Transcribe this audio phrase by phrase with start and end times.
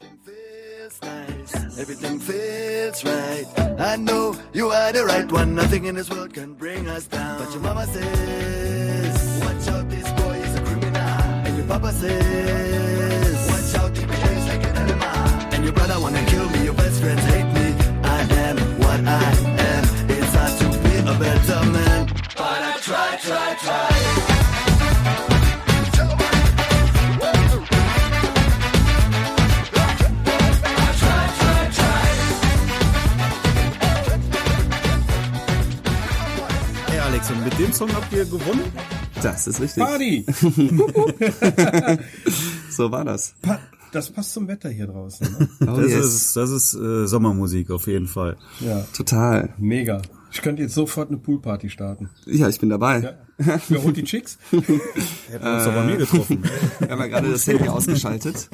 [0.00, 1.78] Everything feels nice.
[1.78, 3.46] Everything feels right.
[3.78, 5.54] I know you are the right one.
[5.54, 7.38] Nothing in this world can bring us down.
[7.38, 10.96] But your mama says, Watch out, this boy is a criminal.
[11.46, 15.54] And your papa says, Watch out, he behaves like an animal.
[15.54, 17.74] And your brother wanna kill me, your best friends hate me.
[18.04, 19.32] I am what I
[19.70, 19.84] am.
[20.10, 22.06] It's hard to be a better man.
[22.36, 23.93] But I try, try, try.
[37.64, 38.62] Dem Song habt ihr gewonnen?
[39.22, 39.82] Das ist richtig.
[39.82, 40.26] Party!
[42.70, 43.34] So war das.
[43.40, 43.60] Pa
[43.92, 45.24] das passt zum Wetter hier draußen.
[45.38, 45.48] Ne?
[45.68, 46.04] Oh, Das yes.
[46.06, 48.36] ist, das ist äh, Sommermusik auf jeden Fall.
[48.58, 49.54] Ja, Total.
[49.56, 50.02] mega.
[50.32, 52.10] Ich könnte jetzt sofort eine Poolparty starten.
[52.26, 53.14] Ja, ich bin dabei.
[53.38, 53.60] Ja.
[53.68, 54.36] Wer holt die Chicks?
[54.50, 54.66] Hätten
[55.44, 56.42] wir uns doch bei mir getroffen.
[56.80, 58.48] Wir haben ja gerade das Handy ausgeschaltet.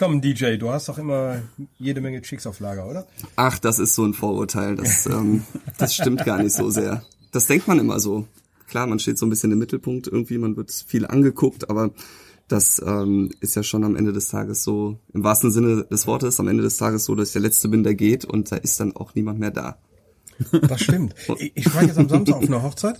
[0.00, 1.42] Komm, DJ, du hast doch immer
[1.78, 3.06] jede Menge Chicks auf Lager, oder?
[3.36, 4.74] Ach, das ist so ein Vorurteil.
[4.74, 5.42] Das, ähm,
[5.76, 7.02] das stimmt gar nicht so sehr.
[7.32, 8.26] Das denkt man immer so.
[8.66, 11.90] Klar, man steht so ein bisschen im Mittelpunkt irgendwie, man wird viel angeguckt, aber
[12.48, 16.40] das ähm, ist ja schon am Ende des Tages so, im wahrsten Sinne des Wortes,
[16.40, 18.80] am Ende des Tages so, dass ich der Letzte bin, der geht und da ist
[18.80, 19.76] dann auch niemand mehr da.
[20.62, 21.14] Das stimmt.
[21.54, 22.96] Ich, war jetzt am Samstag auf einer Hochzeit.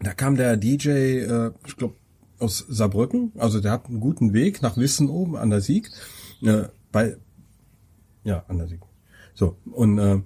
[0.00, 1.94] Da kam der DJ, äh, ich glaube,
[2.44, 3.32] aus Saarbrücken.
[3.36, 5.90] Also der hat einen guten Weg nach Wissen oben an der Sieg.
[6.42, 7.16] Äh, bei,
[8.22, 8.80] ja, an der Sieg.
[9.34, 10.20] So, und äh,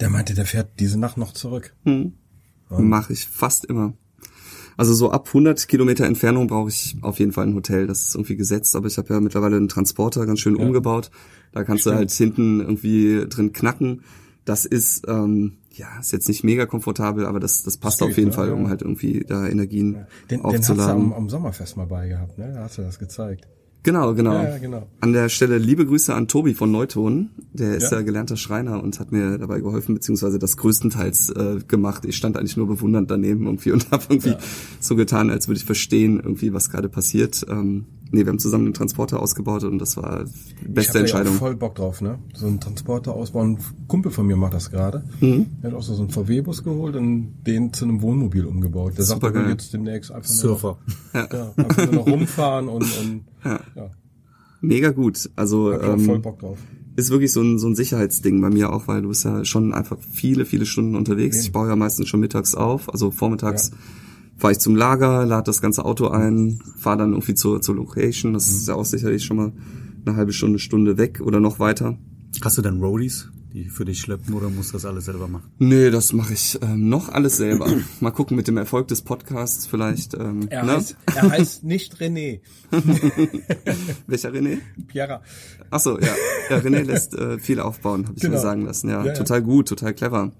[0.00, 1.74] der meinte, der fährt diese Nacht noch zurück.
[2.70, 3.94] Mache ich fast immer.
[4.76, 7.88] Also so ab 100 Kilometer Entfernung brauche ich auf jeden Fall ein Hotel.
[7.88, 11.10] Das ist irgendwie gesetzt, aber ich habe ja mittlerweile einen Transporter ganz schön umgebaut.
[11.50, 14.02] Da kannst du halt hinten irgendwie drin knacken.
[14.44, 18.16] Das ist ähm, ja ist jetzt nicht mega komfortabel, aber das das passt geht, auf
[18.16, 18.34] jeden ne?
[18.34, 18.68] Fall, um Ja.
[18.68, 19.94] halt irgendwie da Energien
[20.30, 21.02] Den, den hast du aufzuladen.
[21.04, 22.52] am, am Sommerfest mal bei gehabt, ne?
[22.54, 23.46] Da hast du das gezeigt.
[23.84, 24.32] Genau, genau.
[24.34, 24.88] Ja, ja, genau.
[25.00, 27.30] An der Stelle liebe Grüße an Tobi von Neuton.
[27.52, 28.02] Der ist ja, Ja.
[28.02, 32.04] gelernter Schreiner und hat mir dabei geholfen, beziehungsweise das größtenteils äh, gemacht.
[32.04, 34.34] Ich stand eigentlich nur bewundernd daneben irgendwie und habe irgendwie
[34.80, 37.46] so getan, als würde ich verstehen, irgendwie, was gerade passiert.
[37.48, 40.30] Ähm, nee, wir haben zusammen den Transporter ausgebaut und das war die
[40.66, 41.34] Ich beste hab da ja Entscheidung.
[41.34, 42.18] auch voll Bock drauf, ne?
[42.34, 43.56] So einen Transporter ausbauen.
[43.58, 45.04] Ein Kumpel von mir macht das gerade.
[45.20, 45.46] Mhm.
[45.62, 48.94] Er hat auch so einen VW-Bus geholt und den zu einem Wohnmobil umgebaut.
[48.96, 50.78] Der sagt, er will jetzt demnächst einfach nur Surfer.
[51.14, 53.90] noch, ja, einfach nur noch rumfahren und, und ja.
[54.60, 55.30] Mega gut.
[55.36, 56.58] Also hab ich auch voll ähm, Bock drauf.
[56.96, 59.72] ist wirklich so ein, so ein Sicherheitsding bei mir auch, weil du bist ja schon
[59.72, 61.40] einfach viele, viele Stunden unterwegs.
[61.40, 63.76] Ich baue ja meistens schon mittags auf, also vormittags Ja.
[64.38, 68.32] Fahre ich zum Lager, lade das ganze Auto ein, fahre dann irgendwie zur, zur Location.
[68.32, 68.56] Das Mhm.
[68.56, 69.52] ist ja auch sicherlich schon mal
[70.06, 71.98] eine halbe Stunde, Stunde weg oder noch weiter.
[72.42, 75.50] Hast du denn Roadies, die für dich schleppen oder musst du das alles selber machen?
[75.58, 77.66] Nee, das mache ich ähm, noch alles selber.
[78.00, 80.14] mal gucken mit dem Erfolg des Podcasts vielleicht.
[80.14, 80.72] Ähm, Er, ne?
[80.72, 82.40] heißt, er heißt nicht René.
[84.06, 84.58] Welcher René?
[84.86, 85.22] Piera.
[85.70, 86.08] Ach so, ja.
[86.50, 88.34] Ja, René lässt äh, viel aufbauen, habe ich Genau.
[88.36, 88.88] mir sagen lassen.
[88.88, 89.12] Ja, Ja, ja.
[89.14, 90.32] total gut, total clever.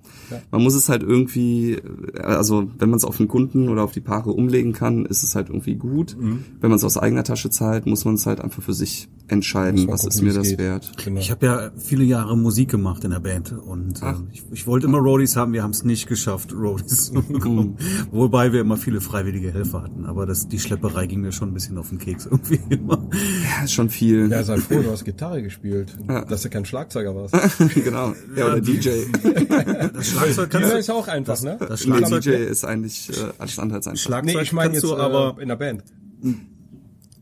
[0.51, 3.93] Man muss es halt irgendwie, äh, also wenn man es auf den Kunden oder auf
[3.93, 6.17] die Paare umlegen kann, ist es halt irgendwie gut.
[6.19, 6.45] Mhm.
[6.61, 9.89] Wenn man es aus eigener Tasche zahlt, muss man es halt einfach für sich entscheiden,
[9.89, 10.59] was gucken, ist mir das geht.
[10.59, 10.93] wert.
[11.05, 11.21] Genau.
[11.21, 14.87] Ich habe ja viele Jahre Musik gemacht in der Band und äh, ich, ich wollte
[14.87, 17.77] immer Roadies haben, wir haben es nicht geschafft, Roadies zu bekommen.
[18.11, 21.55] Wobei wir immer viele freiwillige Helfer hatten, aber das, die Schlepperei ging mir schon ein
[21.55, 23.09] bisschen auf den Keks irgendwie immer.
[23.13, 24.31] Ja, ist schon viel.
[24.31, 25.97] Ja, sei froh, du hast Gitarre gespielt,
[26.29, 27.35] dass du kein Schlagzeuger warst.
[27.75, 28.15] genau.
[28.37, 28.91] Ja, oder DJ.
[29.93, 31.57] Das Schlagzeug Ja, kannst ist auch einfach, ne?
[31.59, 34.01] das Nee, Schlagzeug, DJ ist eigentlich äh, alles andere als einfach.
[34.01, 35.85] Schlagzeug Nee, ich meine jetzt du aber äh, in der Band.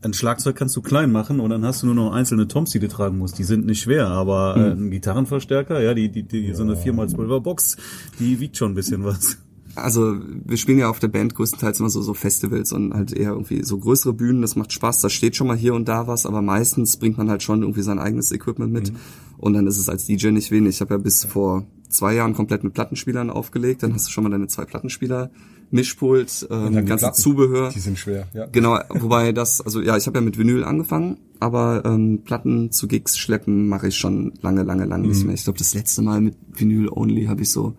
[0.01, 2.79] Ein Schlagzeug kannst du klein machen und dann hast du nur noch einzelne Toms, die
[2.79, 3.39] du tragen musst.
[3.39, 7.39] Die sind nicht schwer, aber äh, ein Gitarrenverstärker, ja, die, die, die so eine 4x12er
[7.39, 7.77] Box,
[8.19, 9.37] die wiegt schon ein bisschen was.
[9.75, 13.31] Also wir spielen ja auf der Band größtenteils immer so, so Festivals und halt eher
[13.31, 16.25] irgendwie so größere Bühnen, das macht Spaß, da steht schon mal hier und da was,
[16.25, 18.91] aber meistens bringt man halt schon irgendwie sein eigenes Equipment mit
[19.37, 20.75] und dann ist es als DJ nicht wenig.
[20.75, 24.23] Ich habe ja bis vor zwei Jahren komplett mit Plattenspielern aufgelegt, dann hast du schon
[24.23, 25.29] mal deine zwei Plattenspieler,
[25.69, 27.21] Mischpult, ähm, ganze Platten.
[27.21, 27.69] Zubehör.
[27.69, 28.45] Die sind schwer, ja.
[28.45, 32.87] Genau, wobei das, also ja, ich habe ja mit Vinyl angefangen, aber ähm, Platten zu
[32.87, 35.33] Gigs schleppen mache ich schon lange, lange, lange nicht mehr.
[35.33, 37.75] Ich glaube, das letzte Mal mit Vinyl Only habe ich so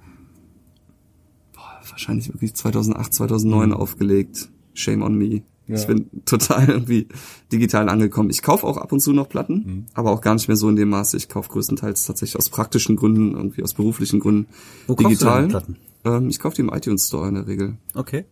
[1.53, 4.51] boah, wahrscheinlich wirklich 2008, 2009 aufgelegt.
[4.75, 5.43] Shame on me.
[5.71, 7.09] Ich bin total irgendwie
[7.53, 8.31] digital angekommen.
[8.31, 10.77] Ich kaufe auch ab und zu noch Platten, aber auch gar nicht mehr so in
[10.77, 11.17] dem Maße.
[11.17, 14.47] Ich kaufe größtenteils tatsächlich aus praktischen Gründen, irgendwie aus beruflichen Gründen
[14.87, 15.49] Wo kaufst du digital.
[15.49, 15.77] Platten?
[16.05, 18.25] Ähm, ich kaufe die im iTunes Store in der Regel Okay.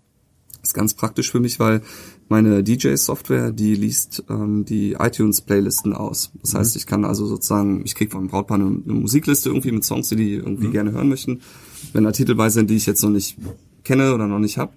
[0.63, 1.83] ist ganz praktisch für mich, weil
[2.29, 6.33] meine DJ-Software, die liest ähm, die iTunes-Playlisten aus.
[6.43, 9.85] Das heißt, ich kann also sozusagen, ich krieg vom Brautpaar eine, eine Musikliste irgendwie mit
[9.85, 11.41] Songs, die die irgendwie gerne hören möchten.
[11.93, 13.37] Wenn da Titel bei sind, die ich jetzt noch nicht
[13.85, 14.73] kenne oder noch nicht habe,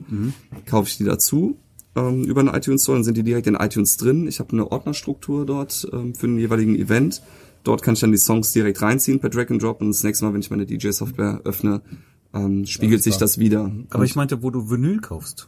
[0.67, 1.57] kaufe ich die dazu
[1.95, 4.27] ähm, über einen iTunes Store, dann sind die direkt in iTunes drin.
[4.27, 7.21] Ich habe eine Ordnerstruktur dort ähm, für den jeweiligen Event.
[7.63, 10.25] Dort kann ich dann die Songs direkt reinziehen per Drag and Drop und das nächste
[10.25, 11.81] Mal, wenn ich meine DJ-Software öffne,
[12.33, 13.71] ähm, spiegelt sich das wieder.
[13.89, 15.47] Aber ich meinte, wo du Vinyl kaufst.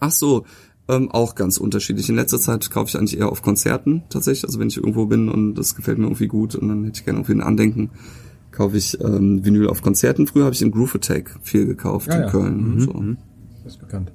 [0.00, 0.44] Ach so,
[0.88, 2.08] ähm, auch ganz unterschiedlich.
[2.08, 4.44] In letzter Zeit kaufe ich eigentlich eher auf Konzerten tatsächlich.
[4.44, 7.04] Also wenn ich irgendwo bin und das gefällt mir irgendwie gut und dann hätte ich
[7.04, 7.90] gerne irgendwie ein Andenken,
[8.50, 10.26] kaufe ich ähm, Vinyl auf Konzerten.
[10.26, 12.30] Früher habe ich in Groove Attack viel gekauft Ja, in ja.
[12.30, 12.80] Köln.
[12.80, 12.92] So.
[13.64, 14.12] Das ist bekannt.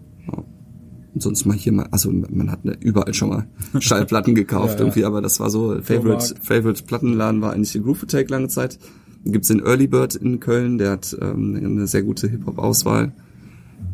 [1.12, 3.48] Und sonst mal hier mal, also man hat ne, überall schon mal
[3.80, 4.80] Schallplatten gekauft Ja, ja.
[4.82, 6.36] irgendwie, aber das war so, Favorite.
[6.42, 8.78] Favorite Plattenladen war eigentlich die Groove Attack lange Zeit.
[9.26, 13.12] Gibt's den Early Bird in Köln, der hat ähm, eine sehr gute Hip-Hop-Auswahl.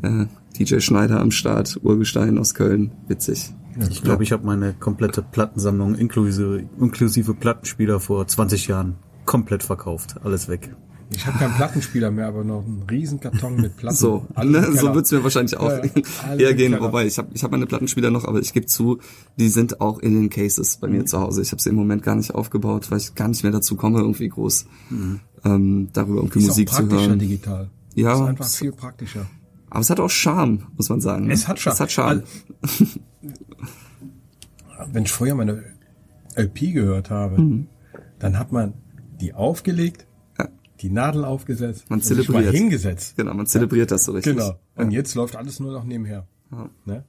[0.01, 0.25] Äh,
[0.57, 3.53] DJ Schneider am Start, Urgestein aus Köln, witzig.
[3.89, 8.95] Ich glaube, ich habe meine komplette Plattensammlung inklusive, inklusive Plattenspieler vor 20 Jahren
[9.25, 10.15] komplett verkauft.
[10.23, 10.73] Alles weg.
[11.11, 13.95] Ich habe keinen Plattenspieler mehr, aber noch einen riesen Karton mit Platten.
[13.95, 16.75] So, ne, so wird's mir wahrscheinlich auch Ja, eher gehen.
[16.79, 18.99] Wobei, ich habe ich hab meine Plattenspieler noch, aber ich gebe zu,
[19.37, 21.07] die sind auch in den Cases bei mir Mhm.
[21.07, 21.41] zu Hause.
[21.43, 23.99] Ich habe sie im Moment gar nicht aufgebaut, weil ich gar nicht mehr dazu komme,
[23.99, 24.65] irgendwie groß
[25.43, 26.45] ähm, darüber irgendwie Mhm.
[26.45, 27.19] Ist Musik auch zu praktischer hören.
[27.19, 27.69] digital.
[27.93, 28.13] Ja.
[28.15, 29.25] Ist einfach viel praktischer.
[29.69, 31.27] Aber es hat auch Charme, muss man sagen.
[31.27, 31.33] ne?
[31.33, 31.73] Es hat Charme.
[31.75, 32.23] Es hat Charme.
[34.91, 35.63] Wenn ich früher meine
[36.35, 37.67] LP gehört habe, Mhm.
[38.19, 38.73] dann hat man
[39.21, 40.05] die aufgelegt.
[40.81, 42.53] Die Nadel aufgesetzt, Man und sich mal zelebriert.
[42.55, 43.15] hingesetzt.
[43.17, 44.35] Genau, man zelebriert das so richtig.
[44.35, 44.59] Genau.
[44.75, 46.27] Und jetzt läuft alles nur noch nebenher.
[46.85, 47.03] Ne?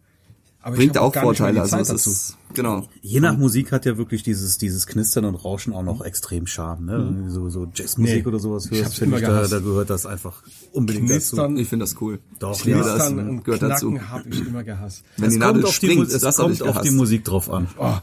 [0.60, 1.52] Aber ich Bringt auch mehr Vorteile.
[1.54, 2.10] die Also es dazu.
[2.10, 2.88] ist, genau.
[3.00, 6.86] Je nach Musik hat ja wirklich dieses, dieses Knistern und Rauschen auch noch extrem Charme.
[6.86, 6.92] Ne?
[7.06, 9.58] Wenn du So, so Jazzmusik Nee, oder sowas ich hörst, hab's finde ich, da, da
[9.60, 10.42] gehört das einfach
[10.72, 12.18] unbedingt Knistern, Ich finde das cool.
[12.40, 12.86] Doch, ich ja, das.
[13.06, 13.90] Knistern und Gehört dazu.
[13.90, 15.04] Knacken habe ich immer gehasst.
[15.18, 15.30] Wenn dazu.
[15.30, 16.90] die Es Nadel kommt auf die, springt, Mu- es das ich kommt auf die.
[16.90, 17.68] Musik drauf an.
[17.78, 17.94] Oh.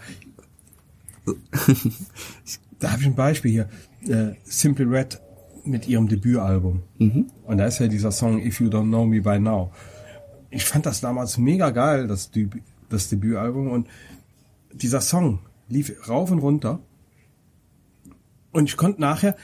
[2.79, 3.69] da habe ich ein Beispiel hier.
[4.07, 5.19] Äh, Simple Red
[5.65, 6.83] mit ihrem Debütalbum.
[6.97, 7.27] Mhm.
[7.45, 9.71] Und da ist ja dieser Song If You Don't Know Me By Now.
[10.49, 13.69] Ich fand das damals mega geil, das, Debü das Debütalbum.
[13.71, 13.87] Und
[14.73, 15.39] dieser Song
[15.69, 16.79] lief rauf und runter.
[18.51, 19.35] Und ich konnte nachher,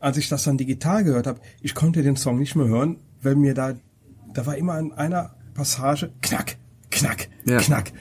[0.00, 3.36] als ich das dann digital gehört habe, ich konnte den Song nicht mehr hören, weil
[3.36, 3.74] mir da,
[4.32, 6.56] da war immer in einer Passage knack,
[6.90, 7.58] knack, Ja.
[7.58, 7.92] knack.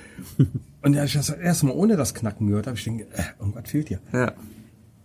[0.82, 3.70] Und als ich das erste Mal ohne das Knacken gehört habe, ich denke, äh, irgendwas
[3.70, 4.00] fehlt hier.
[4.12, 4.34] Ja.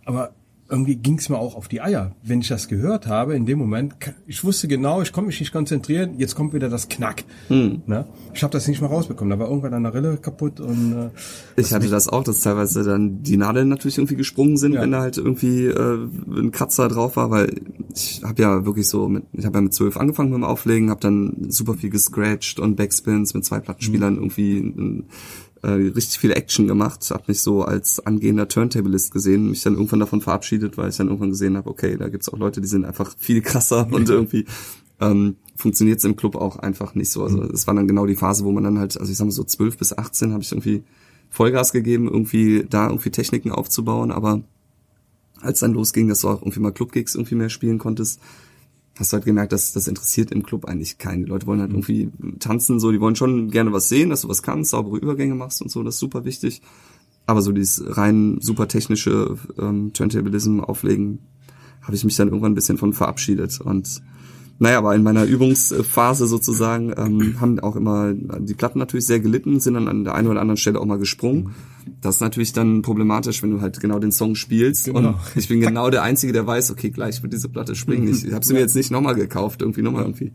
[0.06, 0.32] Aber
[0.70, 2.12] irgendwie ging es mir auch auf die Eier.
[2.22, 3.94] Wenn ich das gehört habe, in dem Moment,
[4.26, 7.24] ich wusste genau, ich konnte mich nicht konzentrieren, jetzt kommt wieder das Knack.
[7.48, 7.82] Hm.
[7.86, 8.04] Ne?
[8.34, 9.30] Ich habe das nicht mehr rausbekommen.
[9.30, 13.22] Da war irgendwann eine Rille kaputt und äh, Ich hatte das auch, dass teilweise dann
[13.22, 14.82] die Nadeln natürlich irgendwie gesprungen sind, Ja.
[14.82, 15.98] wenn da halt irgendwie äh,
[16.28, 17.50] ein Kratzer drauf war, weil
[17.94, 20.90] ich habe ja wirklich so mit, ich habe ja mit zwölf angefangen mit dem Auflegen,
[20.90, 24.18] habe dann super viel gescratcht und Backspins mit zwei Plattenspielern Mhm.
[24.18, 25.04] irgendwie
[25.62, 30.00] äh, richtig viel Action gemacht, habe mich so als angehender Turntablist gesehen, mich dann irgendwann
[30.00, 32.84] davon verabschiedet, weil ich dann irgendwann gesehen habe, okay, da gibt's auch Leute, die sind
[32.84, 34.46] einfach viel krasser und irgendwie
[35.00, 37.22] ähm, funktioniert es im Club auch einfach nicht so.
[37.22, 39.32] Also es war dann genau die Phase, wo man dann halt, also ich sag mal
[39.32, 40.84] so 12 bis 18 habe ich irgendwie
[41.30, 44.42] Vollgas gegeben, irgendwie da irgendwie Techniken aufzubauen, aber
[45.40, 48.20] als dann losging, dass du auch irgendwie mal Clubgigs irgendwie mehr spielen konntest,
[48.98, 51.24] hast du halt gemerkt, dass das interessiert im Club eigentlich keinen.
[51.24, 52.10] Die Leute wollen halt irgendwie
[52.40, 55.62] tanzen, so, die wollen schon gerne was sehen, dass du was kannst, saubere Übergänge machst
[55.62, 56.62] und so, das ist super wichtig.
[57.26, 61.20] Aber so dieses rein super technische ähm, Turntablism auflegen,
[61.82, 63.60] habe ich mich dann irgendwann ein bisschen von verabschiedet.
[63.60, 64.02] Und
[64.58, 69.60] naja, aber in meiner Übungsphase sozusagen ähm, haben auch immer die Platten natürlich sehr gelitten,
[69.60, 71.54] sind dann an der einen oder anderen Stelle auch mal gesprungen.
[72.00, 74.86] Das ist natürlich dann problematisch, wenn du halt genau den Song spielst.
[74.86, 75.10] Genau.
[75.10, 78.08] Und ich bin genau der Einzige, der weiß, okay, gleich wird diese Platte springen.
[78.08, 80.32] Ich, habe sie mir jetzt nicht nochmal gekauft, irgendwie nochmal irgendwie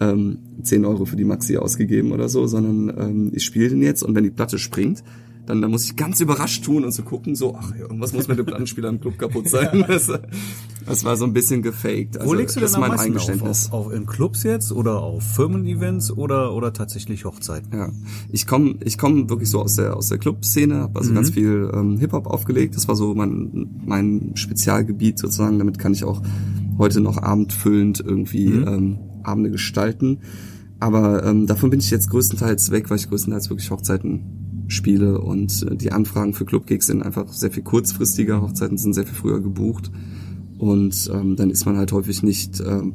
[0.00, 4.02] ähm, 10 Euro für die Maxi ausgegeben oder so, sondern ähm, ich spiele den jetzt
[4.02, 5.02] und wenn die Platte springt,
[5.50, 8.38] dann, dann muss ich ganz überrascht tun und so gucken, so, ach, irgendwas muss mit
[8.38, 9.84] dem Plattenspieler im Club kaputt sein.
[9.88, 10.10] Das,
[10.86, 12.18] das war so ein bisschen gefaked.
[12.18, 13.72] Also, Wo legst du das denn am meisten auf, Eingeständnis.
[13.72, 13.92] auf, auf?
[13.92, 17.76] In Clubs jetzt oder auf Firmen-Events oder, oder tatsächlich Hochzeiten?
[17.76, 17.90] Ja,
[18.30, 21.68] ich komme ich komm wirklich so aus der aus der Club-Szene, habe also ganz viel
[21.74, 22.76] ähm, Hip-Hop aufgelegt.
[22.76, 25.58] Das war so mein mein Spezialgebiet sozusagen.
[25.58, 26.22] Damit kann ich auch
[26.78, 30.20] heute noch abendfüllend irgendwie ähm, Abende gestalten.
[30.78, 35.66] Aber ähm, davon bin ich jetzt größtenteils weg, weil ich größtenteils wirklich Hochzeiten spiele und
[35.70, 38.40] äh, die Anfragen für Clubgigs sind einfach sehr viel kurzfristiger.
[38.42, 39.90] Hochzeiten sind sehr viel früher gebucht
[40.58, 42.94] und ähm, dann ist man halt häufig nicht ähm,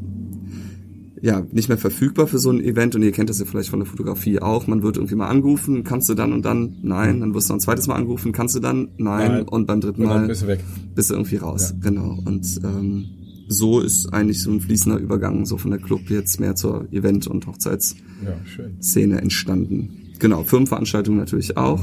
[1.22, 3.79] ja, nicht mehr verfügbar für so ein Event und ihr kennt das ja vielleicht von
[3.79, 4.67] der Fotografie auch.
[4.67, 6.77] Man wird irgendwie mal angerufen, kannst du dann und dann?
[6.84, 7.22] Nein.
[7.22, 8.89] Dann wirst du ein zweites Mal angerufen, kannst du dann?
[8.98, 9.32] Nein.
[9.32, 9.44] Nein.
[9.48, 10.63] Und beim dritten Mal bist du weg.
[10.94, 11.72] bist du irgendwie raus.
[11.72, 11.89] Ja.
[11.89, 12.20] Genau.
[12.25, 13.05] Und ähm,
[13.48, 17.25] so ist eigentlich so ein fließender Übergang so von der Club jetzt mehr zur Event-
[17.25, 20.05] und Hochzeitsszene Ja, entstanden.
[20.19, 21.81] Genau, Firmenveranstaltungen natürlich auch.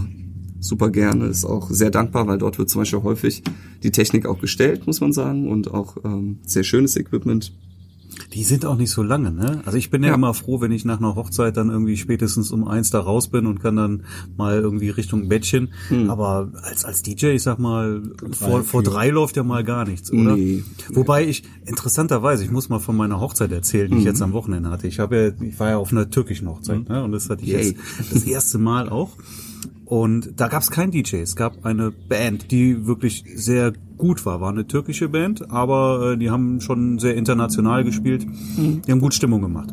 [0.60, 3.42] Super gerne, ist auch sehr dankbar, weil dort wird zum Beispiel häufig
[3.82, 7.52] die Technik auch gestellt, muss man sagen, und auch ähm, sehr schönes Equipment.
[8.34, 9.60] Die sind auch nicht so lange, ne?
[9.66, 10.14] Also ich bin ja, Ja.
[10.14, 13.46] immer froh, wenn ich nach einer Hochzeit dann irgendwie spätestens um eins da raus bin
[13.46, 14.04] und kann dann
[14.38, 15.72] mal irgendwie Richtung Bettchen.
[15.88, 16.08] Hm.
[16.08, 18.90] Aber als, als DJ, ich sag mal, vor, vor vier.
[18.90, 20.34] drei läuft ja mal gar nichts, oder?
[20.36, 20.64] Nee.
[20.90, 23.94] Wobei ich, interessanterweise, ich muss mal von meiner Hochzeit erzählen, Mhm.
[23.96, 24.86] die ich jetzt am Wochenende hatte.
[24.88, 27.04] Ich habe ja, ich war ja auf einer türkischen Hochzeit, ne?
[27.04, 27.62] Und das hatte ich Yay.
[27.68, 27.76] jetzt
[28.14, 29.10] das erste Mal auch.
[29.84, 34.40] Und da gab es kein DJ, es gab eine Band, die wirklich sehr gut war.
[34.40, 38.26] War eine türkische Band, aber äh, die haben schon sehr international gespielt.
[38.86, 39.70] Die haben gut Stimmung gemacht.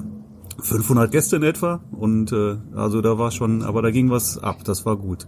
[0.62, 4.64] 500 Gäste in etwa und äh, also da war schon, aber da ging was ab,
[4.66, 5.26] das war gut.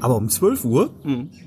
[0.00, 0.90] Aber um 12 Uhr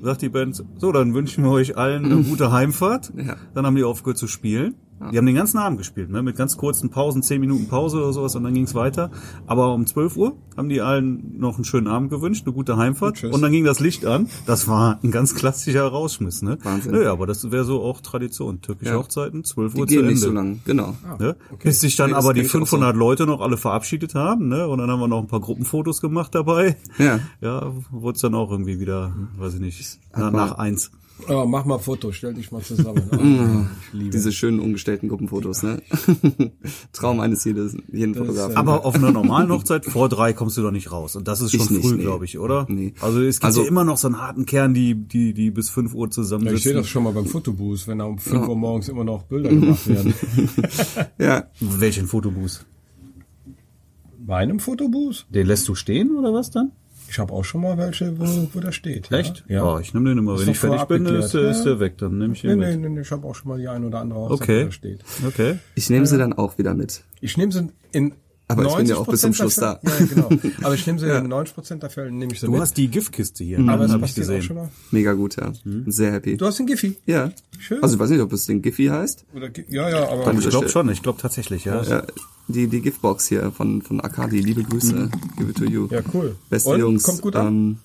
[0.02, 3.14] sagt die Band, so, dann wünschen wir euch allen eine gute Heimfahrt.
[3.16, 3.36] Ja.
[3.54, 4.76] Dann haben die aufgehört zu spielen.
[5.12, 6.24] Die haben den ganzen Abend gespielt, ne?
[6.24, 9.12] mit ganz kurzen Pausen, 10 Minuten Pause oder sowas und dann ging's weiter.
[9.46, 13.18] Aber um 12 Uhr haben die allen noch einen schönen Abend gewünscht, eine gute Heimfahrt
[13.18, 13.32] tschüss.
[13.34, 14.27] und dann ging das Licht an.
[14.48, 16.42] Das war ein ganz klassischer Rausschmiss.
[16.42, 16.58] Ne?
[16.63, 16.94] Wahnsinn.
[16.94, 18.62] Naja, aber das wäre so auch Tradition.
[18.62, 18.98] Türkische Ja.
[18.98, 20.12] Hochzeiten, 12 Die Uhr zu gehen Ende.
[20.13, 20.96] nicht so lang, genau.
[21.20, 21.36] Ne?
[21.62, 24.48] Bis sich dann das aber die kenn ich auch 500 Leute noch alle verabschiedet haben,
[24.48, 24.68] ne?
[24.68, 26.75] Und dann haben wir noch ein paar Gruppenfotos gemacht dabei.
[26.98, 27.20] Ja.
[27.39, 30.89] Ja, wurde es dann auch irgendwie wieder, weiß ich nicht, na, mal- nach eins.
[31.28, 33.04] Ja, mach mal Foto, stell dich mal zusammen.
[33.12, 34.10] Oh, ich liebe.
[34.12, 35.82] Diese schönen umgestellten Gruppenfotos, ne?
[36.94, 38.56] Traum eines jedes, jeden Fotografen.
[38.56, 41.16] Aber auf einer normalen Hochzeit vor drei kommst du doch nicht raus.
[41.16, 42.02] Und das ist schon Ich nicht, früh, nee.
[42.04, 42.66] glaube ich, oder?
[42.70, 42.94] Nee.
[43.02, 45.70] Also es gibt Also- ja immer noch so einen harten Kern, die, die, die bis
[45.70, 46.58] 5 Uhr Ja, zusammensitzen.
[46.58, 49.24] ich sehe das schon mal beim Fotobooth, wenn da um 5 Uhr morgens immer noch
[49.24, 50.14] Bilder gemacht werden.
[51.20, 52.66] ja, Welchen Fotobooth?
[54.20, 55.26] Bei einem Fotobooth?
[55.30, 56.72] Den lässt du stehen oder was dann?
[57.10, 59.12] Ich habe auch schon mal welche, wo, wo der steht.
[59.12, 59.44] Echt?
[59.48, 59.64] Ja.
[59.64, 60.36] Oh, ich nehme den immer.
[60.36, 61.34] Ist Wenn ich fertig bin, ist, geklärt.
[61.34, 61.64] der- ist Ja.
[61.66, 61.98] der weg.
[61.98, 62.80] Dann nehme ich Nee, ihn nee, mit.
[62.82, 64.66] nee, nee, ich habe auch schon mal die ein oder andere wo Okay.
[64.66, 65.00] der steht.
[65.26, 65.58] Okay.
[65.76, 67.04] ich nehme sie dann auch wieder mit.
[67.22, 68.14] Ich nehme sie in
[68.50, 70.30] Aber ich bin ja auch bis zum 90% Schluss Fälle- Ja, genau.
[70.63, 72.62] Aber ich nehme sie in 90% der Fälle, nehme ich sie Du mit.
[72.62, 73.60] hast die Giftkiste hier.
[73.60, 74.56] aber es habe ich passiert auch schon gesehen.
[74.56, 74.70] mal.
[74.92, 75.51] Mega gut, ja.
[75.88, 76.38] Sehr happy.
[76.38, 76.96] Du hast den Giphy.
[77.06, 77.32] Ja.
[77.60, 77.84] Schön.
[77.84, 79.25] Also ich weiß nicht, ob es den Giphy heißt.
[79.36, 81.82] Oder, ja, ja, aber Dann- Ich glaube schon, ich glaube tatsächlich, ja.
[81.84, 82.04] Ja,
[82.48, 84.39] die, die Giftbox hier von, von Akadi.
[84.39, 85.10] Liebe Grüße.
[85.38, 85.88] Give it to you.
[85.92, 86.38] ja, cool.
[86.50, 87.04] Beste Und, Jungs.
[87.04, 87.48] kommt gut an.
[87.48, 87.77] Ähm,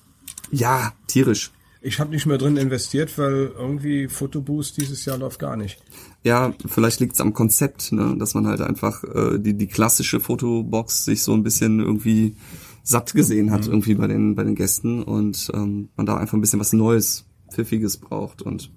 [0.51, 1.51] ja, tierisch.
[1.81, 5.79] Ich habe nicht mehr drin investiert, weil irgendwie Fotoboost dieses Jahr läuft gar nicht.
[6.23, 8.15] Ja, vielleicht liegt's am Konzept, ne?
[8.17, 12.35] dass man halt einfach äh, die, die klassische Fotobox sich so ein bisschen irgendwie
[12.83, 16.41] satt gesehen hat irgendwie bei den bei den Gästen und ähm, man da einfach ein
[16.41, 18.71] bisschen was Neues, Pfiffiges braucht und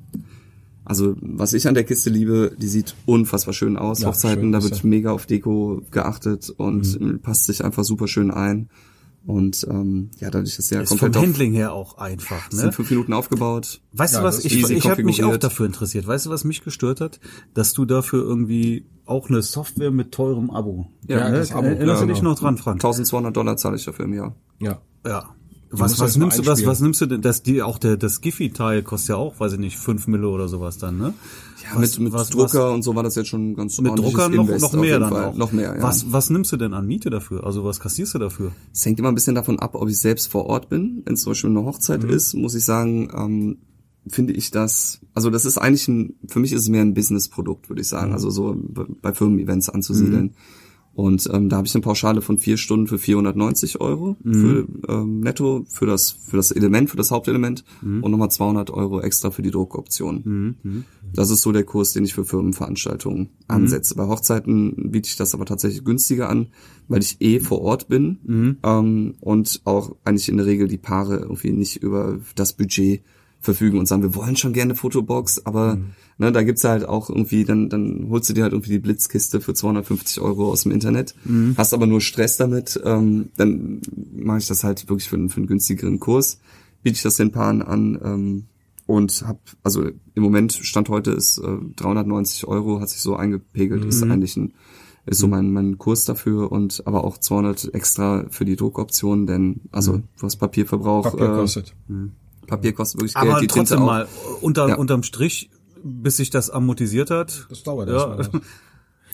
[0.85, 4.00] also was ich an der Kiste liebe, die sieht unfassbar schön aus.
[4.00, 4.85] Ja, Hochzeiten, schön da wird.
[4.85, 4.91] Mhm.
[4.91, 8.69] mega auf Deko geachtet und passt sich einfach super schön ein.
[9.26, 12.49] Und ähm, ja, dadurch, dass ja Ist vom komplett auf, Handling her auch einfach.
[12.50, 12.73] sind Ne?
[12.73, 13.80] fünf Minuten aufgebaut.
[13.92, 16.06] Weißt Ja, du was, ich, ist ich habe mich auch dafür interessiert.
[16.06, 17.18] Weißt du, was mich gestört hat?
[17.52, 20.92] Dass du dafür irgendwie auch eine Software mit teurem Abo.
[21.09, 21.38] Ja, ne?
[21.38, 22.30] das Abo, Erinnerst du ja, dich genau.
[22.30, 22.76] noch dran, Frank?
[22.76, 24.37] 1200 Dollar zahle ich dafür im Jahr.
[24.61, 24.80] Ja.
[25.04, 25.30] Ja.
[25.71, 28.83] Was, was nimmst du, was, was nimmst du denn, das, die, auch der, das Giphy-Teil
[28.85, 31.14] kostet ja auch, weiß ich nicht, 5 Mille oder sowas dann, ne?
[31.73, 34.45] Ja, mit, mit was- Drucker und so war das jetzt schon ganz Mit Drucker noch,
[34.49, 35.25] Invest noch mehr dann Fall.
[35.27, 35.35] auch.
[35.37, 35.83] Noch mehr, ja.
[35.83, 37.45] Was, was nimmst du denn an Miete dafür?
[37.45, 38.53] Also was kassierst du dafür?
[38.73, 41.03] Es hängt immer ein bisschen davon ab, ob ich selbst vor Ort bin.
[41.05, 42.11] Wenn es zum Beispiel eine Hochzeit Mhm.
[42.11, 43.59] ist, muss ich sagen, ähm,
[44.09, 47.69] finde ich das, also das ist eigentlich ein, für mich ist es mehr ein Business-Produkt,
[47.69, 47.97] würde ich Mhm.
[47.97, 48.13] sagen.
[48.13, 50.35] Also so bei- bei Firmen-Events anzusiedeln.
[50.97, 54.35] Und ähm, da habe ich eine Pauschale von vier Stunden für 490 Euro Mhm.
[54.35, 58.03] für ähm, netto für das für das Element, für das Hauptelement Mhm.
[58.03, 60.55] und nochmal 200 Euro extra für die Druckoption.
[61.12, 63.29] Das ist so der Kurs, den ich für Firmenveranstaltungen Mhm.
[63.47, 63.95] ansetze.
[63.95, 66.47] Bei Hochzeiten biete ich das aber tatsächlich günstiger an,
[66.88, 68.57] weil ich eh vor Ort bin Mhm.
[68.65, 73.03] ähm, und auch eigentlich in der Regel die Paare irgendwie nicht über das Budget
[73.47, 75.87] verfügen und sagen, wir wollen schon gerne eine Fotobox, aber Mhm.
[76.19, 79.41] ne, da gibt's halt auch irgendwie, dann, dann holst du dir halt irgendwie die Blitzkiste
[79.41, 81.55] für 250 Euro aus dem Internet, Mhm.
[81.57, 83.81] hast aber nur Stress damit, ähm, dann
[84.15, 86.38] mache ich das halt wirklich für, einen- für einen günstigeren Kurs,
[86.83, 88.45] biete ich das den Paaren an ähm,
[88.87, 89.83] und habe, also
[90.15, 94.11] im Moment, Stand heute ist äh, 390 Euro, hat sich so eingepegelt, ist Mhm.
[94.12, 94.53] eigentlich ein
[95.09, 99.61] ist so mein, mein Kurs dafür und aber auch 200 extra für die Druckoption, denn
[99.71, 101.75] also du hast Papierverbrauch, Papier äh, kostet.
[102.47, 103.87] Papier kostet wirklich Geld, Aber die Tinte trotzdem auch.
[103.87, 104.09] mal,
[104.41, 104.75] unter, Ja.
[104.76, 105.50] unterm Strich,
[105.83, 107.47] bis sich das amortisiert hat.
[107.50, 108.17] Das dauert Ja.
[108.17, 108.43] erstmal.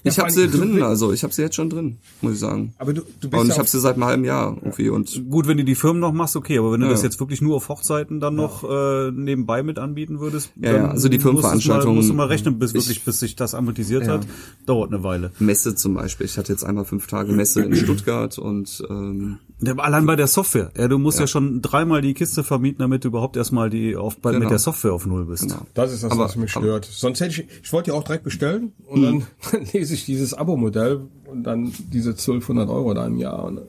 [0.04, 2.74] Ich Ja, habe sie drin, also ich habe sie jetzt schon drin, muss ich sagen.
[2.78, 4.88] Aber du, du bist Und ja ich habe auch- sie seit einem halben Jahr irgendwie
[4.88, 6.92] und Gut, wenn du die Firmen noch machst, okay, aber wenn du Ja.
[6.92, 10.82] das jetzt wirklich nur auf Hochzeiten dann noch äh, nebenbei mit anbieten würdest, Ja, dann
[10.82, 13.20] ja, also die musst du Firmenveranstaltungen- Mal, musst du mal rechnen, bis Ich- wirklich, bis
[13.20, 14.14] sich das amortisiert Ja.
[14.14, 14.26] hat,
[14.66, 15.30] dauert eine Weile.
[15.38, 16.26] Messe zum Beispiel.
[16.26, 20.26] Ich hatte jetzt einmal fünf Tage Messe in Stuttgart und ähm, Ja, Allein bei der
[20.26, 20.72] Software.
[20.76, 24.16] Ja, du musst ja, schon dreimal die Kiste vermieten, damit du überhaupt erstmal die auf,
[24.18, 24.40] bei, Genau.
[24.40, 25.44] mit der Software auf Null bist.
[25.44, 25.64] genau.
[25.74, 26.84] Das ist das, Aber- was mich aber- stört.
[26.90, 30.34] Sonst hätte ich, ich wollte ja auch direkt bestellen und dann, dann lese ich dieses
[30.34, 33.66] Abo-Modell und dann diese 1200 Euro da im Jahr und dann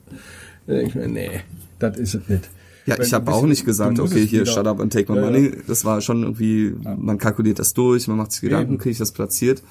[0.67, 1.41] denke ich mir, nee,
[1.79, 2.49] das ist es nicht.
[2.85, 5.23] Ja, Wenn ich habe auch nicht gesagt, okay, hier shut up and take my Ja,
[5.23, 5.31] ja.
[5.31, 5.51] money.
[5.67, 9.11] Das war schon irgendwie, man kalkuliert das durch, man macht sich Gedanken, kriege ich das
[9.11, 9.63] platziert.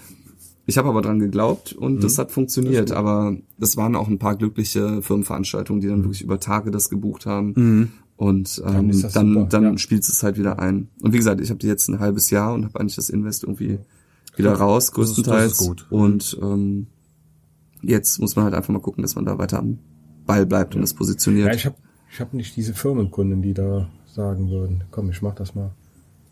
[0.65, 2.01] Ich habe aber dran geglaubt und mhm.
[2.01, 2.91] das hat funktioniert.
[2.91, 6.89] Das aber es waren auch ein paar glückliche Firmenveranstaltungen, die dann wirklich über Tage das
[6.89, 7.53] gebucht haben.
[7.57, 7.89] Mhm.
[8.17, 9.79] Und ähm, dann, dann, dann ja.
[9.79, 10.89] spielt es halt wieder ein.
[11.03, 13.43] Und wie gesagt, ich habe die jetzt ein halbes Jahr und habe eigentlich das Invest
[13.43, 13.81] irgendwie
[14.37, 15.59] wieder raus, größtenteils.
[15.59, 15.93] Das ist, das ist.
[15.93, 16.87] Und ähm,
[17.83, 19.79] jetzt muss man halt einfach mal gucken, dass man da weiter am
[20.27, 20.79] Ball bleibt ja.
[20.79, 21.49] und das positioniert.
[21.49, 21.77] Ja, ich habe
[22.11, 25.73] ich hab nicht diese Firmenkunden, die da sagen würden, komm, ich mach das mal.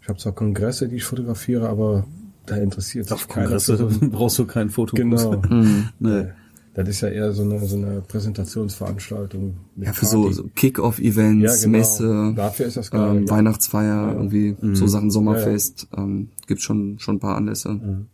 [0.02, 2.06] Ich habe zwar Kongresse, die ich fotografiere, aber
[2.46, 3.58] da interessiert sich keiner.
[4.10, 4.96] brauchst du kein Foto.
[4.96, 5.42] Genau.
[5.48, 5.88] Mhm.
[5.98, 6.26] Nee.
[6.74, 9.56] Das ist ja eher so eine, so eine Präsentationsveranstaltung.
[9.76, 11.78] Ja, für so, so Kick-Off-Events, ja, genau.
[11.78, 13.30] Messe, Dafür ist das geil, ähm, ja.
[13.30, 14.12] Weihnachtsfeier, ja.
[14.12, 14.76] irgendwie mhm.
[14.76, 15.88] so Sachen Sommerfest.
[15.96, 17.70] Ähm, gibt schon schon ein paar Anlässe.
[17.70, 18.06] Mhm.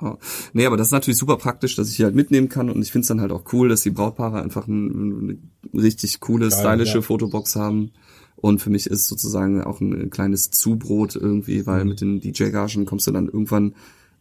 [0.00, 0.16] Oh.
[0.52, 2.92] Nee, aber das ist natürlich super praktisch, dass ich hier halt mitnehmen kann und ich
[2.92, 5.38] finde es dann halt auch cool, dass die Brautpaare einfach ein,
[5.72, 7.92] eine richtig coole, geil, stylische Fotobox haben.
[8.36, 11.88] Und für mich ist sozusagen auch ein kleines Zubrot irgendwie, weil mhm.
[11.88, 13.74] mit den DJ-Gagen kommst du dann irgendwann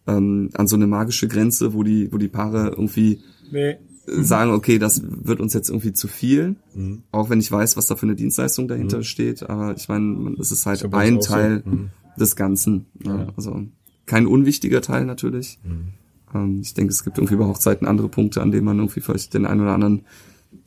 [0.08, 3.22] ähm, an so eine magische Grenze, wo die, wo die Paare irgendwie
[3.52, 3.78] nee.
[4.06, 7.04] sagen, okay, das wird uns jetzt irgendwie zu viel, mhm.
[7.12, 9.04] auch wenn ich weiß, was da für eine Dienstleistung dahinter mhm.
[9.04, 9.50] steht.
[9.50, 11.72] Aber ich meine, es ist halt ein Teil so.
[11.72, 11.90] Mhm.
[12.20, 12.86] des Ganzen.
[13.04, 13.18] Ja.
[13.18, 13.28] Ja.
[13.36, 13.62] Also
[14.06, 15.60] kein unwichtiger Teil natürlich.
[15.64, 15.94] Mhm.
[16.34, 19.34] Ähm, ich denke, es gibt irgendwie bei Hochzeiten andere Punkte, an denen man irgendwie vielleicht
[19.34, 20.06] den einen oder anderen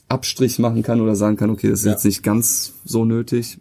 [0.08, 1.92] Abstrich machen kann oder sagen kann, okay, das ist ja.
[1.92, 3.58] jetzt nicht ganz so nötig.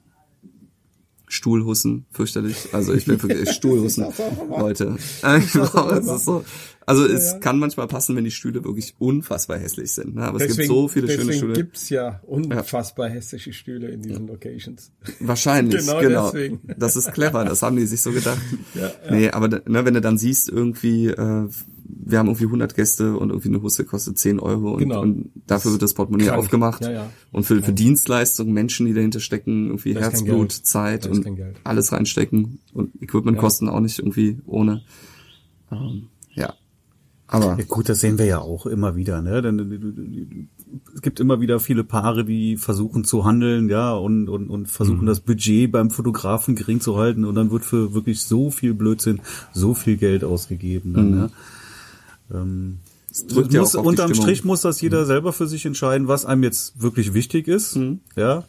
[1.27, 2.69] Stuhlhussen, fürchterlich.
[2.71, 4.05] Also ich bin wirklich Stuhlhussen,
[4.49, 4.95] Leute.
[6.17, 6.45] so.
[6.87, 7.39] Also es ja.
[7.39, 10.15] kann manchmal passen, wenn die Stühle wirklich unfassbar hässlich sind.
[10.15, 10.23] Ne?
[10.23, 11.53] Aber deswegen, es gibt so viele schöne Stühle.
[11.53, 13.15] Deswegen gibt's ja unfassbar ja.
[13.15, 14.91] hässliche Stühle in diesen Locations.
[15.19, 15.99] Wahrscheinlich, genau.
[15.99, 16.31] genau.
[16.31, 16.59] Deswegen.
[16.77, 18.41] Das ist clever, das haben die sich so gedacht.
[18.73, 19.11] Ja, ja.
[19.11, 21.47] Nee, aber ne, wenn du dann siehst, irgendwie, äh,
[21.87, 25.01] wir haben irgendwie 100 Gäste und irgendwie eine Husse kostet 10 Euro und, genau.
[25.01, 26.39] und dafür wird das Portemonnaie Krank.
[26.39, 26.83] aufgemacht.
[26.83, 27.09] Ja, ja.
[27.31, 31.25] Und für, für Dienstleistungen, Menschen, die dahinter stecken, irgendwie das Herzblut, Zeit und
[31.63, 33.73] alles reinstecken und Equipmentkosten ja.
[33.73, 34.83] auch nicht irgendwie ohne.
[35.71, 36.14] Ähm, ja.
[37.35, 39.41] Aber ja, gut, das sehen wir ja auch immer wieder, ne?
[39.41, 40.47] Denn
[40.93, 45.01] es gibt immer wieder viele Paare, die versuchen zu handeln, ja, und, und, und versuchen
[45.01, 45.07] mhm.
[45.07, 49.19] das Budget beim Fotografen gering zu halten und dann wird für wirklich so viel Blödsinn
[49.53, 50.93] so viel Geld ausgegeben.
[50.93, 51.17] Dann, mhm.
[52.31, 52.39] ja?
[52.39, 52.77] Ähm,
[53.51, 55.07] muss, unterm Strich muss das jeder mhm.
[55.07, 57.75] selber für sich entscheiden, was einem jetzt wirklich wichtig ist.
[57.75, 57.99] Mhm.
[58.15, 58.43] Ja.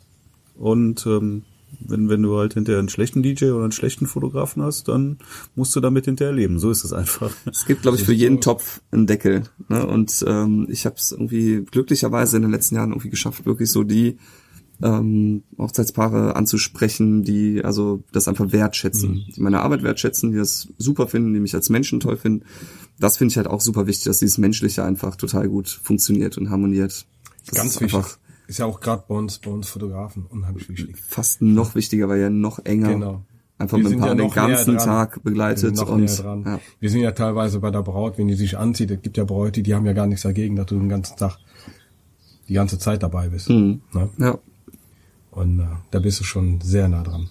[0.57, 1.43] Und ähm,
[1.81, 5.19] wenn, wenn du halt hinterher einen schlechten DJ oder einen schlechten Fotografen hast, dann
[5.55, 6.59] musst du damit hinterher leben.
[6.59, 7.33] So ist es einfach.
[7.51, 9.45] Es gibt, glaube ich, für jeden Topf einen Deckel.
[9.69, 9.87] Ne?
[9.87, 13.85] Und ähm, ich habe es irgendwie glücklicherweise in den letzten Jahren irgendwie geschafft, wirklich so
[13.85, 14.19] die
[14.83, 19.25] ähm, Hochzeitspaare anzusprechen, die also das einfach wertschätzen, mhm.
[19.35, 22.45] die meine Arbeit wertschätzen, die das super finden, die mich als Menschen toll finden
[22.99, 26.51] das finde ich halt auch super wichtig, dass dieses Menschliche einfach total gut funktioniert und
[26.51, 27.07] harmoniert.
[27.47, 27.95] Das Ganz ist wichtig.
[27.97, 30.97] Einfach ist ja auch gerade bei uns, bei uns Fotografen unheimlich wichtig.
[30.99, 32.89] Fast noch wichtiger, weil ja noch enger.
[32.89, 33.25] Genau.
[33.59, 36.61] Einfach wir mit ein paar ja den ganzen Tag begleitet und ja.
[36.79, 39.63] wir sind ja teilweise bei der Braut, wenn die sich anzieht, es gibt ja Bräute,
[39.63, 41.39] die haben ja gar nichts dagegen, dass du den ganzen Tag
[42.49, 43.49] die ganze Zeit dabei bist.
[43.49, 43.81] Mhm.
[43.93, 44.11] Ne?
[44.19, 44.39] Ja.
[45.31, 47.31] Und äh, da bist du schon sehr nah dran.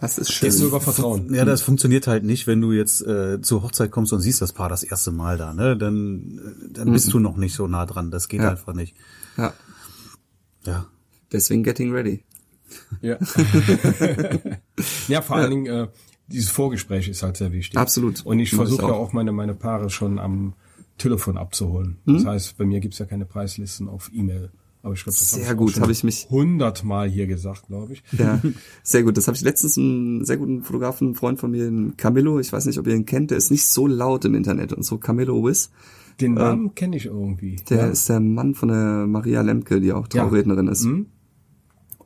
[0.00, 0.48] Das ist schön.
[0.48, 1.32] Jetzt über Vertrauen.
[1.34, 4.52] Ja, das funktioniert halt nicht, wenn du jetzt äh, zur Hochzeit kommst und siehst das
[4.52, 5.76] Paar das erste Mal da, ne?
[5.76, 7.12] Dann, äh, dann bist mhm.
[7.12, 8.10] du noch nicht so nah dran.
[8.10, 8.50] Das geht ja.
[8.50, 8.96] einfach nicht.
[9.36, 9.54] Ja.
[10.64, 10.86] Ja.
[11.32, 12.24] Deswegen getting ready.
[13.00, 13.18] Ja.
[15.08, 15.88] ja, vor allen Dingen, äh,
[16.28, 17.76] dieses Vorgespräch ist halt sehr wichtig.
[17.78, 18.24] Absolut.
[18.24, 20.54] Und ich versuche ja auch meine, meine Paare schon am
[20.98, 21.98] Telefon abzuholen.
[22.04, 22.14] Mhm.
[22.14, 24.50] Das heißt, bei mir gibt's ja keine Preislisten auf E-Mail.
[24.82, 28.02] Aber ich glaube, das sehr hab gut, habe ich mich hundertmal hier gesagt, glaube ich.
[28.12, 28.40] Ja,
[28.82, 29.16] sehr gut.
[29.16, 32.40] Das habe ich letztens einen sehr guten Fotografen, einen Freund von mir, Camillo.
[32.40, 33.30] Ich weiß nicht, ob ihr ihn kennt.
[33.30, 34.96] Der ist nicht so laut im Internet und so.
[34.96, 35.70] Camillo Wiss.
[36.20, 37.56] Den Namen ähm, kenne ich irgendwie.
[37.68, 37.86] Der ja.
[37.86, 40.72] ist der Mann von der Maria Lemke, die auch Traurednerin ja.
[40.72, 40.84] ist.
[40.84, 41.06] Mhm.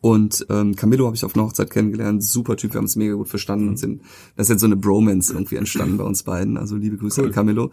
[0.01, 3.15] Und ähm, Camillo habe ich auf einer Hochzeit kennengelernt, super Typ, wir haben es mega
[3.15, 3.71] gut verstanden mhm.
[3.71, 4.03] und sind,
[4.37, 6.59] da ist jetzt so eine Bromance irgendwie entstanden bei uns beiden.
[6.59, 7.29] Also liebe Grüße cool.
[7.29, 7.71] an Camillo.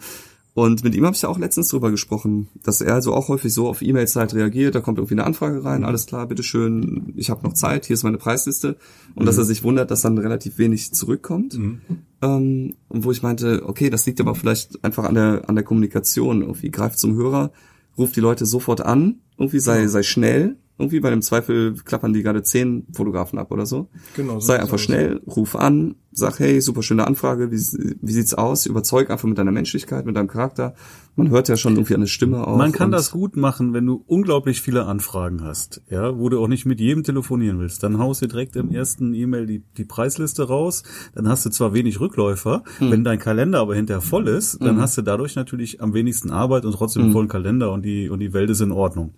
[0.53, 3.53] Und mit ihm habe ich ja auch letztens drüber gesprochen, dass er also auch häufig
[3.53, 7.29] so auf E-Mails halt reagiert, da kommt irgendwie eine Anfrage rein, alles klar, bitteschön, ich
[7.29, 8.75] habe noch Zeit, hier ist meine Preisliste.
[9.15, 9.25] Und mhm.
[9.27, 11.57] dass er sich wundert, dass dann relativ wenig zurückkommt.
[11.57, 11.81] Mhm.
[12.21, 15.63] Ähm, und wo ich meinte, okay, das liegt aber vielleicht einfach an der, an der
[15.63, 16.41] Kommunikation.
[16.41, 17.51] Irgendwie greift zum Hörer,
[17.97, 19.91] ruft die Leute sofort an, irgendwie sei, genau.
[19.91, 23.89] sei schnell irgendwie bei dem Zweifel klappern die gerade zehn Fotografen ab oder so.
[24.15, 24.39] Genau.
[24.39, 27.55] So Sei einfach schnell, ruf an, sag, hey, super schöne Anfrage, wie,
[28.01, 28.65] wie sieht's aus?
[28.65, 30.75] Überzeug einfach mit deiner Menschlichkeit, mit deinem Charakter.
[31.15, 32.57] Man hört ja schon irgendwie eine Stimme auf.
[32.57, 36.47] Man kann das gut machen, wenn du unglaublich viele Anfragen hast, ja, wo du auch
[36.47, 37.83] nicht mit jedem telefonieren willst.
[37.83, 40.83] Dann haust du direkt im ersten E-Mail die, die Preisliste raus.
[41.15, 42.91] Dann hast du zwar wenig Rückläufer, hm.
[42.91, 44.81] wenn dein Kalender aber hinterher voll ist, dann hm.
[44.81, 47.13] hast du dadurch natürlich am wenigsten Arbeit und trotzdem einen hm.
[47.13, 49.13] vollen Kalender und die, und die Welt ist in Ordnung.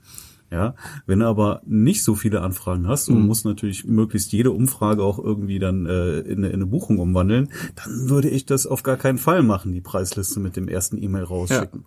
[0.53, 0.75] Ja,
[1.07, 5.17] wenn du aber nicht so viele Anfragen hast und musst natürlich möglichst jede Umfrage auch
[5.17, 8.97] irgendwie dann äh, in, eine, in eine Buchung umwandeln, dann würde ich das auf gar
[8.97, 11.85] keinen Fall machen, die Preisliste mit dem ersten E-Mail rausschicken.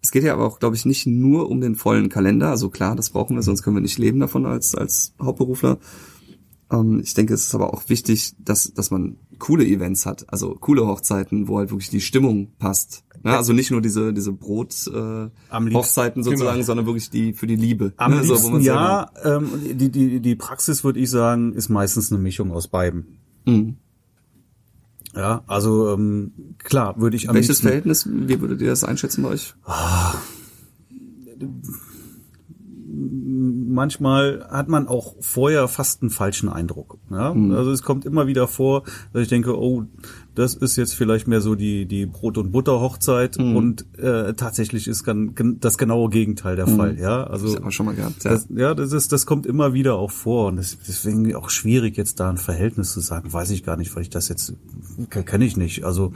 [0.00, 2.48] Es geht ja aber auch, glaube ich, nicht nur um den vollen Kalender.
[2.48, 5.76] Also klar, das brauchen wir, sonst können wir nicht leben davon als, als Hauptberufler.
[6.72, 10.54] Ähm, ich denke, es ist aber auch wichtig, dass, dass man coole Events hat, also
[10.54, 13.04] coole Hochzeiten, wo halt wirklich die Stimmung passt.
[13.24, 13.36] Ne?
[13.36, 16.64] Also nicht nur diese, diese Brot äh, liebsten- Hochzeiten sozusagen, Genau.
[16.66, 17.92] sondern wirklich die für die Liebe.
[17.96, 18.22] Am ne?
[18.22, 22.20] So, liebsten man ja, ähm, die, die, die Praxis, würde ich sagen, ist meistens eine
[22.22, 23.18] Mischung aus beiden.
[23.46, 23.76] Mhm.
[25.16, 29.22] Ja, also ähm, klar, würde ich am Welches liebsten, Verhältnis, wie würdet ihr das einschätzen
[29.24, 29.54] bei euch?
[33.00, 36.98] Manchmal hat man auch vorher fast einen falschen Eindruck.
[37.10, 37.34] Ja?
[37.34, 37.52] Mhm.
[37.52, 39.84] Also es kommt immer wieder vor, dass ich denke, oh,
[40.34, 43.56] das ist jetzt vielleicht mehr so die die Brot und Butter Hochzeit Mhm.
[43.56, 46.98] und äh, tatsächlich ist gan, gen- das genaue Gegenteil der Fall.
[46.98, 47.64] Ja, also Mhm.
[47.64, 48.24] Das schon mal gehabt.
[48.24, 48.30] Ja.
[48.30, 51.96] Das, ja, das ist, das kommt immer wieder auch vor und das, deswegen auch schwierig
[51.96, 53.32] jetzt da ein Verhältnis zu sagen.
[53.32, 54.54] Weiß ich gar nicht, weil ich das jetzt
[55.10, 55.84] kenne ich nicht.
[55.84, 56.12] Also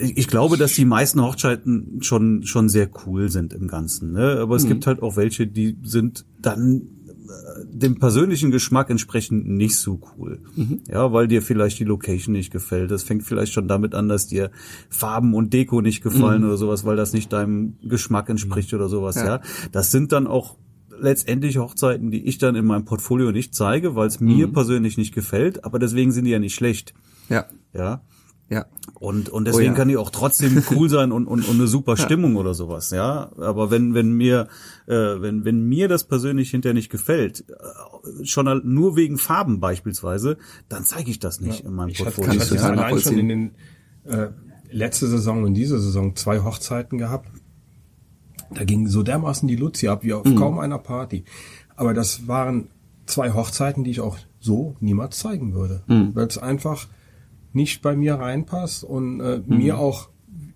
[0.00, 4.12] ich, glaube, dass die meisten Hochzeiten schon schon sehr cool sind im Ganzen.
[4.12, 4.38] Ne?
[4.40, 6.82] Aber es gibt halt auch welche, die sind dann
[7.28, 10.40] äh, dem persönlichen Geschmack entsprechend nicht so cool.
[10.88, 12.90] Ja, weil dir vielleicht die Location nicht gefällt.
[12.90, 14.50] Das fängt vielleicht schon damit an, dass dir
[14.88, 19.16] Farben und Deko nicht gefallen oder sowas, weil das nicht deinem Geschmack entspricht oder sowas.
[19.16, 19.40] Ja, Ja.
[19.72, 20.56] das sind dann auch
[21.00, 25.14] letztendlich Hochzeiten, die ich dann in meinem Portfolio nicht zeige, weil es mir persönlich nicht
[25.14, 25.64] gefällt.
[25.64, 26.92] Aber deswegen sind die ja nicht schlecht.
[27.28, 28.02] ja, Ja.
[28.50, 28.66] Ja.
[28.98, 29.76] Und, und deswegen Oh ja.
[29.76, 33.30] kann die auch trotzdem cool sein und, und, und eine super Stimmung oder sowas, ja.
[33.36, 34.48] Aber wenn, wenn mir,
[34.86, 40.38] äh, wenn, wenn mir das persönlich hinterher nicht gefällt, äh, schon nur wegen Farben beispielsweise,
[40.68, 42.32] dann zeige ich das nicht in meinem Ich Portfolio.
[42.32, 43.50] ich hatte allein schon in den
[44.04, 44.28] äh,
[44.70, 47.28] letzte Saison und diese Saison zwei Hochzeiten gehabt.
[48.54, 51.24] Da ging so dermaßen die Luzi ab wie auf kaum einer Party.
[51.76, 52.68] Aber das waren
[53.04, 55.82] zwei Hochzeiten, die ich auch so niemals zeigen würde,
[56.14, 56.86] weil es einfach
[57.52, 60.08] nicht bei mir reinpasst und äh, mir auch,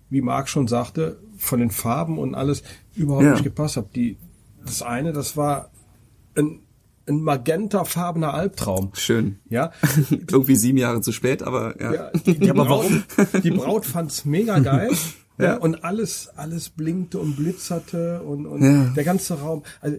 [0.09, 2.63] wie Marc schon sagte, von den Farben und alles
[2.95, 3.31] überhaupt Ja.
[3.33, 3.95] nicht gepasst hat.
[3.95, 4.17] Die
[4.65, 5.71] das eine, das war
[6.35, 6.59] ein,
[7.07, 8.91] ein magentafarbener Albtraum.
[8.93, 9.39] Schön.
[9.49, 9.71] Ja,
[10.31, 11.93] Irgendwie sieben Jahre zu spät, aber ja.
[11.93, 12.85] ja, die, die, aber Braut,
[13.17, 13.41] warum?
[13.43, 14.89] die Braut fand's mega geil.
[15.37, 15.45] ja.
[15.45, 15.57] Ja.
[15.57, 19.63] und alles, alles blinkte und blitzerte und, und der ganze Raum.
[19.81, 19.97] Also,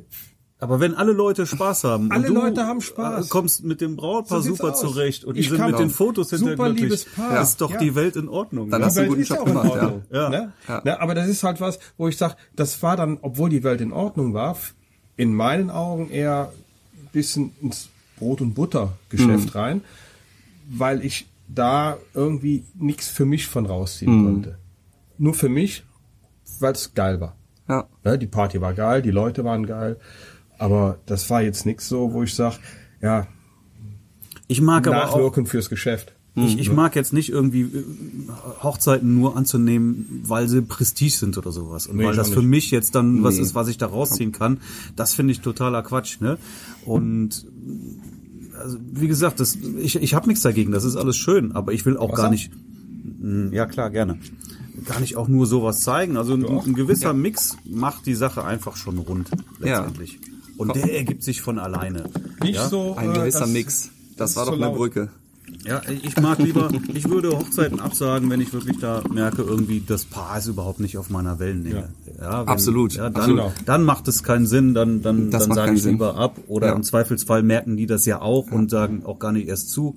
[0.64, 3.27] Aber wenn alle Leute Spaß haben, Alle und du Leute haben Spaß.
[3.27, 4.81] äh, kommst mit dem Brautpaar So super aus.
[4.81, 5.92] zurecht und die Ich sind kam mit den auch.
[5.94, 7.42] Fotos hinterher Super glücklich, liebes Paar.
[7.42, 7.79] ist doch Ja.
[7.79, 8.70] die Welt in Ordnung.
[8.70, 8.87] Dann ja?
[8.87, 9.83] hast du die einen Welt guten ist Job ja auch in gemacht, ja.
[9.85, 10.03] Ordnung.
[10.11, 10.29] Ja.
[10.31, 10.53] Ne?
[10.68, 10.81] Ja.
[10.85, 11.00] Ne?
[11.00, 13.92] Aber das ist halt was, wo ich sag, das war dann, obwohl die Welt in
[13.92, 14.57] Ordnung war,
[15.16, 16.50] in meinen Augen eher
[16.96, 19.61] ein bisschen ins Brot- und Butter-Geschäft Mhm.
[19.61, 19.81] rein,
[20.68, 24.24] weil ich da irgendwie nichts für mich von rausziehen Mhm.
[24.24, 24.59] konnte.
[25.18, 25.85] Nur für mich,
[26.61, 27.37] weil es geil war.
[27.68, 27.87] Ja.
[28.05, 29.96] Ne, die Party war geil, die Leute waren geil,
[30.59, 32.59] aber das war jetzt nichts so, wo ich sag,
[33.01, 33.27] ja,
[34.47, 36.12] Ich mag aber auch, Nachwirkung fürs Geschäft.
[36.37, 37.85] Ich, ich mag jetzt nicht irgendwie äh,
[38.62, 41.87] Hochzeiten nur anzunehmen, weil sie Prestige sind oder sowas.
[41.87, 42.49] Und Nee, weil das für nicht.
[42.49, 43.43] mich jetzt dann was Nee.
[43.43, 44.59] ist, was ich da rausziehen kann.
[44.97, 46.37] Das finde ich totaler Quatsch, ne?
[46.85, 47.47] Und
[48.61, 51.87] also, wie gesagt, das, ich, ich habe nichts dagegen, das ist alles schön, aber ich
[51.87, 52.23] will auch Wasser?
[52.23, 52.51] gar nicht.
[53.21, 54.19] Mm, Ja, klar, gerne.
[54.87, 56.17] Gar nicht auch nur sowas zeigen.
[56.17, 59.31] Also ein, ein gewisser Mix macht die Sache einfach schon rund,
[59.62, 59.87] Ja.
[60.57, 62.05] Und der ergibt sich von alleine.
[62.43, 62.69] Nicht ja?
[62.69, 63.90] so Ein äh, gewisser das- Mix.
[64.17, 64.77] Das, das war doch so eine laut.
[64.77, 65.09] Brücke.
[65.67, 70.05] Ja, ich mag lieber, ich würde Hochzeiten absagen, wenn ich wirklich da merke, irgendwie das
[70.05, 71.88] Paar ist überhaupt nicht auf meiner Wellenlänge.
[72.21, 73.53] Ja, wenn, Absolut, Ja, dann, absolut.
[73.67, 75.93] dann macht es keinen Sinn, dann, dann, Das dann sage ich Sinn.
[75.93, 76.38] lieber ab.
[76.49, 76.73] Oder Ja.
[76.75, 79.97] im Zweifelsfall merken die das ja auch und sagen auch gar nicht erst zu.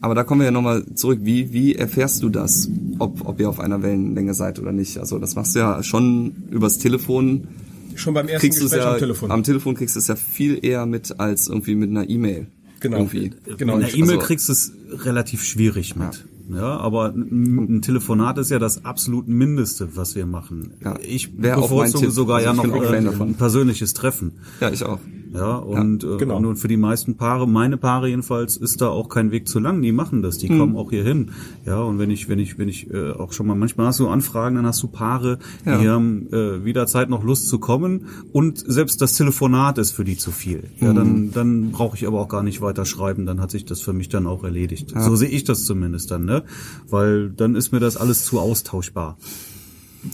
[0.00, 1.20] Aber da kommen wir ja nochmal zurück.
[1.22, 2.68] Wie, wie erfährst du das,
[2.98, 4.98] ob, ob ihr auf einer Wellenlänge seid oder nicht?
[4.98, 7.48] Also das machst du ja schon übers Telefon.
[7.96, 9.30] Schon beim ersten Kriegst Gespräch ja am Telefon.
[9.30, 12.46] am Telefon kriegst du es ja viel eher mit als irgendwie mit einer E-Mail.
[12.80, 12.96] Genau.
[12.98, 13.32] Irgendwie.
[13.58, 13.74] Genau.
[13.74, 14.72] In der E-Mail Also- kriegst du es
[15.04, 16.24] relativ schwierig mit.
[16.52, 20.72] Ja, aber ein, Telefonat ist ja das absolut Mindeste, was wir machen.
[20.82, 24.32] Ja, Ich bevorzuge sogar Also ja noch äh, ein persönliches Treffen.
[24.60, 24.98] Ja, ich auch.
[25.32, 26.36] Ja, und, äh, genau.
[26.38, 29.80] und für die meisten Paare, meine Paare jedenfalls, ist da auch kein Weg zu lang.
[29.80, 30.58] Die machen das, die Hm.
[30.58, 31.30] kommen auch hier hin.
[31.64, 34.08] Ja, und wenn ich, wenn ich, wenn ich äh, auch schon mal, manchmal hast du
[34.08, 35.78] Anfragen, dann hast du Paare, Ja.
[35.78, 40.04] die haben äh, wieder Zeit noch Lust zu kommen und selbst das Telefonat ist für
[40.04, 40.64] die zu viel.
[40.80, 40.94] Ja, Hm.
[40.96, 43.92] dann, dann brauche ich aber auch gar nicht weiter schreiben, dann hat sich das für
[43.92, 44.92] mich dann auch erledigt.
[44.98, 46.42] So sehe ich das zumindest dann, ne?
[46.88, 49.16] Weil dann ist mir das alles zu austauschbar.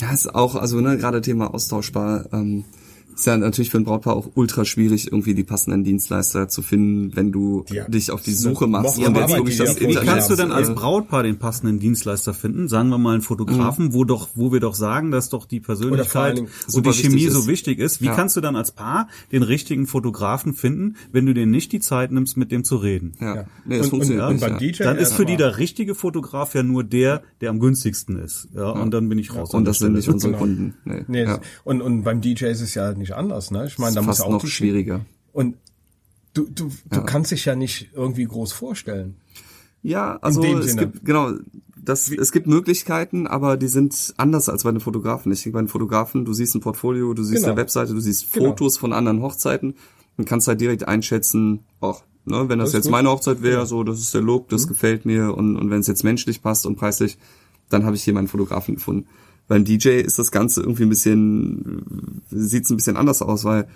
[0.00, 2.26] Ja, ist auch, also ne, gerade Thema austauschbar.
[2.32, 2.64] Ähm,
[3.16, 7.16] Ist ja natürlich für ein Brautpaar auch ultra schwierig, irgendwie die passenden Dienstleister zu finden,
[7.16, 7.88] wenn du Ja.
[7.88, 10.08] dich auf die Suche machst und jetzt wirklich das vorher Wie Internet.
[10.08, 12.68] kannst du denn als Brautpaar den passenden Dienstleister finden?
[12.68, 16.38] Sagen wir mal einen Fotografen, wo doch, wo wir doch sagen, dass doch die Persönlichkeit
[16.40, 16.48] und
[16.86, 17.46] die Chemie wichtig so ist.
[17.46, 18.00] wichtig ist.
[18.02, 18.14] Wie Ja.
[18.14, 22.12] kannst du dann als Paar den richtigen Fotografen finden, wenn du dir nicht die Zeit
[22.12, 23.12] nimmst, mit dem zu reden?
[23.20, 24.80] Ja, nee, das Und- funktioniert und, und nicht.
[24.80, 28.48] Dann ist für die der richtige Fotograf ja nur der, der am günstigsten ist.
[28.54, 29.54] Ja, und dann bin ich raus.
[29.54, 30.42] Und das sind nicht unsere Genau.
[30.42, 30.74] Kunden.
[30.84, 31.40] Nee, Nee, ja.
[31.64, 33.66] und, und beim DJ ist es ja nicht anders, ne?
[33.66, 35.00] Ich meine, da muss auch noch schwieriger.
[35.32, 35.56] Und
[36.34, 39.16] du, du, du kannst dich ja nicht irgendwie groß vorstellen.
[39.82, 40.88] Ja, also es Sinne.
[40.88, 41.32] gibt genau
[41.80, 45.30] das es gibt Möglichkeiten, aber die sind anders als bei den Fotografen.
[45.30, 47.52] Ich denke bei den Fotografen, du siehst ein Portfolio, du siehst Genau.
[47.52, 48.46] eine Webseite, du siehst Genau.
[48.48, 49.74] Fotos von anderen Hochzeiten
[50.16, 52.92] und kannst halt direkt einschätzen, ach, ne, wenn das, Das jetzt gut.
[52.92, 53.62] meine Hochzeit wäre, Ja.
[53.64, 53.68] Mhm.
[53.68, 56.66] so das ist der Look, das gefällt mir und und wenn es jetzt menschlich passt
[56.66, 57.18] und preislich,
[57.68, 59.06] dann habe ich hier meinen Fotografen gefunden.
[59.48, 63.68] Beim DJ ist das Ganze irgendwie ein bisschen sieht's ein bisschen anders aus, weil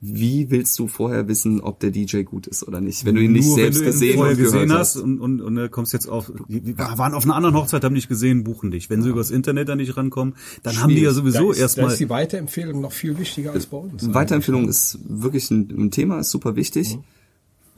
[0.00, 3.32] wie willst du vorher wissen, ob der DJ gut ist oder nicht, wenn du ihn
[3.32, 4.94] nicht Nur selbst wenn du ihn gesehen vorher und gesehen hast?
[4.94, 7.96] hast und, und, und du kommst jetzt auf, die, waren auf einer anderen Hochzeit, haben
[7.96, 8.90] dich gesehen, buchen dich.
[8.90, 11.16] Wenn sie übers Internet da nicht rankommen, dann haben die ja Schwierig.
[11.16, 11.90] sowieso da ist, da erstmal.
[11.92, 14.14] ist die Weiterempfehlung noch viel wichtiger als bei uns.
[14.14, 16.96] Weiterempfehlung ist wirklich ein, ein Thema, ist super wichtig.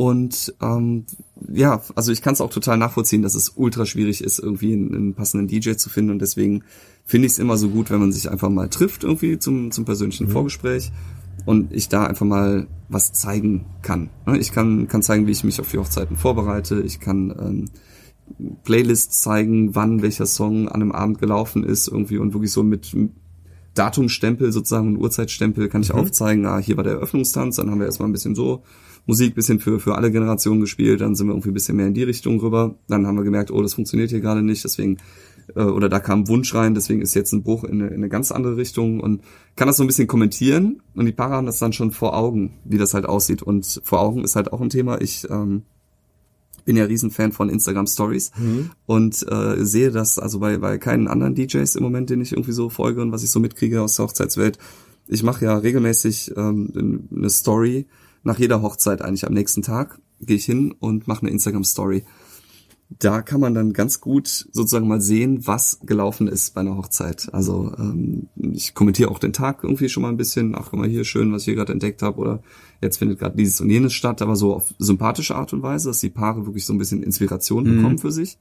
[0.00, 1.04] Und ähm,
[1.52, 4.94] ja, also ich kann es auch total nachvollziehen, dass es ultra schwierig ist, irgendwie einen,
[4.94, 6.10] einen passenden DJ zu finden.
[6.10, 6.62] Und deswegen
[7.04, 9.84] finde ich es immer so gut, wenn man sich einfach mal trifft, irgendwie zum, zum
[9.84, 10.90] persönlichen Vorgespräch
[11.44, 14.08] und ich da einfach mal was zeigen kann.
[14.24, 16.80] Ne, Ich kann, kann zeigen, wie ich mich auf die Hochzeiten vorbereite.
[16.80, 17.64] Ich kann ähm,
[18.64, 22.96] Playlists zeigen, wann welcher Song an einem Abend gelaufen ist, irgendwie und wirklich so mit
[23.74, 27.86] Datumstempel sozusagen und Uhrzeitstempel kann ich aufzeigen, ah, hier war der Eröffnungstanz, dann haben wir
[27.86, 28.62] erstmal ein bisschen so
[29.06, 31.94] Musik, bisschen für, für alle Generationen gespielt, dann sind wir irgendwie ein bisschen mehr in
[31.94, 34.98] die Richtung rüber, dann haben wir gemerkt, oh, das funktioniert hier gerade nicht, deswegen,
[35.54, 38.08] äh, oder da kam Wunsch rein, deswegen ist jetzt ein Bruch in eine, in eine
[38.08, 39.22] ganz andere Richtung und
[39.56, 42.54] kann das so ein bisschen kommentieren und die Paare haben das dann schon vor Augen,
[42.64, 45.62] wie das halt aussieht und vor Augen ist halt auch ein Thema, ich, ähm,
[46.64, 48.30] bin ja Riesenfan von Instagram Stories
[48.86, 52.52] und äh, sehe das also bei, bei keinen anderen DJs im Moment, den ich irgendwie
[52.52, 54.58] so folge und was ich so mitkriege aus der Hochzeitswelt.
[55.08, 57.86] Ich mache ja regelmäßig ähm, eine Story
[58.22, 62.04] nach jeder Hochzeit eigentlich am nächsten Tag gehe ich hin und mache eine Instagram Story.
[62.98, 67.28] Da kann man dann ganz gut sozusagen mal sehen, was gelaufen ist bei einer Hochzeit.
[67.32, 70.56] Also ähm, ich kommentiere auch den Tag irgendwie schon mal ein bisschen.
[70.56, 72.18] Ach, guck mal hier schön, was ich hier gerade entdeckt habe.
[72.18, 72.42] Oder
[72.82, 76.00] jetzt findet gerade dieses und jenes statt, aber so auf sympathische Art und Weise, dass
[76.00, 78.38] die Paare wirklich so ein bisschen Inspiration bekommen für sich.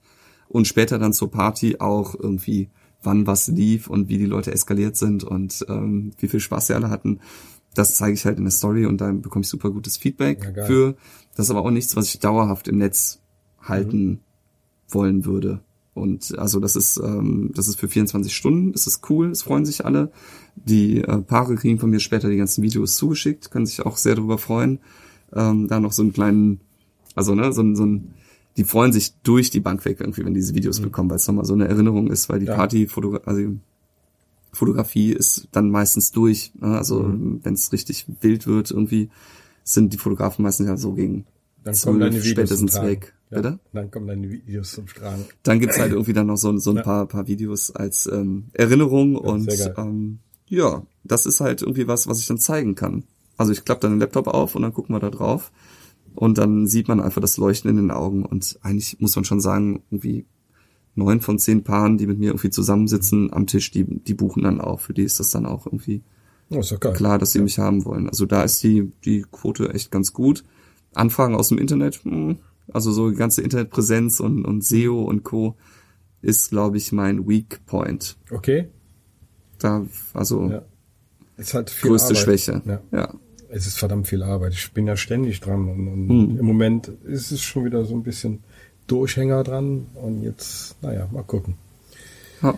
[0.48, 2.70] Und später dann zur Party auch irgendwie,
[3.04, 6.74] wann was lief und wie die Leute eskaliert sind und ähm, wie viel Spaß sie
[6.74, 7.20] alle hatten.
[7.76, 10.66] Das zeige ich halt in der Story und dann bekomme ich super gutes Feedback Ja,
[10.66, 10.96] für.
[11.36, 13.20] Das ist aber auch nichts, was ich dauerhaft im Netz
[13.62, 14.20] halten
[14.90, 15.62] wollen würde.
[15.94, 19.66] Und also das ist ähm, das ist für 24 Stunden, das ist cool, es freuen
[19.66, 20.12] sich alle.
[20.56, 24.16] Die äh, Paare kriegen von mir später die ganzen Videos zugeschickt, können sich auch sehr
[24.16, 24.80] darüber freuen.
[25.34, 26.62] Ähm, da noch so einen kleinen,
[27.16, 28.14] also ne, so ein, so ein
[28.58, 31.46] die freuen sich durch die Bank weg irgendwie, wenn diese Videos bekommen, weil es nochmal
[31.46, 32.56] so eine Erinnerung ist, weil die Ja.
[32.56, 32.90] Party
[33.26, 33.42] also
[34.52, 36.52] Fotografie ist dann meistens durch.
[36.60, 36.78] Ne?
[36.78, 37.04] Also
[37.44, 39.10] wenn es richtig wild wird, irgendwie
[39.64, 41.26] sind die Fotografen meistens ja so gegen
[41.64, 43.14] Dann kommen deine Videos spätestens weg.
[43.30, 43.60] Ja, Bitte?
[43.74, 45.26] Dann kommen deine Videos zum Strahlen.
[45.44, 46.82] Dann gibt's halt irgendwie dann noch so, so ein Ja.
[46.82, 49.86] paar, paar Videos als ähm, Erinnerung und sehr geil.
[49.86, 53.04] ähm, ja, das ist halt irgendwie was, was ich dann zeigen kann.
[53.38, 55.52] Also ich klappe dann den Laptop auf und dann gucken wir da drauf
[56.16, 59.40] und dann sieht man einfach das Leuchten in den Augen und eigentlich muss man schon
[59.42, 60.26] sagen, irgendwie
[61.00, 64.62] neun von zehn Paaren, die mit mir irgendwie zusammensitzen am Tisch, die, die buchen dann
[64.62, 64.80] auch.
[64.80, 66.04] Für die ist das dann auch irgendwie
[66.52, 68.10] Oh, klar, dass sie mich haben wollen.
[68.10, 70.44] Also da ist die, die Quote echt ganz gut.
[70.96, 72.38] Anfragen aus dem Internet, hm,
[72.74, 75.56] also so die ganze Internetpräsenz und, und SEO und Co.
[76.24, 78.18] ist, glaube ich, mein Weak Point.
[78.32, 78.68] Okay.
[79.60, 79.86] Da,
[80.16, 80.62] also Ja.
[81.38, 82.18] Ist halt viel größte Arbeit.
[82.24, 82.62] Schwäche.
[82.66, 82.82] Ja.
[82.92, 83.14] ja.
[83.50, 84.54] Es ist verdammt viel Arbeit.
[84.54, 86.38] Ich bin ja ständig dran und, und Hm.
[86.40, 88.40] im Moment ist es schon wieder so ein bisschen
[88.90, 91.56] Durchhänger dran und jetzt, naja, mal gucken.
[92.42, 92.56] Ja.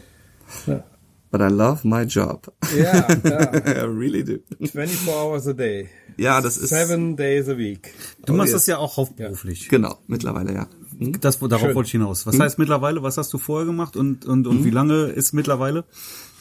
[0.65, 0.83] Ja.
[1.31, 2.51] But I love my job.
[2.75, 3.85] Ja, ja.
[3.85, 4.39] I really do.
[4.59, 5.87] 24 hours a day.
[6.17, 7.93] Ja, das ist Seven days a week.
[8.25, 8.61] Du machst yes.
[8.63, 9.69] das ja auch hauptberuflich.
[9.69, 10.67] genau mittlerweile ja.
[10.99, 11.19] Hm?
[11.21, 11.75] Das, darauf Schön.
[11.75, 12.25] wollte ich hinaus.
[12.27, 13.01] Was heißt mittlerweile?
[13.01, 15.85] Was hast du vorher gemacht und, und, und wie lange ist mittlerweile?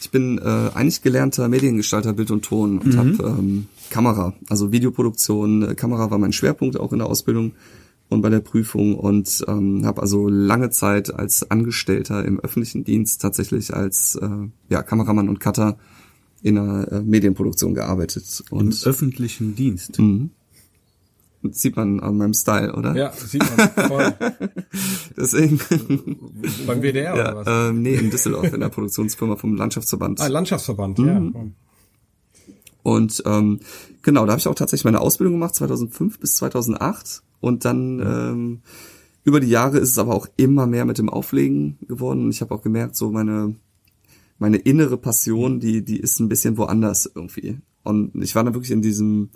[0.00, 5.70] Ich bin äh, eigentlich gelernter Mediengestalter Bild und Ton und habe ähm, Kamera, also Videoproduktion.
[5.70, 7.52] Äh, Kamera war mein Schwerpunkt auch in der Ausbildung
[8.10, 13.22] und bei der Prüfung und ähm, habe also lange Zeit als Angestellter im öffentlichen Dienst
[13.22, 14.28] tatsächlich als äh,
[14.68, 15.78] ja, Kameramann und Cutter
[16.42, 20.00] in einer äh, Medienproduktion gearbeitet Im und öffentlichen Dienst.
[21.42, 22.96] das sieht man an meinem Style, oder?
[22.96, 23.68] Ja, sieht man.
[23.88, 24.14] Voll.
[25.16, 25.60] Deswegen
[26.66, 27.46] Beim WDR oder was?
[27.46, 30.20] ja, ähm, nee in Düsseldorf in der Produktionsfirma vom Landschaftsverband.
[30.20, 31.30] Ah, Landschaftsverband, ja.
[32.82, 33.60] Und ähm,
[34.02, 37.22] genau, da habe ich auch tatsächlich meine Ausbildung gemacht, 2005 bis 2008.
[37.40, 38.60] Und dann ähm,
[39.24, 42.24] über die Jahre ist es aber auch immer mehr mit dem Auflegen geworden.
[42.24, 43.54] Und ich habe auch gemerkt, so meine
[44.38, 47.58] meine innere Passion, die die ist ein bisschen woanders irgendwie.
[47.82, 49.30] Und ich war dann wirklich in diesem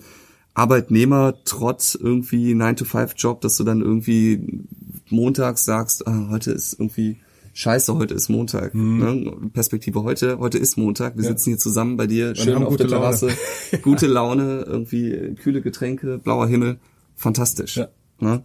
[0.54, 4.64] Arbeitnehmer-Trotz irgendwie 9-to-5-Job, dass du dann irgendwie
[5.10, 7.18] montags sagst, ah, heute ist irgendwie
[7.52, 8.74] Scheiße, heute ist Montag.
[8.74, 8.98] Mhm.
[8.98, 9.50] Ne?
[9.52, 11.16] Perspektive heute, heute ist Montag.
[11.16, 11.30] Wir Ja.
[11.30, 12.98] sitzen hier zusammen bei dir, schön auf gute der.
[12.98, 13.28] Terrasse,
[13.82, 16.78] gute Laune, irgendwie kühle Getränke, blauer Himmel,
[17.16, 17.76] fantastisch.
[17.76, 17.88] Ja.
[18.20, 18.42] Ne?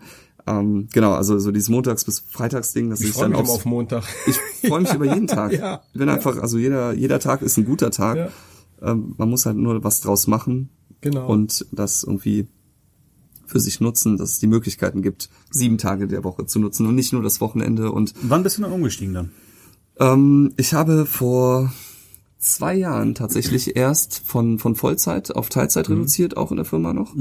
[0.48, 3.66] Ähm, genau, also so dieses Montags- bis Freitagsding, dass Ich ich, freue dann aufs, auf
[3.66, 4.04] Montag.
[4.26, 5.52] ich freue mich über jeden Tag.
[5.54, 5.82] Ja.
[5.94, 8.18] Ich bin einfach, also jeder, jeder Tag ist ein guter Tag.
[8.18, 8.30] Ja.
[8.92, 10.70] Ähm, man muss halt nur was draus machen
[11.02, 11.28] Genau.
[11.28, 12.48] und das irgendwie
[13.46, 16.96] für sich nutzen, dass es die Möglichkeiten gibt, sieben Tage der Woche zu nutzen und
[16.96, 17.92] nicht nur das Wochenende.
[17.92, 19.32] Und Wann bist du dann umgestiegen dann?
[20.00, 21.72] ähm, ich habe vor
[22.38, 27.14] zwei Jahren tatsächlich erst von, von Vollzeit auf Teilzeit reduziert, auch in der Firma noch.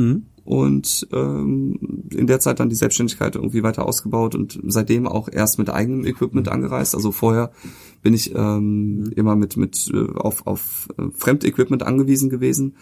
[0.49, 5.59] Und ähm, in der Zeit dann die Selbstständigkeit irgendwie weiter ausgebaut und seitdem auch erst
[5.59, 6.95] mit eigenem Equipment angereist.
[6.95, 7.53] Also vorher
[8.01, 12.77] bin ich ähm, immer mit, mit äh, auf, auf äh, Fremdequipment angewiesen gewesen.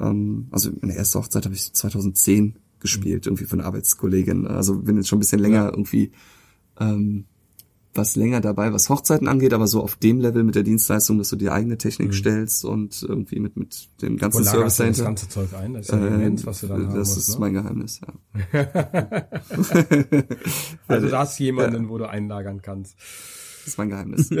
[0.00, 4.48] Ähm, also meine erste Hochzeit habe ich 2010 gespielt, irgendwie eine Arbeitskollegin.
[4.48, 6.10] Also bin jetzt schon ein bisschen länger irgendwie
[6.80, 7.26] ähm,
[7.96, 11.28] was länger dabei, was Hochzeiten angeht, aber so auf dem Level mit der Dienstleistung, dass
[11.30, 14.82] du die eigene Technik stellst und irgendwie mit, mit dem Wo ganzen lagerst Service du
[14.84, 15.04] das dahinter.
[15.04, 15.74] ganze Zeug ein?
[15.74, 17.40] Das ist ja Äh, immens, was du dann haben das musst, ist ne?
[17.40, 18.12] mein Geheimnis, ja.
[20.88, 22.96] Also da hast du jemanden, wo du einlagern kannst.
[22.98, 24.30] Das ist mein Geheimnis.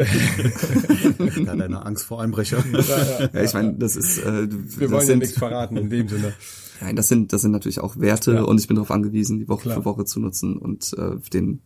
[1.46, 2.62] Ja, deine Angst vor Einbrecher.
[3.32, 6.08] ja, ich meine, das ist äh, Wir das wollen ja sind, nichts verraten in dem
[6.08, 6.32] Sinne.
[6.80, 8.42] Nein, das sind das sind natürlich auch Werte Ja.
[8.42, 9.76] und ich bin darauf angewiesen, die Woche Klar.
[9.78, 11.62] für Woche zu nutzen und äh, den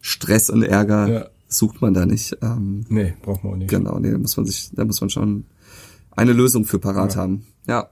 [0.00, 1.26] Stress und Ärger Ja.
[1.48, 2.36] sucht man da nicht.
[2.42, 3.70] Ähm, Nee, braucht man auch nicht.
[3.70, 5.44] Genau, nee, da muss man sich, da muss man schon
[6.10, 7.20] eine Lösung für parat Ja.
[7.22, 7.46] haben.
[7.66, 7.90] Ja,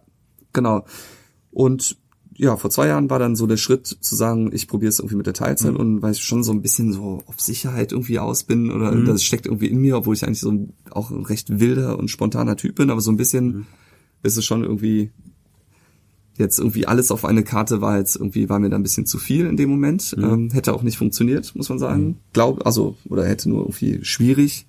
[0.52, 0.84] genau.
[1.50, 1.96] Und
[2.40, 5.16] ja, vor zwei Jahren war dann so der Schritt zu sagen, ich probiere es irgendwie
[5.16, 5.78] mit der Teilzeit Mhm.
[5.80, 9.06] und weil ich schon so ein bisschen so auf Sicherheit irgendwie aus bin oder Mhm.
[9.06, 12.56] das steckt irgendwie in mir, obwohl ich eigentlich so auch ein recht wilder und spontaner
[12.56, 13.66] Typ bin, aber so ein bisschen Mhm.
[14.22, 15.10] ist es schon irgendwie
[16.38, 19.18] jetzt irgendwie alles auf eine Karte war jetzt irgendwie war mir da ein bisschen zu
[19.18, 23.26] viel in dem Moment ähm, hätte auch nicht funktioniert muss man sagen glaub also oder
[23.26, 24.66] hätte nur irgendwie schwierig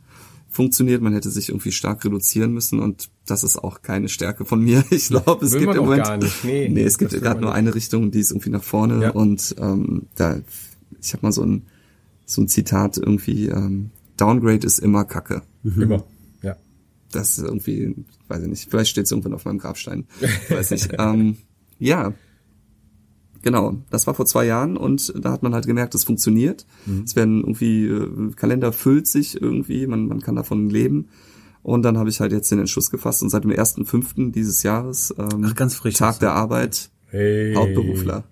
[0.50, 4.62] funktioniert man hätte sich irgendwie stark reduzieren müssen und das ist auch keine Stärke von
[4.62, 6.44] mir ich glaube es Will gibt im Moment gar nicht.
[6.44, 9.12] Nee, nee es gibt gerade nur eine Richtung die ist irgendwie nach vorne Ja.
[9.12, 10.40] und ähm, da
[11.02, 11.64] ich habe mal so ein
[12.26, 16.04] so ein Zitat irgendwie ähm, Downgrade ist immer Kacke Immer.
[16.42, 16.56] Ja.
[17.12, 17.96] das ist irgendwie,
[18.28, 20.08] weiß ich nicht, vielleicht steht es irgendwann auf meinem Grabstein.
[20.22, 20.90] Ich weiß nicht.
[20.98, 21.38] ähm,
[21.80, 22.14] ja,
[23.42, 23.78] genau.
[23.90, 26.66] Das war vor zwei Jahren und da hat man halt gemerkt, es funktioniert.
[27.04, 31.10] Es werden irgendwie, äh, Kalender füllt sich irgendwie, man, man kann davon leben.
[31.62, 34.32] Und dann habe ich halt jetzt den Entschluss gefasst und seit dem 1.5.
[34.32, 37.54] dieses Jahres, ähm, Ach, ganz frisch Tag der Arbeit, Hey.
[37.56, 38.24] Hauptberufler.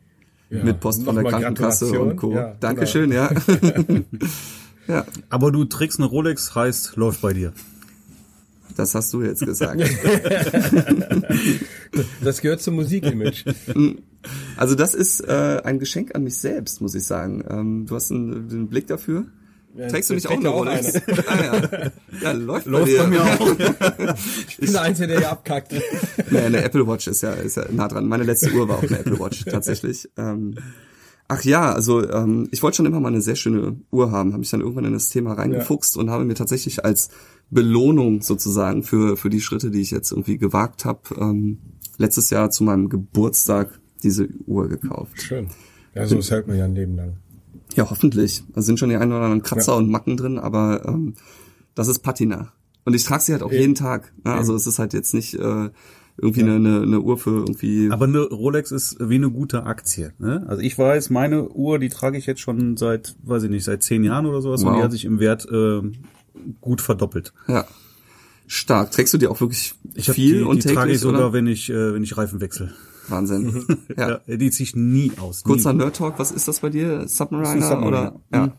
[0.50, 0.64] Ja.
[0.64, 2.34] Mit Post von der Krankenkasse und Co.
[2.34, 2.56] Ja, genau.
[2.60, 3.30] Dankeschön, ja.
[4.88, 7.54] ja, Aber du trägst eine Rolex, heißt, läuft bei dir.
[8.78, 9.82] Das hast du jetzt gesagt.
[12.22, 13.44] Das gehört zum Musikimage.
[14.58, 17.46] Also das ist äh, ein Geschenk an mich selbst, muss ich sagen.
[17.50, 19.28] Ähm, du hast einen, einen Blick dafür.
[19.90, 20.96] Trägst du nicht auch eine ja Rolex?
[21.28, 21.92] ah, ja.
[22.22, 23.04] ja, läuft, bei Läuft dir.
[23.04, 23.56] bei mir auch.
[24.50, 25.74] Ich bin der Einzige, der hier abkackt.
[26.30, 28.08] Nee, eine Apple Watch ist ja, ist ja nah dran.
[28.08, 30.10] Meine letzte Uhr war auch eine Apple Watch, tatsächlich.
[30.18, 30.56] Ähm,
[31.30, 34.40] ach ja, also ähm, ich wollte schon immer mal eine sehr schöne Uhr haben, habe
[34.40, 37.10] mich dann irgendwann in das Thema reingefuchst und habe mir tatsächlich als
[37.50, 41.60] Belohnung sozusagen für, für die Schritte, die ich jetzt irgendwie gewagt habe, ähm,
[41.98, 45.22] letztes Jahr zu meinem Geburtstag diese Uhr gekauft.
[45.22, 45.48] Schön.
[45.96, 47.18] Ja, so das hält man ja ein Leben lang.
[47.76, 48.44] Ja, hoffentlich.
[48.54, 49.78] Da sind schon die ein oder anderen Kratzer Ja.
[49.78, 51.14] und Macken drin, aber ähm,
[51.76, 52.52] das ist Patina.
[52.86, 54.14] Und ich trage sie halt auch jeden Tag.
[54.24, 54.34] Ne?
[54.34, 55.70] Also es ist halt jetzt nicht äh,
[56.18, 57.90] irgendwie eine, eine, eine Uhr für irgendwie.
[57.92, 60.14] Aber eine Rolex ist wie eine gute Aktie.
[60.20, 60.46] Ne?
[60.48, 63.84] Also ich weiß, meine Uhr, die trage ich jetzt schon seit, weiß ich nicht, seit
[63.84, 64.78] zehn Jahren oder sowas und Wow.
[64.78, 65.82] die hat sich im Wert äh,
[66.62, 67.34] gut verdoppelt.
[67.48, 67.66] ja.
[68.50, 68.92] Stark.
[68.92, 71.34] Trägst du die auch wirklich Ich viel die, und die trage täglich ich sogar, oder?
[71.34, 72.74] wenn ich, äh, wenn ich Reifen wechsle.
[73.10, 73.66] Wahnsinn.
[73.98, 74.22] ja.
[74.26, 75.44] Ja, die ziehe ich nie aus.
[75.44, 75.80] Kurzer nie.
[75.80, 77.10] Nerd Talk, was ist das bei dir?
[77.10, 78.06] Submariner, ein oder?
[78.06, 78.22] Submariner.
[78.32, 78.58] Ja.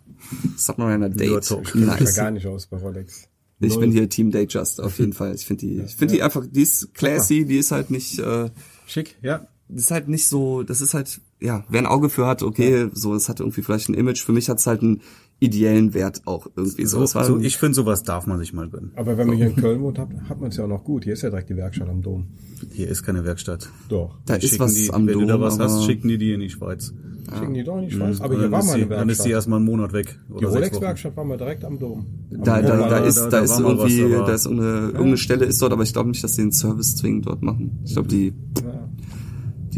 [0.58, 1.30] Submariner Date.
[1.30, 1.74] Nerd Talk.
[1.74, 2.16] Ja Nice.
[2.16, 3.28] gar nicht aus bei Rolex.
[3.60, 3.80] Ich Null.
[3.80, 5.34] bin hier Team Datejust auf jeden Fall.
[5.34, 8.50] Ich finde die, ich finde die einfach, die ist classy, die ist halt nicht, äh,
[8.86, 9.48] Schick, ja.
[9.68, 12.88] das ist halt nicht so, das ist halt, ja, wer ein Auge für hat, okay,
[12.92, 14.22] so, es hat irgendwie vielleicht ein Image.
[14.22, 15.00] Für mich hat es halt einen
[15.40, 17.04] ideellen Wert auch irgendwie so.
[17.06, 18.90] So, so, ich finde, sowas darf man sich mal gönnen.
[18.96, 21.04] Aber wenn man hier in Köln wohnt, hat, hat man es ja auch noch gut.
[21.04, 22.26] Hier ist ja direkt die Werkstatt am Dom.
[22.72, 23.68] Hier ist keine Werkstatt.
[23.88, 24.18] Doch.
[24.26, 26.08] da Die ist schicken was die, am wenn Dom, du da was aber hast, schicken
[26.08, 26.92] die die in die Schweiz.
[27.38, 28.20] Schicken die doch nicht, ich weiß.
[28.22, 29.30] Aber hier war ist mal die, eine dann ist die Werkstatt.
[29.32, 30.18] erstmal einen Monat weg.
[30.40, 30.44] Die.
[30.44, 32.06] Rolex-Werkstatt war mal direkt am Dom.
[32.30, 34.76] Da, da, da war- ist, da- da, da ist was, irgendwie, aber- da ist irgendeine,
[34.86, 37.78] irgendeine Stelle ist dort, aber ich glaube nicht, dass die den Service zwingend dort machen.
[37.84, 38.32] Ich glaube, die,
[38.64, 38.87] Ja.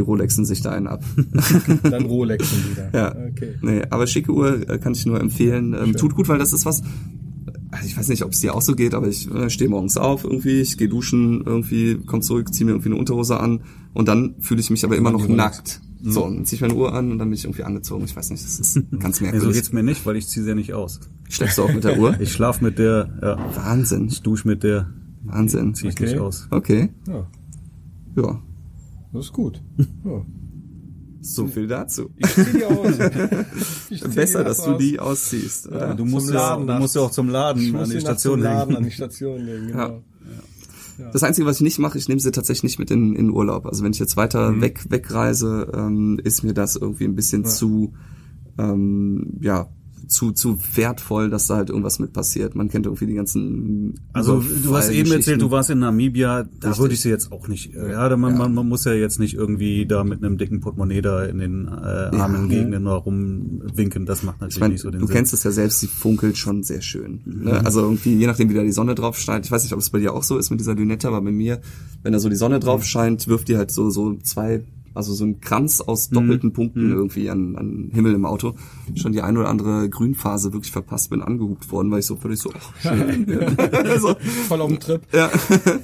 [0.01, 1.05] Die Rolexen sich da einen ab.
[1.83, 2.91] Dann Rolexen wieder.
[2.95, 3.09] Ja.
[3.31, 3.55] Okay.
[3.61, 5.75] Nee, aber schicke Uhr äh, kann ich nur empfehlen.
[5.79, 6.83] Ähm, tut gut, weil das ist was.
[7.71, 9.97] Also ich weiß nicht, ob es dir auch so geht, aber ich äh, stehe morgens
[9.97, 13.61] auf irgendwie, ich gehe duschen irgendwie, komm zurück, ziehe mir irgendwie eine Unterhose an
[13.93, 15.81] und dann fühle ich mich aber immer noch nackt.
[16.03, 18.05] So, dann zieh ich meine Uhr an und dann bin ich irgendwie angezogen.
[18.07, 19.55] Ich weiß nicht, das ist ganz Nee, so merkwürdig.
[19.55, 20.99] geht's mir nicht, weil ich ziehe sie ja nicht aus.
[21.29, 22.19] Schläfst du auch mit der Uhr?
[22.21, 24.91] Ich schlaf mit der, ja, Wahnsinn, ich dusche mit der,
[25.25, 25.75] Wahnsinn.
[25.75, 26.07] ziehe ich Okay.
[26.07, 26.49] nicht aus.
[26.51, 27.27] Okay, Ja,
[28.17, 28.43] ja,
[29.13, 29.63] das ist gut.
[30.05, 30.25] Ja.
[31.21, 32.11] so viel dazu.
[32.17, 32.95] Ich zieh die aus.
[33.91, 35.69] Ich zieh Besser, die dass du die ausziehst.
[35.71, 35.95] Ja.
[35.95, 38.41] Du musst, ja, du musst ja auch zum Laden Ich an muss die die Station
[38.41, 38.85] Station Laden, an legen.
[38.91, 40.03] die Station legen, genau.
[41.13, 43.65] Das Einzige, was ich nicht mache, ich nehme sie tatsächlich nicht mit in, in Urlaub.
[43.67, 44.61] Also wenn ich jetzt weiter Mhm.
[44.61, 47.95] weg wegreise, ähm, ist mir das irgendwie ein bisschen zu,
[48.59, 49.69] ähm, ja,
[50.09, 52.55] zu zu wertvoll, dass da halt irgendwas mit passiert.
[52.55, 53.95] Man kennt irgendwie die ganzen.
[54.13, 56.79] Also du hast eben erzählt, du warst in Namibia, da Richtig.
[56.81, 57.75] würde ich sie jetzt auch nicht.
[57.75, 60.61] äh, Ja, da man, Man, man muss ja jetzt nicht irgendwie da mit einem dicken
[60.61, 64.07] Portemonnaie da in den äh, armen Gegenden da rumwinken.
[64.07, 65.17] Das macht natürlich Ich meine, nicht so den du Sinn.
[65.17, 67.21] kennst es ja selbst, sie funkelt schon sehr schön.
[67.25, 67.65] Ne?
[67.65, 69.45] Also irgendwie, je nachdem, wie da die Sonne drauf scheint.
[69.47, 71.31] Ich weiß nicht, ob es bei dir auch so ist mit dieser Lünette, aber bei
[71.33, 71.61] mir,
[72.03, 74.65] wenn da so die Sonne drauf scheint, wirft die halt so so zwei,
[74.95, 78.55] also so ein Kranz aus doppelten Punkten irgendwie an, an Himmel im Auto.
[78.95, 82.41] Schon die ein oder andere Grünphase wirklich verpasst, bin angehupt worden, weil ich so völlig
[82.41, 83.27] so, ach, schön.
[84.01, 84.15] so,
[84.49, 85.03] Voll auf dem Trip.
[85.13, 85.31] ja.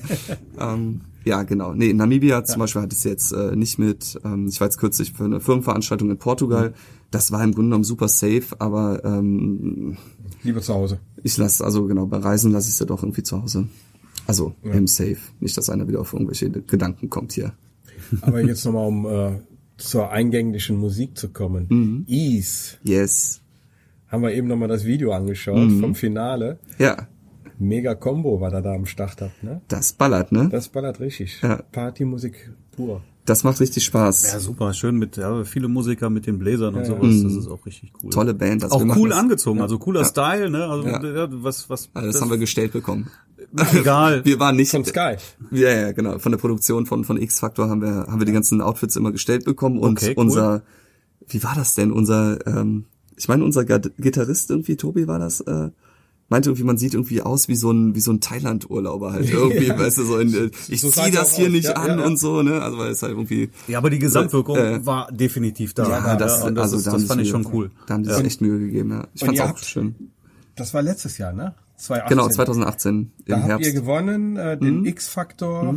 [0.58, 1.74] ähm, ja, genau.
[1.74, 4.16] Nee, in Namibia zum Beispiel hatte ich es jetzt äh, nicht mit.
[4.24, 6.72] Ähm, ich war jetzt kürzlich für eine Firmenveranstaltung in Portugal.
[7.10, 9.96] Das war im Grunde genommen super safe, aber ähm,
[10.44, 11.00] Lieber zu Hause.
[11.24, 13.66] ich lasse, also genau, bei Reisen lasse ich es ja doch irgendwie zu Hause.
[14.28, 15.18] Also im Safe.
[15.40, 17.52] Nicht, dass einer wieder auf irgendwelche Gedanken kommt hier.
[18.22, 19.40] Aber jetzt nochmal, um äh,
[19.76, 21.66] zur eingänglichen Musik zu kommen.
[21.68, 22.04] Mhm.
[22.08, 22.76] Ease.
[22.82, 23.40] Yes.
[24.08, 25.80] Haben wir eben nochmal das Video angeschaut Mhm.
[25.80, 26.58] vom Finale.
[26.78, 27.08] Ja,
[27.58, 29.62] Mega Combo, was er da am Start hat, ne?
[29.68, 30.48] das ballert, ne?
[30.50, 31.40] Das ballert richtig.
[31.42, 31.56] Ja.
[31.72, 33.00] Partymusik pur.
[33.24, 34.34] Das macht richtig Spaß.
[34.34, 37.64] Ja, super, schön mit, ja, viele Musiker mit den Bläsern und sowas, das ist auch
[37.66, 38.10] richtig cool.
[38.10, 38.62] Tolle Band.
[38.62, 40.66] Also auch cool das- angezogen, also cooler Style, ne?
[40.66, 41.02] Also Ja.
[41.02, 41.28] ja.
[41.30, 43.10] was, was, Also das, haben wir gestellt bekommen.
[43.72, 44.24] egal.
[44.24, 45.16] Wir waren nicht Von Sky.
[45.50, 46.18] Ja, ja, genau.
[46.18, 49.44] Von der Produktion von, von X-Factor haben wir, haben wir die ganzen Outfits immer gestellt
[49.44, 50.24] bekommen und Okay, cool.
[50.24, 50.62] unser,
[51.28, 51.92] wie war das denn?
[51.92, 52.84] Unser, ähm,
[53.16, 55.70] ich meine, unser Gitarrist irgendwie, Tobi war das, äh,
[56.28, 59.68] meinte irgendwie, man sieht irgendwie aus wie so ein, wie so ein Thailand-Urlauber halt irgendwie,
[59.70, 61.52] weißt du, so in, ich So zieh das hier aus.
[61.52, 62.04] nicht Ja, an ja, ja.
[62.06, 65.72] und so, ne, also weil es halt irgendwie, Ja, aber die Gesamtwirkung Äh, war definitiv
[65.74, 65.88] da.
[65.88, 67.70] ja, das, und das, also ist, da das fand ich schon cool.
[67.86, 69.06] Da haben die sich echt Mühe gegeben, ja.
[69.14, 69.94] Ich Und fand's auch habt- schön.
[70.56, 71.54] Das war letztes Jahr, ne?
[71.76, 72.08] 2018.
[72.16, 73.68] Genau, 2018 Da im habt Herbst.
[73.68, 73.74] Mhm.
[73.74, 75.74] ihr gewonnen, äh, den X-Faktor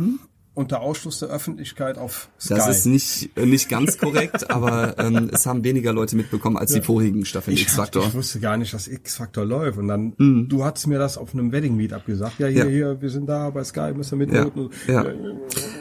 [0.52, 2.54] unter Ausschluss der Öffentlichkeit auf Sky.
[2.54, 6.72] Das ist nicht, äh, nicht ganz korrekt, aber ähm, es haben weniger Leute mitbekommen als
[6.72, 8.04] die vorigen Staffeln ich, X-Factor.
[8.04, 9.78] ich wusste gar nicht, dass X-Faktor läuft.
[9.78, 10.48] Und dann, Mhm.
[10.48, 12.38] du hattest mir das auf einem Wedding Meet abgesagt.
[12.40, 12.70] Ja, hier, Ja.
[12.70, 14.70] hier, wir sind da bei Sky, müssen wir mitvoten.
[14.88, 15.04] Ja.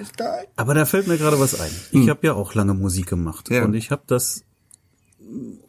[0.05, 0.47] Sky.
[0.55, 1.71] Aber da fällt mir gerade was ein.
[1.91, 3.49] Ich habe ja auch lange Musik gemacht.
[3.49, 3.65] Ja.
[3.65, 4.43] und ich habe das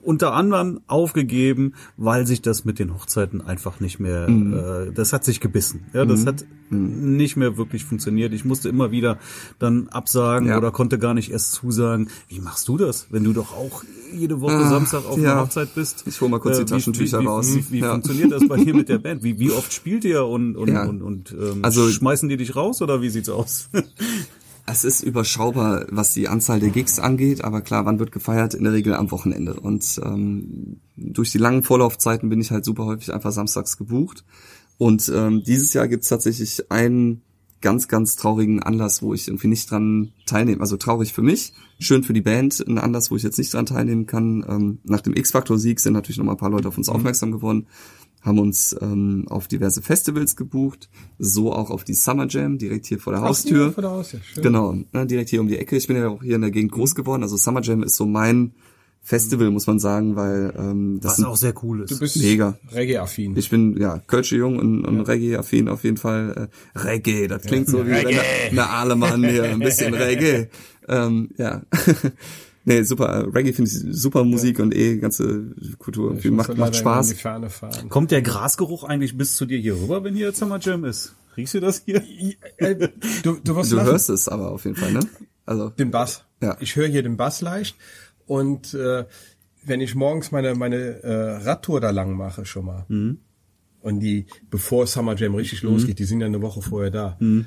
[0.03, 4.53] unter anderem aufgegeben, weil sich das mit den Hochzeiten einfach nicht mehr, Hm.
[4.89, 5.85] äh, das hat sich gebissen.
[5.93, 8.33] Ja, das hat nicht mehr wirklich funktioniert.
[8.33, 9.19] Ich musste immer wieder
[9.59, 10.57] dann absagen Ja.
[10.57, 12.09] oder konnte gar nicht erst zusagen.
[12.29, 13.83] Wie machst du das, wenn du doch auch
[14.15, 15.33] jede Woche Samstag auf ja.
[15.33, 16.05] einer Hochzeit bist?
[16.07, 17.49] Ich hol mal kurz die wie- Taschentücher wie, raus.
[17.55, 17.91] Wie, wie, wie Ja.
[17.93, 19.23] funktioniert das bei dir mit der Band?
[19.25, 22.81] Wie, wie oft spielt ihr und, und, und, und ähm, Also- schmeißen die dich raus
[22.83, 23.69] oder wie sieht's aus?
[24.73, 28.55] Es ist überschaubar, was die Anzahl der Gigs angeht, aber klar, wann wird gefeiert?
[28.55, 29.55] In der Regel am Wochenende.
[29.59, 34.25] Und ähm, durch die langen Vorlaufzeiten bin ich halt super häufig einfach samstags gebucht.
[34.79, 37.23] Und ähm, dieses Jahr gibt's tatsächlich einen
[37.61, 40.61] ganz, ganz traurigen Anlass, wo ich irgendwie nicht dran teilnehme.
[40.61, 43.66] Also traurig für mich, schön für die Band, ein Anlass, wo ich jetzt nicht dran
[43.66, 44.45] teilnehmen kann.
[44.49, 47.66] Ähm, nach dem X-Factor-Sieg sind natürlich noch mal ein paar Leute auf uns aufmerksam geworden,
[48.21, 52.99] haben uns ähm, auf diverse Festivals gebucht, so auch auf die Summer Jam, direkt hier
[52.99, 53.66] vor der Haustür.
[53.66, 54.21] Ja, vor der Haustür.
[54.23, 54.43] Schön.
[54.43, 55.77] Genau, ne, direkt hier um die Ecke.
[55.77, 57.23] Ich bin ja auch hier in der Gegend groß geworden.
[57.23, 58.53] Also Summer Jam ist so mein
[59.03, 61.91] Festival, muss man sagen, weil ähm, das Was auch sehr cool ist.
[61.91, 62.59] Du bist Mega.
[62.73, 63.37] Reggae-affin.
[63.37, 66.51] ich bin ja Kölsche Jung und, und Reggae-affin auf jeden Fall.
[66.75, 70.49] Äh, Reggae, das klingt so wie wenn der, eine Alemann hier ein bisschen Reggae.
[70.89, 71.62] Ähm, ja.
[72.65, 73.27] nee, super.
[73.35, 76.17] Reggae finde ich super Musik und eh ganze Kultur.
[76.19, 77.11] Ich macht, macht Spaß.
[77.11, 77.89] In die Ferne fahren.
[77.89, 81.15] Kommt der Grasgeruch eigentlich bis zu dir hier rüber, wenn hier Summer Jam ist?
[81.37, 82.03] Riechst du das hier?
[82.57, 82.89] Äh,
[83.23, 83.89] du, du wirst Du lachen.
[83.89, 85.01] hörst es aber auf jeden Fall, ne?
[85.47, 86.25] Also den Bass.
[86.43, 86.57] Ja.
[86.61, 87.77] Ich höre hier den Bass leicht
[88.27, 89.05] und äh,
[89.65, 93.19] wenn ich morgens meine meine äh, Radtour da lang mache schon mal Mhm.
[93.81, 97.17] und die bevor Summer Jam richtig losgeht, die sind ja eine Woche vorher da.
[97.21, 97.47] Mhm.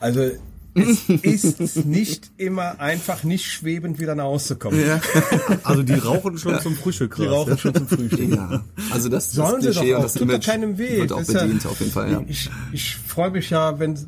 [0.00, 0.30] Also
[0.74, 4.80] es ist nicht immer einfach, nicht schwebend wieder nach Hause zu kommen.
[4.80, 5.00] Ja.
[5.64, 7.14] Also die rauchen schon zum Frühstück.
[7.16, 8.34] Die rauchen schon zum Frühstück.
[8.34, 8.64] ja.
[8.90, 10.96] Also das, Sollen das sie Klischee doch und auch, das tut Image keinem weh.
[11.00, 12.22] wird auch Das ist ja- bedient auf jeden Fall, ja.
[12.26, 13.98] Ich, ich freue mich ja, wenn,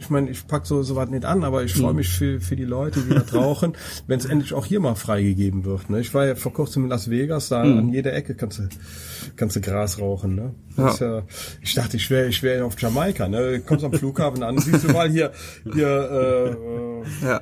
[0.00, 2.64] ich meine, ich pack so sowas nicht an, aber ich freue mich für, für die
[2.64, 3.74] Leute, die das rauchen,
[4.06, 5.90] wenn es endlich auch hier mal freigegeben wird.
[5.90, 6.00] Ne?
[6.00, 8.68] Ich war ja vor kurzem in Las Vegas, da an jeder Ecke kannst du,
[9.36, 10.34] kannst du Gras rauchen.
[10.34, 10.54] Ne?
[10.88, 11.22] Ist ja,
[11.60, 13.28] ich dachte, ich wäre ich wär auf Jamaika.
[13.28, 13.58] Ne?
[13.58, 15.32] Du kommst am Flughafen an, siehst du mal hier,
[15.72, 17.40] hier äh, äh, Ja.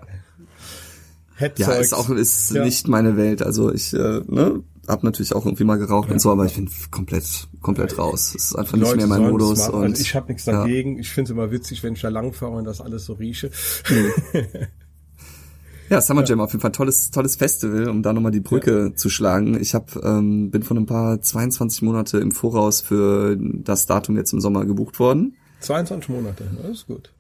[1.36, 1.68] Headzeug.
[1.68, 2.64] Ja, ist auch ist Ja.
[2.64, 3.42] nicht meine Welt.
[3.42, 6.68] Also ich äh, ne, hab natürlich auch irgendwie mal geraucht und so, aber ich bin
[6.90, 8.34] komplett komplett raus.
[8.34, 9.74] Es ist einfach nicht mehr mein Modus machen.
[9.74, 10.52] und also ich habe nichts ja.
[10.52, 10.98] dagegen.
[10.98, 13.50] Ich finde es immer witzig, wenn ich da langfahre und das alles so rieche.
[15.90, 19.08] Ja, Summer Jam auf jeden Fall tolles tolles Festival, um da nochmal die Brücke zu
[19.08, 19.58] schlagen.
[19.58, 24.32] Ich hab, ähm, bin von ein paar 22 Monate im Voraus für das Datum jetzt
[24.32, 25.36] im Sommer gebucht worden.
[25.60, 27.10] 22 Monate, das ist gut.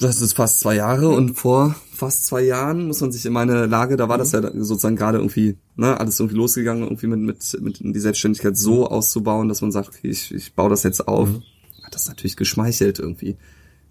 [0.00, 3.66] Das ist fast zwei Jahre und vor fast zwei Jahren muss man sich in meine
[3.66, 7.60] Lage, da war das ja sozusagen gerade irgendwie, ne, alles irgendwie losgegangen, irgendwie mit, mit,
[7.60, 11.28] mit die Selbstständigkeit so auszubauen, dass man sagt, okay, ich, ich baue das jetzt auf.
[11.84, 13.36] Hat das natürlich geschmeichelt irgendwie.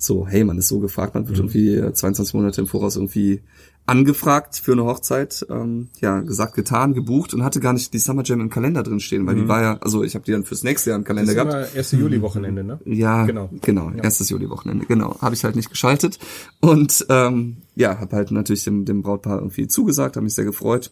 [0.03, 3.41] So, hey, man ist so gefragt, man wird irgendwie äh, 22 Monate im Voraus irgendwie
[3.85, 8.23] angefragt für eine Hochzeit, ähm, ja, gesagt, getan, gebucht und hatte gar nicht die Summer
[8.23, 10.63] Jam im Kalender drin stehen, weil die war ja, also ich habe die dann fürs
[10.63, 11.51] nächste Jahr im Das Kalender ist gehabt.
[11.51, 11.91] immer 1.
[11.93, 12.79] Juli-Wochenende, ne?
[12.85, 13.49] Ja, Genau.
[13.61, 14.03] genau, genau.
[14.03, 15.19] Erstes Juli-Wochenende, genau.
[15.19, 16.19] Habe ich halt nicht geschaltet.
[16.61, 20.91] Und ähm, ja, habe halt natürlich dem, dem Brautpaar irgendwie zugesagt, habe mich sehr gefreut.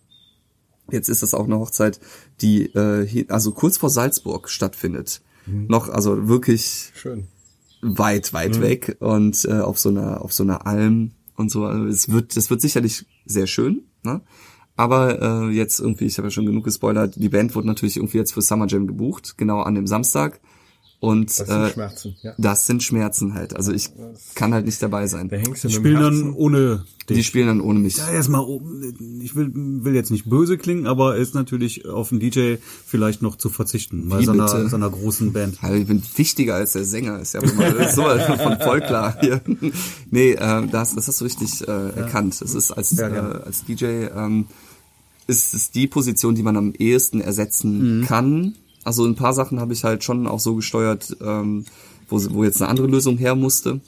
[0.92, 2.00] Jetzt ist das auch eine Hochzeit,
[2.42, 5.22] die äh, hier, also kurz vor Salzburg stattfindet.
[5.46, 7.28] Noch, also wirklich Schön.
[7.82, 11.66] Weit, weit weg und äh, auf so einer, auf so einer Alm und so.
[11.66, 14.22] Also es wird, das wird sicherlich sehr schön, ne?
[14.76, 18.18] Aber äh, jetzt irgendwie, ich habe ja schon genug gespoilert, die Band wurde natürlich irgendwie
[18.18, 20.40] jetzt für Summer Jam gebucht, genau an dem Samstag.
[21.02, 22.34] Und Das sind äh, Schmerzen, ja.
[22.38, 23.56] das sind Schmerzen halt.
[23.56, 23.90] Also ich
[24.36, 25.30] kann halt nicht dabei sein.
[25.30, 27.26] Da hängst du Die spielen dann ohne Die dich.
[27.26, 27.96] spielen dann ohne mich.
[27.98, 28.46] Ja, erstmal,
[29.22, 33.38] ich will, will jetzt nicht böse klingen, aber ist natürlich auf den DJ vielleicht noch
[33.38, 34.68] zu verzichten, bei Wie so einer, bitte?
[34.68, 35.60] so einer großen Band.
[35.64, 38.60] Also ich bin wichtiger als der Sänger, ist ja wohl mal das ist sowas von
[38.60, 39.40] voll klar hier.
[40.12, 42.42] Nee, äh, das, das hast du richtig äh, erkannt.
[42.42, 44.48] Es ist als, Ja, äh, als DJ ähm,
[45.28, 48.56] ist es die Position, die man am ehesten ersetzen kann.
[48.90, 51.64] Also ein paar Sachen habe ich halt schon auch so gesteuert, ähm,
[52.10, 53.82] wo, wo jetzt eine andere Lösung her musste,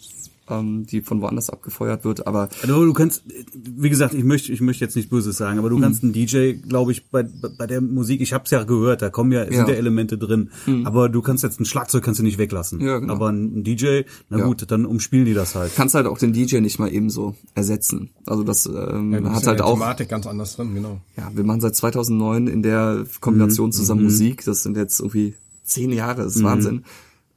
[0.52, 2.28] ähm, die von woanders abgefeuert wird.
[2.28, 3.24] Aber Also du kannst,
[3.56, 5.82] wie gesagt, ich möchte, ich möchte jetzt nicht Böses sagen, aber du Mhm.
[5.82, 7.24] kannst einen DJ, glaube ich, bei,
[7.58, 9.64] bei der Musik, ich habe es ja gehört, da kommen ja, sind Ja.
[9.64, 9.70] Mhm.
[9.70, 10.50] ja Elemente drin,
[10.84, 12.80] aber du kannst jetzt ein Schlagzeug kannst du nicht weglassen.
[12.82, 13.14] Ja, genau.
[13.14, 14.46] Aber ein DJ, na Ja.
[14.46, 15.72] gut, dann umspielen die das halt.
[15.76, 18.10] kannst halt auch den DJ nicht mal eben so ersetzen.
[18.26, 21.00] Also das ähm, Ja, hat in halt der auch Thematik ganz anders drin, genau.
[21.18, 23.72] ja, wir machen seit 2009 in der Kombination Mhm.
[23.72, 24.44] zusammen Musik.
[24.46, 26.84] Das sind jetzt irgendwie zehn Jahre, das ist Wahnsinn.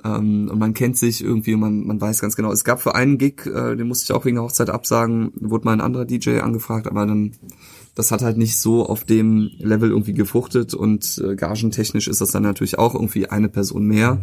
[0.04, 2.52] Ähm, und man kennt sich irgendwie und man, man weiß ganz genau.
[2.52, 5.64] Es gab für einen Gig, äh, den musste ich auch wegen der Hochzeit absagen, wurde
[5.64, 7.32] mal ein anderer DJ angefragt, aber dann,
[7.94, 12.30] das hat halt nicht so auf dem Level irgendwie gefruchtet und äh, gagentechnisch ist das
[12.30, 14.20] dann natürlich auch irgendwie eine Person mehr.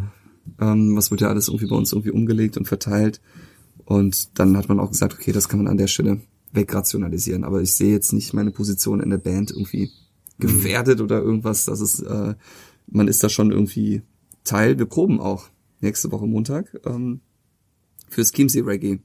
[0.60, 3.20] Ähm, was wird ja alles irgendwie bei uns irgendwie umgelegt und verteilt.
[3.84, 6.20] Und dann hat man auch gesagt, okay, das kann man an der Stelle
[6.52, 7.44] wegrationalisieren.
[7.44, 9.90] Aber ich sehe jetzt nicht meine Position in der Band irgendwie
[10.38, 11.64] gefährdet oder irgendwas.
[11.64, 12.34] Das ist, äh,
[12.86, 14.02] man ist da schon irgendwie
[14.44, 14.78] Teil.
[14.78, 15.48] Wir proben auch
[15.82, 17.20] nächste Woche Montag ähm,
[18.08, 19.00] fürs Chiemsee Reggae.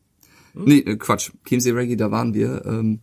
[0.53, 1.31] Nee, äh, Quatsch.
[1.45, 2.65] Chiemsee Reggae, da waren wir.
[2.65, 3.01] Ähm,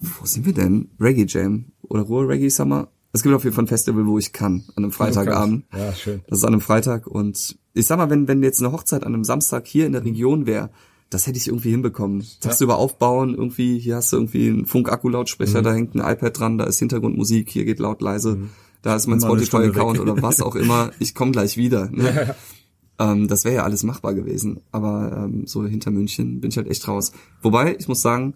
[0.00, 0.90] wo sind wir denn?
[1.00, 2.88] Reggae Jam oder Ruhr Reggae Summer?
[3.12, 5.64] Es gibt auf jeden Fall ein Festival, wo ich kann, an einem Freitagabend.
[5.74, 6.22] Ja, schön.
[6.28, 9.14] Das ist an einem Freitag und ich sag mal, wenn, wenn jetzt eine Hochzeit an
[9.14, 10.70] einem Samstag hier in der Region wäre,
[11.10, 12.26] das hätte ich irgendwie hinbekommen.
[12.40, 16.64] Tagsüber aufbauen, irgendwie, hier hast du irgendwie einen Funk-Akku-Lautsprecher, da hängt ein iPad dran, da
[16.64, 18.38] ist Hintergrundmusik, hier geht laut leise,
[18.82, 21.88] da ist mein Spotify-Account oder was auch immer, ich komme gleich wieder.
[21.90, 22.34] Ne?
[22.98, 24.60] ähm, das wäre ja alles machbar gewesen.
[24.72, 27.12] Aber ähm, so hinter München bin ich halt echt raus.
[27.42, 28.34] Wobei, ich muss sagen,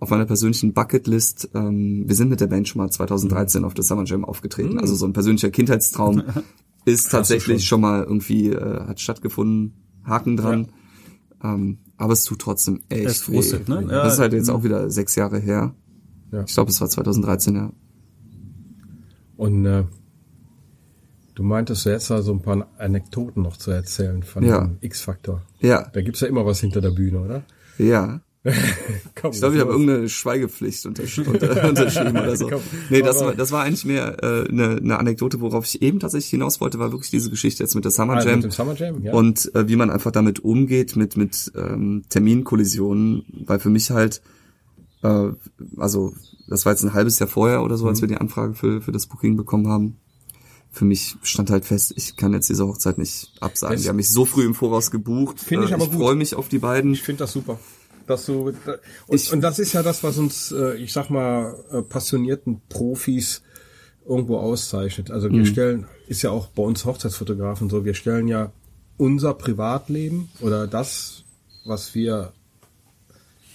[0.00, 3.84] auf meiner persönlichen Bucketlist, ähm, wir sind mit der Band schon mal 2013 auf der
[3.84, 4.78] Summer Jam aufgetreten.
[4.78, 6.22] Also so ein persönlicher Kindheitstraum
[6.84, 7.80] ist tatsächlich schon.
[7.80, 10.68] mal irgendwie, äh, hat stattgefunden, Haken dran.
[11.42, 13.34] Ähm, aber es tut trotzdem echt Es weh.
[13.36, 13.82] frustet, ne?
[13.82, 14.04] Ja.
[14.04, 15.74] Das ist halt jetzt auch wieder sechs Jahre her.
[16.32, 16.44] Ja.
[16.46, 17.72] Ich glaube, es war 2013, ja.
[19.36, 19.84] Und äh,
[21.34, 24.60] du meintest jetzt so ein paar Anekdoten noch zu erzählen von Ja.
[24.62, 25.42] dem X-Faktor.
[25.60, 27.42] Ja, Da gibt's ja immer was hinter der Bühne, oder?
[27.78, 28.20] ja.
[29.18, 32.46] Komm, Ich glaube, ich habe irgendeine Schweigepflicht untersch unter unterschrieben oder so.
[32.48, 32.60] Komm,
[32.90, 36.28] Nee, das war, das war eigentlich mehr äh, eine, eine Anekdote, worauf ich eben tatsächlich
[36.28, 38.34] hinaus wollte, war wirklich diese Geschichte jetzt mit der Summer Ah, Jam.
[38.34, 39.14] mit dem Summer Jam, ja.
[39.14, 44.20] Und äh, wie man einfach damit umgeht, mit, mit ähm, Terminkollisionen, weil für mich halt,
[45.02, 45.28] äh,
[45.78, 46.12] also
[46.46, 48.02] das war jetzt ein halbes Jahr vorher oder so, als Mhm.
[48.02, 49.96] wir die Anfrage für, für das Booking bekommen haben.
[50.74, 53.80] Für mich stand halt fest, ich kann jetzt diese Hochzeit nicht absagen.
[53.80, 55.38] Die haben mich so früh im Voraus gebucht.
[55.40, 56.00] Finde ich Äh, aber ich gut.
[56.00, 56.92] freue mich auf die beiden.
[56.92, 57.58] ich finde das super.
[58.06, 58.52] dass du
[59.06, 63.40] und, und das ist ja das, was uns, äh, ich sag mal, äh, passionierten Profis
[64.06, 65.10] irgendwo auszeichnet.
[65.10, 68.52] Also wir stellen, ist ja auch bei uns Hochzeitsfotografen so, wir stellen ja
[68.98, 71.22] unser Privatleben oder das,
[71.64, 72.32] was wir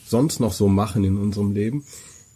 [0.07, 1.83] sonst noch so machen in unserem Leben,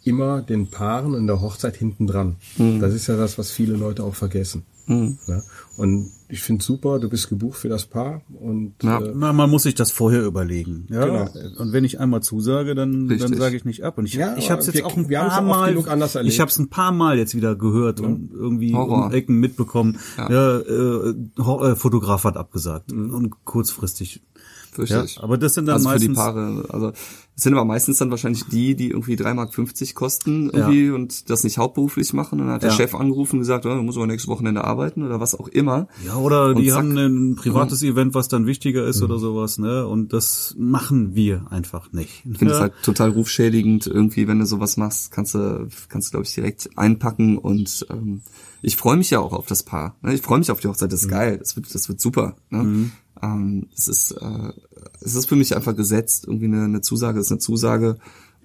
[0.03, 2.35] immer den Paaren in der Hochzeit hinten dran.
[2.79, 4.63] Das ist ja das, was viele Leute auch vergessen.
[4.85, 5.41] Ja?
[5.77, 8.99] Und ich finde super, du bist gebucht für das Paar und Ja.
[8.99, 10.87] äh, Na, man muss sich das vorher überlegen.
[10.89, 11.05] Ja?
[11.05, 11.29] Genau.
[11.61, 13.97] Und wenn ich einmal zusage, dann, dann sage ich nicht ab.
[13.97, 16.15] Und ich, Ja, ich habe es jetzt wir- auch ein paar ja Mal, genug anders
[16.15, 16.33] erlebt.
[16.33, 19.05] ich habe es ein paar Mal jetzt wieder gehört und irgendwie Horror.
[19.05, 19.97] um Ecken mitbekommen.
[20.17, 20.29] Ja.
[20.31, 21.09] Ja, äh,
[21.71, 24.21] äh, Fotograf hat abgesagt und kurzfristig.
[24.35, 25.19] Ja, Fürchterlich.
[25.21, 26.93] aber das sind dann also für die meistens Paare, also
[27.35, 31.43] es sind aber meistens dann wahrscheinlich die, die irgendwie 3,50 Mark kosten irgendwie und das
[31.43, 32.39] nicht hauptberuflich machen.
[32.39, 32.75] Und dann hat der Ja.
[32.75, 35.87] Chef angerufen und gesagt, oh, du musst aber nächstes Wochenende arbeiten oder was auch immer.
[36.05, 36.77] Ja, oder Und die zack.
[36.77, 39.87] haben ein privates Event, was dann wichtiger ist oder sowas, ne?
[39.87, 42.23] Und das machen wir einfach nicht.
[42.31, 42.61] Ich finde es Ja.
[42.61, 46.69] halt total rufschädigend irgendwie, wenn du sowas machst, kannst du, kannst du glaube ich direkt
[46.77, 48.21] einpacken und ähm,
[48.61, 49.95] ich freue mich ja auch auf das Paar.
[50.03, 50.13] Ne?
[50.13, 52.35] Ich freue mich auf die Hochzeit, das ist geil, das wird, das wird super.
[52.49, 52.91] Ne?
[53.23, 54.51] Ähm, es ist, äh,
[55.01, 57.97] es ist für mich einfach gesetzt, irgendwie eine, eine Zusage ist eine Zusage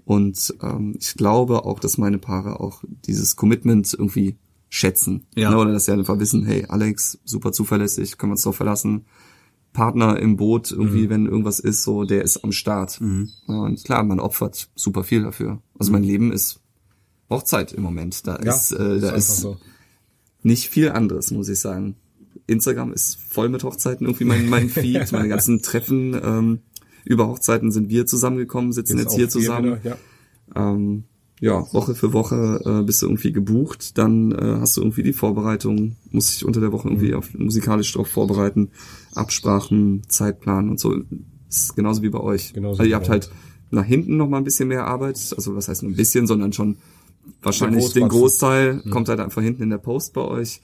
[0.05, 4.37] und ähm, ich glaube auch, dass meine Paare auch dieses Commitment irgendwie
[4.69, 5.27] schätzen.
[5.35, 5.51] Ja.
[5.51, 5.59] Ne?
[5.59, 9.07] Oder dass sie einfach wissen, hey Alex, super zuverlässig, können wir uns doch verlassen.
[9.73, 11.11] Partner im Boot, irgendwie, Mhm.
[11.11, 13.01] wenn irgendwas ist, so, der ist am Start.
[13.01, 15.61] Ja, Und klar, man opfert super viel dafür.
[15.79, 16.61] Also mein Leben ist
[17.31, 18.27] Hochzeit im Moment.
[18.27, 18.47] Da Mhm.
[18.47, 19.57] ja, ist, äh, da einfach ist so.
[20.43, 21.97] nicht viel anderes, muss ich sagen.
[22.49, 26.59] Instagram ist voll mit Hochzeiten, irgendwie mein, mein Feed, meine ganzen Treffen ähm,
[27.05, 29.79] über Hochzeiten sind wir zusammengekommen, sitzen jetzt, auch hier zusammen.
[29.83, 29.97] wieder,
[30.57, 30.73] ja.
[30.73, 31.05] Ähm,
[31.41, 35.13] ja, Woche für Woche äh, bist du irgendwie gebucht, dann äh, hast du irgendwie die
[35.13, 36.95] Vorbereitung, musst dich unter der Woche Mhm.
[36.95, 38.71] irgendwie auf, musikalisch drauf vorbereiten,
[39.15, 40.97] Absprachen, Zeitplan und so.
[41.49, 42.53] Ist genauso wie bei euch.
[42.55, 43.31] Genauso also ihr habt halt
[43.71, 46.79] nach hinten noch mal ein bisschen mehr Arbeit, also was heißt ein bisschen, sondern schon
[47.43, 48.09] wahrscheinlich den.
[48.09, 48.91] Großteil Mhm.
[48.91, 50.61] kommt halt einfach hinten in der Post bei euch.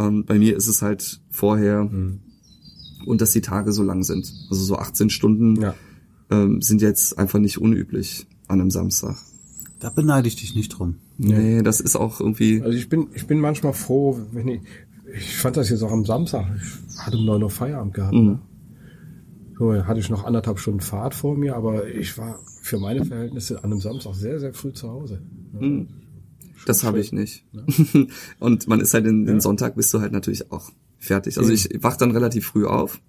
[0.00, 2.20] Ähm, bei mir ist es halt vorher Mhm.
[3.06, 4.32] und dass die Tage so lang sind.
[4.50, 5.74] Also so 18 Stunden Ja.
[6.30, 9.16] ähm, sind jetzt einfach nicht unüblich an einem Samstag.
[9.80, 10.96] Da beneide ich dich nicht drum.
[11.18, 12.60] Nee, das ist auch irgendwie.
[12.62, 14.60] Also ich bin, ich bin manchmal froh, wenn ich,
[15.14, 16.46] ich fand das jetzt auch am Samstag.
[16.90, 18.14] Ich hatte um neun Uhr Feierabend gehabt.
[18.14, 18.24] Mhm.
[18.24, 18.38] Ne?
[19.58, 23.58] So, hatte ich noch anderthalb Stunden Fahrt vor mir, aber ich war für meine Verhältnisse
[23.62, 25.20] an einem Samstag sehr, sehr früh zu Hause.
[26.66, 27.44] Das habe ich nicht.
[28.38, 31.38] und man ist halt den, den Sonntag bist du halt natürlich auch fertig.
[31.38, 33.00] Also ich wach dann relativ früh auf.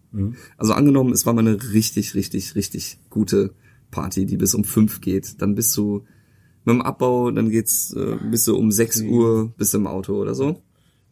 [0.57, 3.53] Also angenommen, es war mal eine richtig, richtig, richtig gute
[3.91, 5.41] Party, die bis um fünf geht.
[5.41, 6.05] Dann bist du
[6.63, 10.15] mit dem Abbau, dann geht's, äh, bist du um sechs Uhr bist du im Auto
[10.15, 10.61] oder so.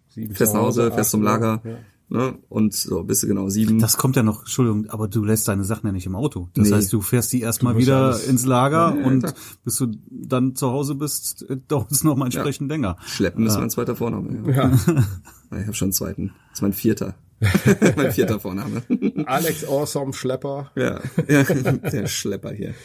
[0.09, 1.61] Sieben Fährst nach Hause, fährst zum Lager.
[1.63, 1.77] Ja.
[2.11, 2.39] Ne?
[2.49, 3.77] Und so bist du genau sieben.
[3.79, 6.49] Das kommt ja noch, Entschuldigung, aber du lässt deine Sachen ja nicht im Auto.
[6.55, 6.75] Das Nee.
[6.75, 9.33] heißt, du fährst die erstmal wieder alles- ins Lager Ja, ja, und klar.
[9.63, 12.97] bis du dann zu Hause bist, äh, dauert es noch mal entsprechend länger.
[13.05, 14.51] Schleppen ist mein zweiter Vorname.
[14.51, 14.69] Ja.
[14.71, 14.77] Ja.
[15.51, 16.31] Ich habe schon einen zweiten.
[16.49, 17.15] Das ist mein vierter.
[17.95, 18.83] mein vierter Vorname.
[19.25, 20.71] Alex Awesome Schlepper.
[20.75, 22.75] Ja, ja, der Schlepper hier.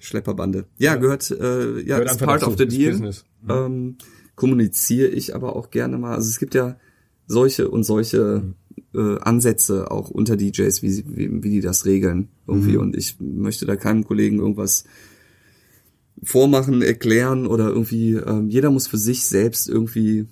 [0.00, 0.64] Schlepperbande.
[0.78, 2.90] Ja, gehört, äh, ja, Gehört part dazu, of the deal.
[2.92, 3.24] Business.
[3.48, 3.96] Ähm,
[4.34, 6.14] kommuniziere ich aber auch gerne mal.
[6.16, 6.76] Also es gibt ja
[7.26, 8.54] solche und solche
[8.94, 12.76] äh, Ansätze auch unter DJs, wie, sie, wie, wie die das regeln irgendwie.
[12.76, 14.84] Und ich möchte da keinem Kollegen irgendwas
[16.22, 20.26] vormachen, erklären oder irgendwie, ähm, jeder muss für sich selbst irgendwie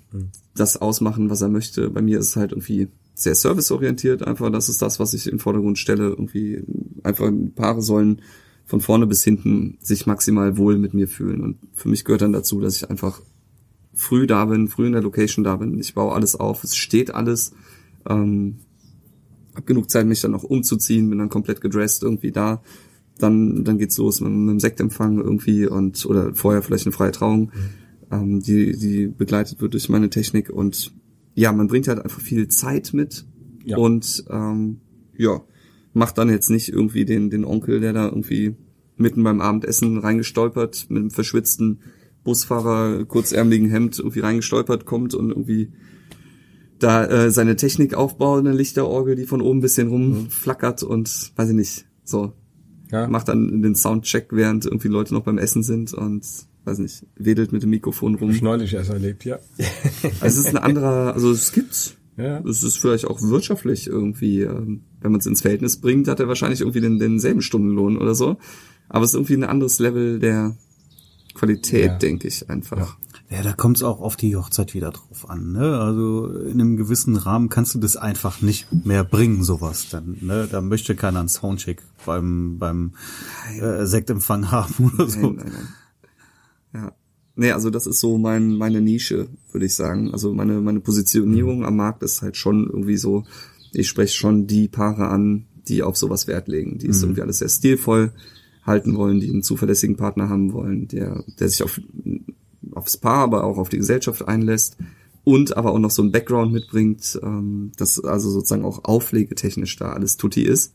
[0.55, 1.91] das ausmachen, was er möchte.
[1.91, 5.33] Bei mir ist es halt irgendwie sehr serviceorientiert, einfach das ist das, was ich in
[5.33, 6.09] den Vordergrund stelle.
[6.09, 6.63] Irgendwie
[7.03, 8.23] einfach Paare sollen
[8.65, 11.41] von vorne bis hinten sich maximal wohl mit mir fühlen.
[11.41, 13.23] Und für mich gehört dann dazu, dass ich einfach
[13.95, 15.79] früh da bin, früh in der Location da bin.
[15.81, 17.53] Ich baue alles auf, es steht alles.
[18.09, 18.61] Ähm,
[19.55, 22.63] hab genug Zeit, mich dann noch umzuziehen, bin dann komplett gedressed irgendwie da.
[23.19, 27.11] Dann, dann geht's los mit, mit dem Sektempfang irgendwie und oder vorher vielleicht eine freie
[27.13, 27.51] Trauung,
[28.13, 30.93] ähm, die, die begleitet wird durch meine Technik und
[31.35, 33.27] ja, man bringt halt einfach viel Zeit mit
[33.65, 33.77] Ja.
[33.77, 34.81] und ähm,
[35.17, 35.43] ja,
[35.93, 38.55] macht dann jetzt nicht irgendwie den, den Onkel, der da irgendwie
[38.97, 41.81] mitten beim Abendessen reingestolpert, mit einem verschwitzten
[42.25, 45.73] Busfahrer, kurzärmeligen Hemd irgendwie reingestolpert kommt und irgendwie
[46.79, 51.49] da äh, seine Technik aufbaut, eine Lichterorgel, die von oben ein bisschen rumflackert und weiß
[51.51, 52.33] ich nicht, so
[52.91, 53.09] Ja.
[53.09, 56.25] macht dann den Soundcheck, während irgendwie Leute noch beim Essen sind und
[56.65, 58.31] weiß nicht, wedelt mit dem Mikrofon rum.
[58.31, 59.39] Ich neulich erst erlebt, ja.
[60.21, 61.95] Also es ist ein anderer, also es gibt's.
[62.17, 62.41] Ja.
[62.41, 66.27] Es ist vielleicht auch wirtschaftlich irgendwie, ähm, wenn man es ins Verhältnis bringt, hat er
[66.29, 68.39] wahrscheinlich irgendwie den, denselben Stundenlohn oder so.
[68.89, 70.57] Aber es ist irgendwie ein anderes Level der
[71.35, 71.97] Qualität, Ja.
[71.99, 72.99] denke ich einfach.
[73.31, 75.53] Ja, da kommt es auch auf die Hochzeit wieder drauf an.
[75.53, 75.79] Ne?
[75.79, 79.89] Also in einem gewissen Rahmen kannst du das einfach nicht mehr bringen, sowas.
[79.91, 80.49] Dann, ne?
[80.51, 82.93] Da möchte keiner einen Soundcheck beim beim
[83.61, 85.21] äh, Sektempfang haben oder so.
[85.21, 85.69] Nein, nein, nein.
[86.83, 86.93] Ja.
[87.37, 90.11] Nee, also das ist so mein, meine Nische, würde ich sagen.
[90.13, 93.25] Also meine, meine Positionierung am Markt ist halt schon irgendwie so,
[93.73, 96.79] ich spreche schon die Paare an, die auf sowas Wert legen.
[96.79, 98.13] Die ist irgendwie alles sehr stilvoll
[98.65, 101.81] halten wollen, die einen zuverlässigen Partner haben wollen, der, der sich auf,
[102.75, 104.77] aufs Paar, aber auch auf die Gesellschaft einlässt
[105.25, 109.93] und aber auch noch so ein Background mitbringt, ähm, dass also sozusagen auch auflegetechnisch da
[109.93, 110.75] alles tutti ist.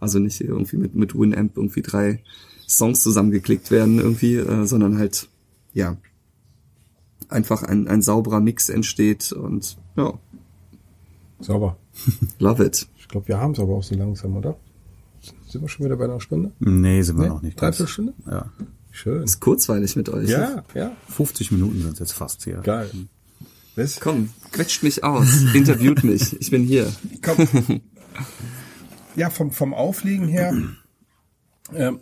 [0.00, 2.22] Also nicht irgendwie mit, mit Winamp irgendwie drei
[2.68, 5.28] Songs zusammengeklickt werden irgendwie, äh, sondern halt,
[5.74, 5.96] ja,
[7.28, 10.14] einfach ein, ein sauberer Mix entsteht und ja,
[11.40, 11.76] Sauber.
[12.38, 12.88] love it.
[12.98, 14.56] Ich glaube, wir haben es aber auch so langsam, oder?
[15.46, 16.50] Sind wir schon wieder bei einer Stunde?
[16.58, 17.28] Nee, sind wir Nee?
[17.28, 17.56] noch nicht.
[17.56, 17.76] ganz.
[17.76, 18.14] Dreiviertelstunde?
[18.26, 18.50] Ja.
[18.92, 19.22] Schön.
[19.24, 20.28] Ist kurzweilig mit euch.
[20.28, 20.94] Ja, ja.
[21.08, 22.58] 50 Minuten sind jetzt fast hier.
[22.58, 22.90] Geil.
[23.74, 23.98] Was?
[24.00, 26.92] Komm, quetscht mich aus, interviewt mich, ich bin hier.
[27.22, 27.80] Komm.
[29.16, 30.54] Ja, vom, vom Auflegen her.
[31.74, 32.00] Ähm,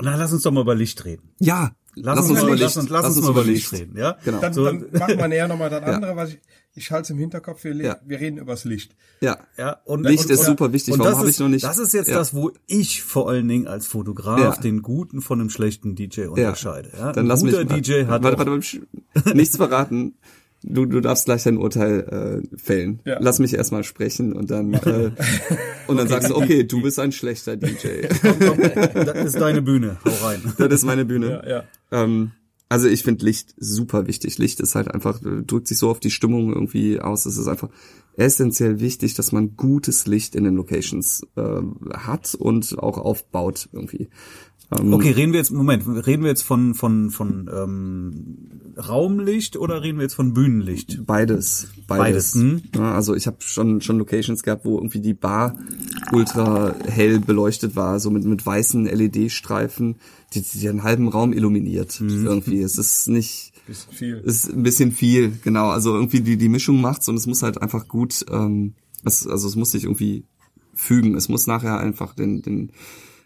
[0.00, 1.34] Na, lass uns doch mal über Licht reden.
[1.40, 4.16] Ja, Lass, uns, mal, lass uns, lass uns mal über Licht reden, ja?
[4.24, 4.40] Genau.
[4.40, 6.40] dann, So, dann machen wir näher nochmal das andere, was ich,
[6.74, 7.96] ich halte es im Hinterkopf, wir, Ja.
[8.04, 8.96] wir reden übers Licht.
[9.20, 10.94] Ja, Ja, und Licht und, ist und, super wichtig.
[10.94, 12.16] Und Warum das habe ist, ich noch nicht- Das ist jetzt Ja.
[12.16, 14.56] das, wo ich vor allen Dingen als Fotograf Ja.
[14.60, 16.28] den guten von einem schlechten DJ ja.
[16.30, 16.90] unterscheide.
[16.96, 17.12] Ja?
[17.12, 17.82] Dann Ein lass guter mich.
[17.82, 18.50] DJ hat warte, warte,
[19.14, 20.14] warte, nichts verraten.
[20.66, 23.00] Du, du darfst gleich dein Urteil äh, fällen.
[23.04, 23.18] Ja.
[23.20, 25.10] Lass mich erstmal sprechen und dann äh,
[25.86, 28.06] und dann sagst du, okay, du bist ein schlechter DJ.
[28.94, 29.98] das ist deine Bühne.
[30.04, 30.40] Hau rein.
[30.58, 31.42] das ist meine Bühne.
[31.44, 31.64] Ja, ja.
[31.92, 32.32] Ähm,
[32.70, 34.38] also ich finde Licht super wichtig.
[34.38, 37.26] Licht ist halt einfach, äh, drückt sich so auf die Stimmung irgendwie aus.
[37.26, 37.68] Es ist einfach
[38.16, 41.60] essentiell wichtig, dass man gutes Licht in den Locations äh,
[41.92, 44.08] hat und auch aufbaut irgendwie.
[44.72, 48.36] Ähm, Okay, reden wir jetzt, Moment, reden wir jetzt von, von, von ähm,
[48.76, 51.06] Raumlicht oder reden wir jetzt von Bühnenlicht?
[51.06, 52.32] Beides, beides.
[52.32, 52.62] Beides, hm?
[52.74, 55.56] Ja, also ich habe schon schon Locations gehabt, wo irgendwie die Bar
[56.12, 59.96] ultra hell beleuchtet war, so mit mit weißen LED-Streifen,
[60.32, 62.00] die, die einen halben Raum illuminiert.
[62.00, 62.26] Mhm.
[62.26, 64.16] Irgendwie, es ist nicht Bisschen viel.
[64.24, 65.68] ist ein bisschen viel, genau.
[65.68, 69.46] Also irgendwie die die Mischung macht's und es muss halt einfach gut, ähm, es, also
[69.46, 70.24] es muss sich irgendwie
[70.74, 71.14] fügen.
[71.14, 72.72] Es muss nachher einfach den den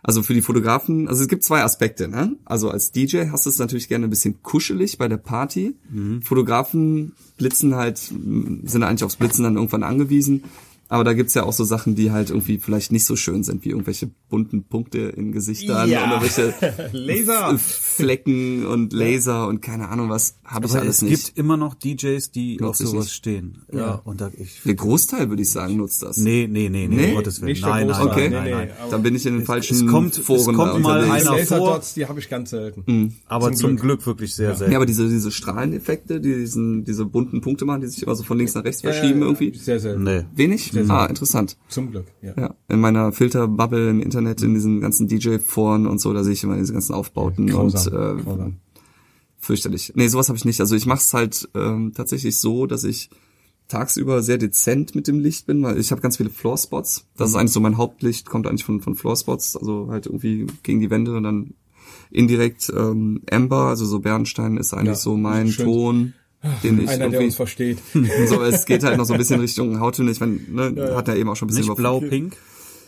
[0.08, 2.34] also für die Fotografen, also es gibt zwei Aspekte, ne?
[2.46, 5.74] Also als DJ hast du es natürlich gerne ein bisschen kuschelig bei der Party.
[6.24, 10.44] Fotografen blitzen halt, sind eigentlich aufs Blitzen dann irgendwann angewiesen.
[10.90, 13.64] Aber da gibt's ja auch so Sachen, die halt irgendwie vielleicht nicht so schön sind,
[13.64, 16.06] wie irgendwelche bunten Punkte in Gesichtern Ja.
[16.06, 16.54] oder welche
[16.92, 17.58] Laser.
[17.58, 21.26] Flecken und Laser und keine Ahnung was, habe ich Aber alles es nicht.
[21.26, 23.14] gibt immer noch DJs, die Nutz auf sowas nicht.
[23.14, 23.58] stehen.
[23.72, 26.16] Ja, und da ich Der Großteil, würde ich sagen, nutzt das.
[26.18, 27.14] Nee, nee, nee, nee, Nee?
[27.14, 27.58] Gottes Willen.
[27.60, 28.06] Nein, nein.
[28.08, 28.30] Okay.
[28.30, 28.90] nein, Nee, nein, nee, nein.
[28.90, 31.26] Dann bin ich in den falschen es kommt- es Foren kommt da mal unterwegs.
[31.52, 31.82] einer vor.
[31.96, 33.14] Die habe ich ganz selten.
[33.26, 33.80] Aber Zum zum Glück.
[33.98, 34.72] Glück, wirklich sehr selten.
[34.72, 38.22] Ja, aber diese, diese Strahleneffekte, die diesen, diese bunten Punkte machen, die sich immer so
[38.22, 39.54] von links nach rechts verschieben irgendwie.
[39.58, 40.02] Sehr selten.
[40.04, 40.24] nee.
[40.34, 40.72] Wenig?
[40.88, 41.56] Ah, interessant.
[41.68, 42.34] Zum Glück, ja.
[42.36, 46.44] Ja, in meiner Filterbubble im Internet, in diesen ganzen DJ-Foren und so, da sehe ich
[46.44, 48.56] immer diese ganzen Aufbauten Grausam, und äh, grausam.
[49.38, 49.92] fürchterlich.
[49.94, 50.60] Nee, sowas habe ich nicht.
[50.60, 53.10] Also ich mache es halt ähm, tatsächlich so, dass ich
[53.68, 57.06] tagsüber sehr dezent mit dem Licht bin, weil ich habe ganz viele Floorspots.
[57.16, 60.80] Das ist eigentlich so mein Hauptlicht, kommt eigentlich von, von Floorspots, also halt irgendwie gegen
[60.80, 61.54] die Wände und dann
[62.10, 65.66] indirekt ähm, Amber, also so Bernstein ist eigentlich Ja, so mein schön.
[65.66, 66.14] Ton,
[66.62, 67.78] den ich Einer, der uns versteht.
[68.26, 70.10] so, es geht halt noch so ein bisschen Richtung Hauttöne.
[70.10, 72.36] Ich meine, ne, hat ja eben auch schon ein bisschen Nicht über blau-pink.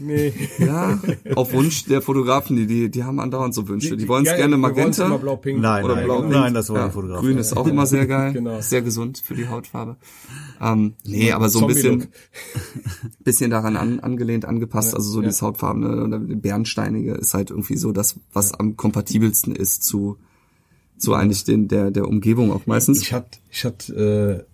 [0.00, 0.32] Nee.
[0.58, 0.98] ja,
[1.34, 3.96] auf Wunsch der Fotografen, die, die, die haben andauernd so Wünsche.
[3.96, 5.60] Die wollen es Ja, gerne magenta immer blau-pink.
[5.60, 6.22] Nein, oder nein, blau.
[6.22, 7.26] nein, das wollen ja, die Fotografen.
[7.26, 8.60] Grün ist auch immer sehr geil, Genau.
[8.60, 9.96] sehr gesund für die Hautfarbe.
[10.60, 12.08] Ähm, nee, aber so ein bisschen,
[13.20, 14.94] bisschen daran an, angelehnt, angepasst.
[14.94, 15.26] Also so ja.
[15.26, 20.16] dieses Hautfarbene oder die Bernsteinige ist halt irgendwie so das, was am kompatibelsten ist zu
[21.00, 23.02] zu eigentlich den der der Umgebung auch meistens.
[23.02, 24.46] Ich hatte ich hatte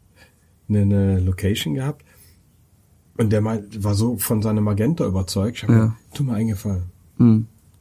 [0.69, 2.03] äh, eine, eine Location gehabt
[3.19, 5.59] und der war so von seinem Magenta überzeugt.
[5.59, 5.79] Ich habe Ja.
[5.81, 6.85] Gesagt, tu mir einen Gefallen.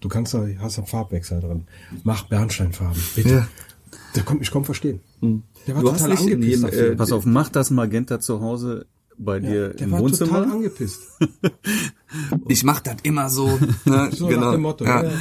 [0.02, 1.64] Du kannst da, hast einen Farbwechsel drin.
[2.04, 3.30] Mach Bernsteinfarben, bitte.
[3.30, 3.48] Ja.
[4.16, 5.00] Der kommt, ich komm verstehen.
[5.68, 8.20] Der war Du hast total nicht in angepisst jedem, äh, Pass auf, mach das Magenta
[8.20, 8.86] zu Hause
[9.18, 10.40] bei dir der im war Wohnzimmer.
[10.44, 11.02] total angepisst.
[12.48, 13.48] Ich mach das immer so.
[13.86, 14.10] Ne?
[14.14, 14.42] So genau.
[14.42, 14.86] nach dem Motto.
[14.86, 15.04] Ja.
[15.04, 15.12] Ja.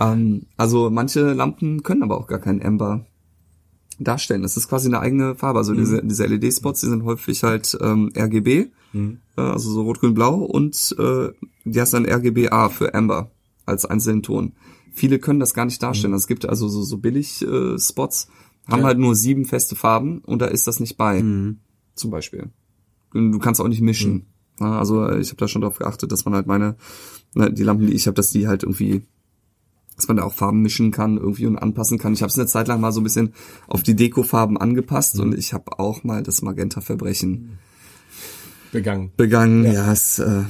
[0.00, 3.06] Ähm, also manche Lampen können aber auch gar keinen Amber
[3.98, 4.42] darstellen.
[4.42, 5.58] Das ist quasi eine eigene Farbe.
[5.58, 8.70] Also diese, diese LED-Spots, die sind häufig halt ähm, RGB, äh,
[9.36, 11.28] also so rot, grün, blau und äh,
[11.64, 13.30] die hast dann RGBA für Amber
[13.64, 14.52] als einzelnen Ton.
[14.92, 16.14] Viele können das gar nicht darstellen.
[16.14, 18.28] Es gibt also so, so Billig-Spots,
[18.68, 18.86] haben Ja.
[18.86, 21.20] halt nur sieben feste Farben und da ist das nicht bei.
[21.94, 22.50] Zum Beispiel.
[23.12, 24.26] Du kannst auch nicht mischen.
[24.60, 26.76] Ja, Also ich habe da schon darauf geachtet, dass man halt meine,
[27.34, 29.02] ne, die Lampen, die ich habe, dass die halt irgendwie
[30.02, 32.12] dass man da auch Farben mischen kann irgendwie und anpassen kann.
[32.12, 33.34] Ich habe es eine Zeit lang mal so ein bisschen
[33.68, 37.58] auf die Dekofarben angepasst und ich habe auch mal das Magenta-Verbrechen
[38.72, 39.12] begangen.
[39.16, 39.64] begangen.
[39.64, 40.42] Ja, ja es, äh,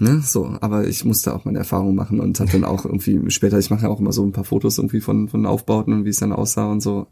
[0.00, 0.56] ne, so.
[0.60, 3.82] Aber ich musste auch meine Erfahrung machen und habe dann auch irgendwie später, ich mache
[3.84, 6.32] ja auch immer so ein paar Fotos irgendwie von von Aufbauten und wie es dann
[6.32, 7.06] aussah und so.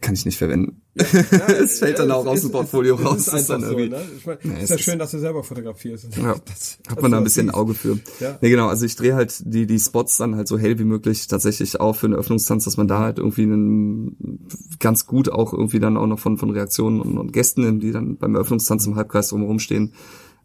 [0.00, 0.80] Kann ich nicht verwenden.
[0.94, 1.04] Ja,
[1.62, 3.18] es fällt dann auch aus dem Portfolio ist, raus.
[3.28, 4.00] Ist ist dann so, irgendwie- ne?
[4.16, 6.16] Ich mein, Nee, ist ja ist- schön, dass du selber fotografierst.
[6.16, 7.54] Ja, Das- hat man da ein bisschen ein.
[7.54, 7.98] Auge für.
[8.18, 8.38] Ja.
[8.40, 11.26] Nee, genau, also ich drehe halt die, die Spots dann halt so hell wie möglich
[11.26, 14.48] tatsächlich auf für einen Öffnungstanz, dass man da halt irgendwie einen,
[14.78, 18.16] ganz gut auch irgendwie dann auch noch von, von Reaktionen und, und Gästen, die dann
[18.16, 19.92] beim Eröffnungstanz im Halbkreis drumherum stehen,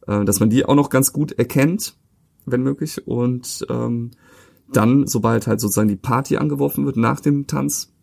[0.06, 1.96] äh, dass man die auch noch ganz gut erkennt,
[2.46, 3.08] wenn möglich.
[3.08, 4.12] Und ähm,
[4.74, 7.94] dann, sobald halt sozusagen die Party angeworfen wird nach dem Tanz,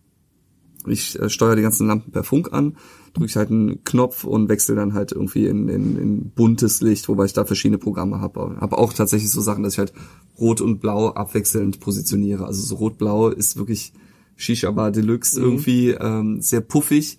[0.86, 2.76] ich äh, steuere die ganzen Lampen per Funk an,
[3.14, 7.08] drücke ich halt einen Knopf und wechsle dann halt irgendwie in, in, in buntes Licht,
[7.08, 8.56] wobei ich da verschiedene Programme habe.
[8.60, 9.92] Habe auch tatsächlich so Sachen, dass ich halt
[10.38, 12.46] Rot und Blau abwechselnd positioniere.
[12.46, 13.92] Also so Rot-Blau ist wirklich
[14.36, 17.18] Shisha Bar Deluxe irgendwie ähm, sehr puffig,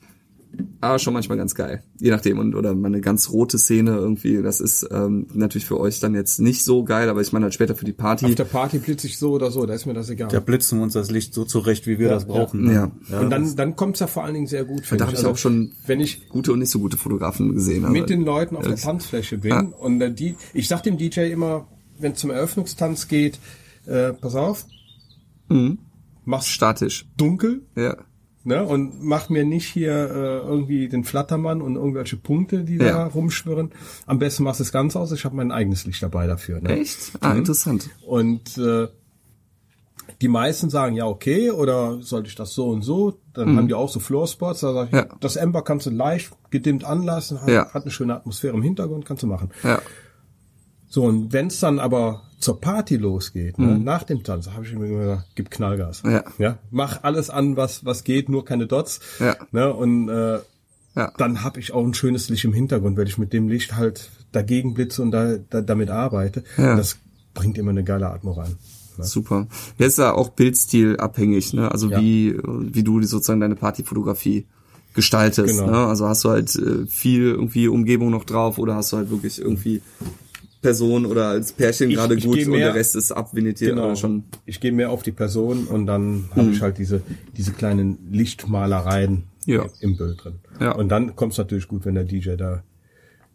[0.81, 1.81] aber schon manchmal ganz geil.
[1.99, 4.41] Je nachdem und oder mal eine ganz rote Szene irgendwie.
[4.41, 7.53] Das ist ähm, natürlich für euch dann jetzt nicht so geil, aber ich meine halt
[7.53, 8.25] später für die Party.
[8.25, 10.27] Auf der Party blitze ich so oder so, da ist mir das egal.
[10.29, 12.69] Da blitzen wir uns das Licht so zurecht, wie wir Ja, das brauchen.
[12.71, 12.91] ja.
[13.09, 13.19] ne?
[13.21, 14.83] und dann, dann kommt's ja vor allen Dingen sehr gut.
[14.91, 17.85] da habe ich Also, auch schon wenn ich gute und nicht so gute Fotografen gesehen.
[17.85, 18.77] aber- mit den Leuten auf der Ja.
[18.77, 19.61] Tanzfläche bin Ja.
[19.61, 21.67] und äh, die, ich sag dem DJ immer,
[21.99, 23.39] wenn es zum Eröffnungstanz geht,
[23.85, 24.65] äh, pass auf,
[25.49, 25.77] Mhm.
[26.25, 27.05] mach's statisch.
[27.17, 27.97] dunkel, Ja.
[28.43, 32.85] Ne, und mach mir nicht hier äh, irgendwie den Flattermann und irgendwelche Punkte, die da
[32.85, 33.07] Ja.
[33.07, 33.71] rumschwirren.
[34.05, 35.11] Am besten machst du es ganz aus.
[35.11, 36.59] Ich habe mein eigenes Licht dabei dafür.
[36.61, 36.69] Ne?
[36.79, 37.13] Echt?
[37.21, 37.89] Ah, interessant.
[38.05, 38.87] Und äh,
[40.21, 43.19] die meisten sagen, ja, okay, oder sollte ich das so und so?
[43.33, 44.59] Dann haben die auch so Floorspots.
[44.61, 44.97] Da sag ich, Mhm.
[44.97, 45.07] Ja.
[45.21, 47.73] das Ember kannst du leicht gedimmt anlassen, hat, Ja.
[47.73, 49.49] hat eine schöne Atmosphäre im Hintergrund, kannst du machen.
[49.63, 49.81] Ja.
[50.87, 54.73] So, und wenn es dann aber zur Party losgeht, ne, nach dem Tanz, habe ich
[54.73, 56.03] mir gesagt, gib Knallgas.
[56.03, 56.11] Mhm.
[56.11, 56.23] Ja.
[56.37, 56.57] ja.
[56.71, 58.99] Mach alles an, was, was geht, nur keine Dots.
[59.19, 59.35] Ja.
[59.51, 60.39] Ne, und äh,
[60.95, 61.11] Ja.
[61.17, 64.09] dann habe ich auch ein schönes Licht im Hintergrund, weil ich mit dem Licht halt
[64.31, 66.43] dagegen blitze und da, da, damit arbeite.
[66.57, 66.75] Ja.
[66.75, 66.97] Das
[67.33, 68.57] bringt immer eine geile Atmo rein.
[68.97, 69.03] Ne?
[69.05, 69.47] Super.
[69.79, 71.71] Jetzt ist ja auch Bildstil abhängig, ne?
[71.71, 71.99] Also Ja.
[71.99, 74.45] wie, wie du sozusagen deine Partyfotografie
[74.93, 75.57] gestaltest.
[75.59, 75.71] Genau.
[75.71, 75.77] Ne?
[75.87, 79.39] Also hast du halt äh, viel irgendwie Umgebung noch drauf oder hast du halt wirklich
[79.41, 79.81] irgendwie
[80.63, 83.71] Person oder als Pärchen Ich- gerade ich gut geh und mehr- der Rest ist abvinetiert
[83.75, 83.85] Genau.
[83.85, 84.23] oder schon.
[84.47, 87.03] Ich gehe mehr auf die Person und dann habe ich halt diese,
[87.37, 89.65] diese kleinen Lichtmalereien Ja.
[89.81, 90.35] im Bild drin.
[90.59, 90.71] Ja.
[90.73, 92.63] Und dann kommt es natürlich gut, wenn der DJ da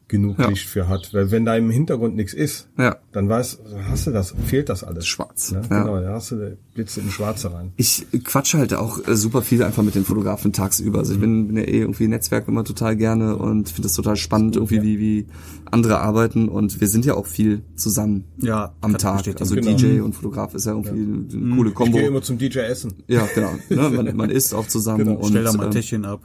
[0.09, 0.49] genug Ja.
[0.49, 1.13] Licht für hat.
[1.13, 2.97] Weil wenn da im Hintergrund nichts ist, Ja.
[3.13, 5.07] dann weißt, hast du das, fehlt das alles.
[5.07, 5.53] Schwarz.
[5.53, 5.63] Ne?
[5.71, 5.83] Ja.
[5.83, 7.73] Genau, da hast du Blitze in Schwarze rein.
[7.77, 11.01] Ich quatsche halt auch äh, super viel einfach mit den Fotografen tagsüber.
[11.01, 14.17] Also ich bin, bin ja eh irgendwie Netzwerk immer total gerne und finde das total
[14.17, 14.83] spannend, irgendwie ja.
[14.83, 15.27] wie, wie
[15.71, 19.27] andere arbeiten und wir sind ja auch viel zusammen Ja, am ich Tag.
[19.41, 19.77] Also Genau.
[19.77, 21.99] DJ und Fotograf ist ja irgendwie eine coole Ich Kombo.
[21.99, 22.95] gehe immer zum DJ essen.
[23.09, 23.53] Ja, genau.
[23.69, 23.91] Ne?
[23.91, 25.17] Man, man isst auch zusammen Genau.
[25.19, 26.23] und Stell da mal ein ähm, Täschchen ab.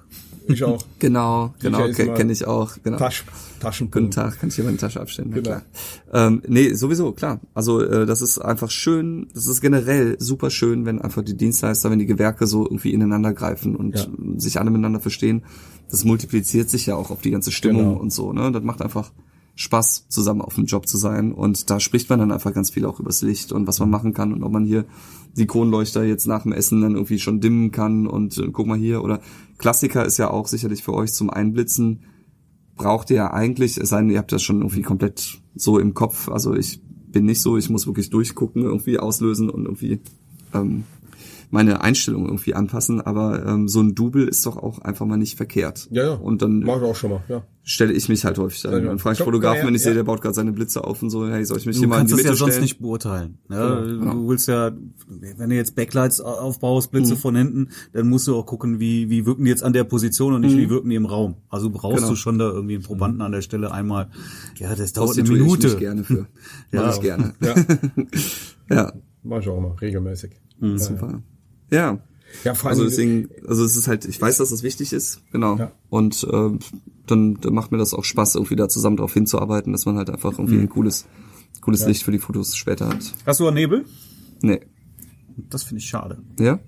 [0.48, 0.84] Ich auch.
[1.00, 2.74] genau, genau, ke- immer kenne ich auch.
[2.84, 2.98] Genau.
[2.98, 4.14] Tasch, Guten Taschenpunkt.
[4.14, 5.30] Tag, kann ich hier meine Tasche abstellen?
[5.32, 5.50] Na Genau.
[5.50, 5.62] klar.
[6.28, 7.40] Ähm, nee, sowieso, klar.
[7.54, 11.90] Also äh, das ist einfach schön, das ist generell super schön, wenn einfach die Dienstleister,
[11.92, 14.06] wenn die Gewerke so irgendwie ineinander greifen und Ja.
[14.38, 15.44] sich alle miteinander verstehen.
[15.90, 18.00] Das multipliziert sich ja auch auf die ganze Stimmung Genau.
[18.02, 18.34] und so.
[18.34, 18.52] Ne?
[18.52, 19.12] Das macht einfach
[19.56, 21.32] Spaß, zusammen auf dem Job zu sein.
[21.32, 24.14] Und da spricht man dann einfach ganz viel auch übers Licht und was man machen
[24.16, 24.86] kann und ob man hier
[25.38, 28.78] die Kronleuchter jetzt nach dem Essen dann irgendwie schon dimmen kann und äh, guck mal
[28.80, 29.04] hier.
[29.04, 29.20] Oder
[29.64, 32.02] Klassiker ist ja auch sicherlich für euch zum Einblitzen
[32.76, 35.94] braucht ihr ja eigentlich, es sei denn, ihr habt das schon irgendwie komplett so im
[35.94, 36.28] Kopf.
[36.28, 40.02] Also ich bin nicht so, ich muss wirklich durchgucken, irgendwie auslösen und irgendwie
[40.54, 40.84] ähm,
[41.54, 43.00] meine Einstellung irgendwie anpassen.
[43.00, 45.88] Aber ähm, so ein Double ist doch auch einfach mal nicht verkehrt.
[45.92, 46.14] Ja, ja.
[46.14, 47.44] Und dann Mach ich auch schon mal, ja.
[47.64, 48.74] stelle ich mich halt häufig an.
[48.74, 49.96] Ja, Dann frage ich Fotografen, wenn ich sehe, ja.
[49.98, 51.96] der baut gerade seine Blitze auf und so, hey, soll ich mich Du hier mal
[51.96, 52.64] in kannst die es ja Mitte sonst stellen?
[52.64, 53.38] nicht beurteilen.
[53.50, 54.14] Ja, Genau.
[54.14, 54.72] Du willst ja,
[55.38, 57.18] wenn du jetzt Backlights au- aufbaust, Blitze Mhm.
[57.20, 60.34] von hinten, dann musst du auch gucken, wie, wie wirken die jetzt an der Position
[60.34, 61.36] und nicht, wie wirken die im Raum.
[61.50, 61.96] Also brauchst Mhm.
[61.98, 62.10] Genau.
[62.10, 64.10] du schon da irgendwie einen Probanden an der Stelle einmal.
[64.58, 65.68] Ja, das dauert eine ich Minute.
[65.68, 66.28] mich gerne für.
[66.72, 66.82] Ja.
[66.88, 67.34] Mach ich gerne.
[67.42, 67.54] Ja,
[68.70, 68.94] Ja,
[69.24, 70.32] mach ich auch mal, regelmäßig.
[70.76, 71.22] super.
[71.74, 72.00] Ja.
[72.44, 75.22] Ja, vor Also allem, deswegen, also es ist halt, ich weiß, dass das wichtig ist,
[75.32, 75.58] genau.
[75.58, 75.72] Ja.
[75.90, 76.50] Und äh,
[77.06, 80.10] dann, dann macht mir das auch Spaß, irgendwie da zusammen drauf hinzuarbeiten, dass man halt
[80.10, 81.06] einfach irgendwie ein cooles,
[81.62, 83.14] cooles Licht für die Fotos später hat.
[83.26, 83.86] Hast du einen Nebel?
[84.42, 84.62] Nee.
[85.50, 86.24] Das finde ich schade.
[86.40, 86.60] Ja?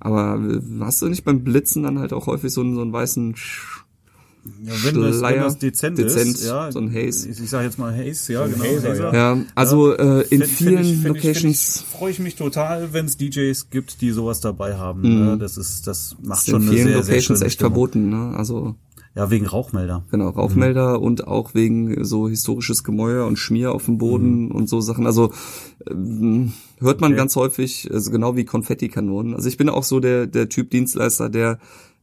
[0.00, 2.92] Aber äh, hast du nicht beim Blitzen dann halt auch häufig so einen, so einen
[2.92, 3.85] weißen Sch
[4.64, 7.28] Ja, wenn das, wenn das dezent, dezent, ist, ja, so ein Haze.
[7.28, 8.64] Ich, ich sage jetzt mal Haze, ja, genau.
[8.64, 9.14] Hazer, Hazer.
[9.14, 12.92] Ja, also äh, in vielen ich- fänd ich- Locations, fänd ich- freue ich mich total,
[12.92, 15.02] wenn es DJs gibt, die sowas dabei haben.
[15.02, 15.38] Ne?
[15.38, 17.72] Das ist, das macht in schon eine vielen sehr Locations echt Stimmung.
[17.72, 18.34] verboten, ne?
[18.36, 18.74] Also
[19.14, 20.04] Ja, wegen Rauchmelder.
[20.10, 24.82] Genau, Rauchmelder und auch wegen so historisches Gemäuer und Schmier auf dem Boden und so
[24.82, 25.06] Sachen.
[25.06, 25.32] Also
[25.90, 29.34] ähm, hört man ganz häufig, also genau wie Konfettikanonen.
[29.34, 31.58] Also ich bin auch so der, der Typ Dienstleister, der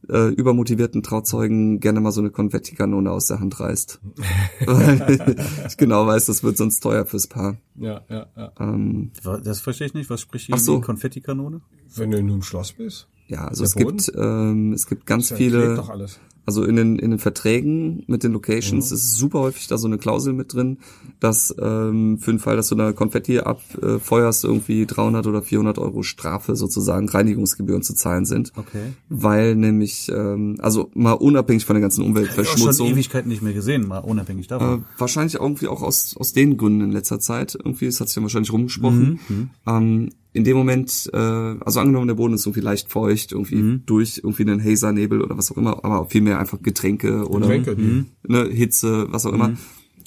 [0.08, 4.00] äh, übermotivierten Trauzeugen gerne mal so eine Konfettikanone aus der Hand reißt.
[4.66, 5.36] Weil
[5.68, 7.56] ich genau weiß, das wird sonst teuer fürs Paar.
[7.76, 8.52] Ja, ja, ja.
[8.60, 10.10] Ähm, Das verstehe ich nicht.
[10.10, 10.80] Was spricht hier so.
[10.80, 11.60] Konfettikanone?
[11.96, 15.38] Wenn du in einem Schloss bist, ja, also es gibt ähm, es gibt ganz klebt
[15.38, 16.18] viele doch alles.
[16.46, 19.96] Also in den, in den Verträgen mit den Locations ist super häufig da so eine
[19.96, 20.78] Klausel mit drin,
[21.18, 26.02] dass ähm, für den Fall, dass du da Konfetti abfeuerst, irgendwie 300 oder 400 Euro
[26.02, 28.52] Strafe sozusagen Reinigungsgebühren zu zahlen sind.
[28.56, 28.92] Okay.
[29.08, 33.42] Weil nämlich, ähm, also mal unabhängig von der ganzen Ich habe schon Umweltverschmutzung, Ewigkeiten nicht
[33.42, 34.84] mehr gesehen, mal unabhängig äh, davon.
[34.98, 37.54] wahrscheinlich irgendwie auch aus, aus den Gründen in letzter Zeit.
[37.54, 39.20] Irgendwie, das hat sich dann wahrscheinlich rumgesprochen.
[39.66, 44.18] Ähm, in dem Moment, äh, also angenommen, der Boden ist irgendwie leicht feucht, irgendwie durch
[44.22, 48.44] irgendwie einen Hazernebel oder was auch immer, aber vielmehr einfach Getränke oder Getränke, die- ne,
[48.50, 49.54] Hitze, was auch immer.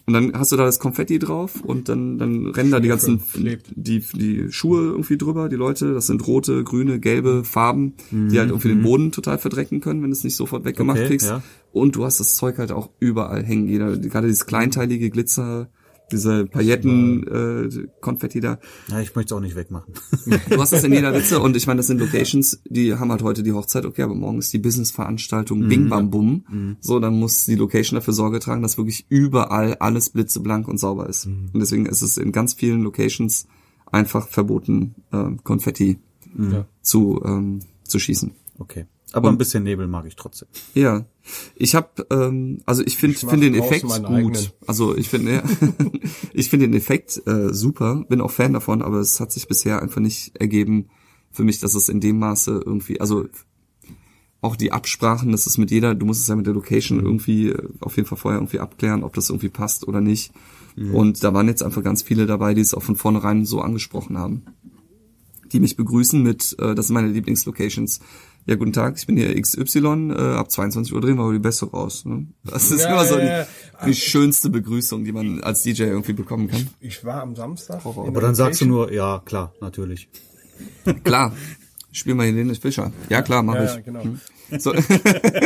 [0.05, 3.21] Und dann hast du da das Konfetti drauf und dann, dann rennen da die ganzen,
[3.75, 5.93] die, die Schuhe irgendwie drüber, die Leute.
[5.93, 10.09] Das sind rote, grüne, gelbe Farben, die halt irgendwie den Boden total verdrecken können, wenn
[10.09, 11.27] du es nicht sofort weggemacht Okay, kriegst.
[11.27, 11.43] ja.
[11.73, 13.67] Und du hast das Zeug halt auch überall hängen.
[13.67, 15.67] Jeder, gerade dieses kleinteilige Glitzer,
[16.11, 18.59] diese Pailletten, äh, Konfetti da.
[18.89, 19.93] Ja, ich möchte es auch nicht wegmachen.
[20.49, 23.23] Du hast das in jeder Ritze und ich meine, das sind Locations, die haben halt
[23.23, 26.77] heute die Hochzeit, okay, aber morgen ist die Businessveranstaltung Bing Bam Bum.
[26.81, 31.07] So, dann muss die Location dafür Sorge tragen, dass wirklich überall alles blitzeblank und sauber
[31.09, 31.25] ist.
[31.25, 33.47] Und deswegen ist es in ganz vielen Locations
[33.91, 35.97] einfach verboten, äh, Konfetti
[36.37, 36.65] Ja.
[36.81, 38.31] zu, ähm, zu schießen.
[38.59, 38.85] Okay.
[39.13, 40.49] Aber ein bisschen Nebel mag ich trotzdem.
[40.73, 41.05] Ja,
[41.55, 44.05] ich habe, ähm, also ich finde find den Effekt gut.
[44.05, 44.47] eigenen.
[44.65, 45.43] Also ich finde, ja,
[46.33, 49.81] ich finde den Effekt äh, super, bin auch Fan davon, aber es hat sich bisher
[49.81, 50.89] einfach nicht ergeben
[51.31, 53.27] für mich, dass es in dem Maße irgendwie, also
[54.41, 57.49] auch die Absprachen, das ist mit jeder, du musst es ja mit der Location irgendwie
[57.49, 60.31] äh, auf jeden Fall vorher irgendwie abklären, ob das irgendwie passt oder nicht.
[60.93, 64.17] Und da waren jetzt einfach ganz viele dabei, die es auch von vornherein so angesprochen
[64.17, 64.45] haben.
[65.51, 67.99] Die mich begrüßen mit, äh, das sind meine Lieblingslocations.
[68.49, 71.39] Ja, guten Tag, ich bin hier XY, äh, ab 22 Uhr drehen wir aber die
[71.39, 72.05] Beste raus.
[72.05, 72.27] Ne?
[72.45, 73.47] Das ist Ja, immer so ja, die, ja.
[73.85, 76.65] die schönste Begrüßung, die man als DJ irgendwie bekommen kann.
[76.79, 77.85] Ich war am Samstag.
[77.85, 80.07] Aber dann sagst du nur, ja, klar, natürlich.
[81.03, 81.33] Klar,
[81.91, 82.91] spiel mal Helene Fischer.
[83.09, 83.75] Ja, klar, mach Ja, ich.
[83.75, 84.03] ja, genau.
[84.57, 84.73] So.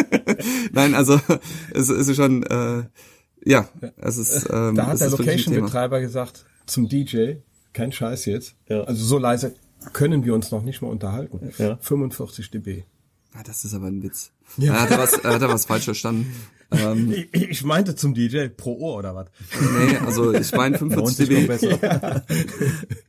[0.71, 1.19] Nein, also
[1.73, 2.83] es ist schon, äh,
[3.43, 5.09] ja, es ist, ähm, Da hat es der.
[5.09, 7.33] Location-Betreiber gesagt zum DJ,
[7.73, 8.55] kein Scheiß jetzt.
[8.69, 8.81] Ja.
[8.83, 9.55] Also so leise
[9.93, 11.51] können wir uns noch nicht mal unterhalten.
[11.57, 11.77] Ja.
[11.81, 12.83] 45 dB.
[13.33, 14.31] Ah, das ist aber ein Witz.
[14.57, 14.73] Ja.
[14.73, 16.25] Er hat da was, er hat da was falsch verstanden.
[16.71, 19.27] Ähm, Ich, ich meinte zum DJ pro Ohr oder was?
[19.59, 21.47] nee, also ich meine 45 sich noch dB.
[21.47, 22.25] besser.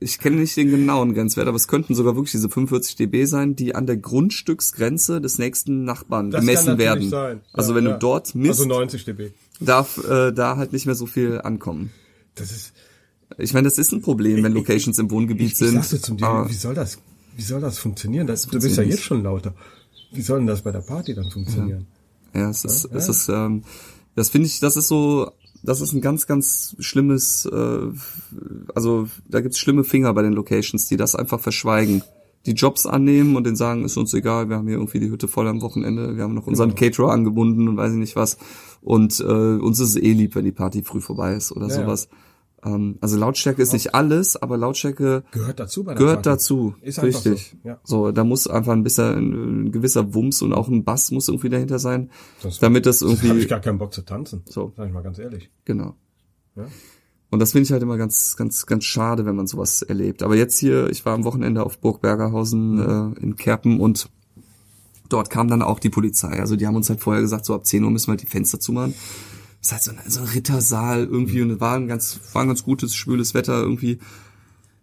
[0.01, 3.55] Ich kenne nicht den genauen Grenzwert, aber es könnten sogar wirklich diese 45 dB sein,
[3.57, 7.09] die an der Grundstücksgrenze des nächsten Nachbarn Das gemessen werden.
[7.09, 7.41] sein.
[7.53, 7.93] Also Ja, wenn ja.
[7.95, 9.31] du dort misst, Also 90 dB.
[9.61, 11.93] darf äh, da halt nicht mehr so viel ankommen.
[12.35, 12.73] Das ist,
[13.39, 15.83] Ich meine, das ist ein Problem, wenn Locations im Wohngebiet ich, ich sind.
[15.83, 16.99] sagte zum aber- wie soll das,
[17.37, 18.27] wie soll das funktionieren?
[18.27, 19.55] Das, du bist ja jetzt schon lauter.
[20.13, 21.87] Wie soll denn das bei der Party dann funktionieren?
[22.35, 23.63] Ja, es ist, es ist, ähm,
[24.15, 25.31] das finde ich, das ist so,
[25.63, 27.79] das ist ein ganz, ganz schlimmes, äh,
[28.75, 32.03] also da gibt's schlimme Finger bei den Locations, die das einfach verschweigen.
[32.45, 35.29] Die Jobs annehmen und denen sagen, ist uns egal, wir haben hier irgendwie die Hütte
[35.29, 38.37] voll am Wochenende, wir haben noch unseren Caterer angebunden und weiß ich nicht was.
[38.81, 41.75] Und äh, uns ist es eh lieb, wenn die Party früh vorbei ist oder Ja,
[41.75, 42.09] sowas.
[42.11, 42.19] Ähm,
[42.63, 46.29] also Lautstärke ist nicht alles, aber Lautstärke Gehört dazu bei der gehört Party.
[46.29, 46.75] dazu.
[46.81, 47.57] Ist richtig.
[47.63, 47.81] so, ja.
[47.83, 51.49] So, da muss einfach ein bisschen ein, gewisser Wumms und auch ein Bass muss irgendwie
[51.49, 52.11] dahinter sein,
[52.41, 54.43] Sonst- damit das habe irgendwie ich gar keinen Bock zu tanzen.
[54.49, 54.73] So.
[54.77, 55.51] Sag ich mal ganz ehrlich.
[55.65, 55.97] genau.
[56.55, 56.67] Ja?
[57.31, 60.23] Und das finde ich halt immer ganz, ganz, ganz schade, wenn man sowas erlebt.
[60.23, 62.79] Aber jetzt hier, ich war am Wochenende auf Burg Bergerhausen
[63.17, 64.11] äh, in Kerpen und
[65.09, 66.39] dort kam dann auch die Polizei.
[66.39, 68.27] Also die haben uns halt vorher gesagt, so ab 10 Uhr müssen wir halt die
[68.27, 68.95] Fenster zumachen.
[69.63, 72.49] Ist halt so ein, so ein Rittersaal irgendwie und es war ein ganz, war ein
[72.49, 73.99] ganz gutes, schwüles Wetter irgendwie.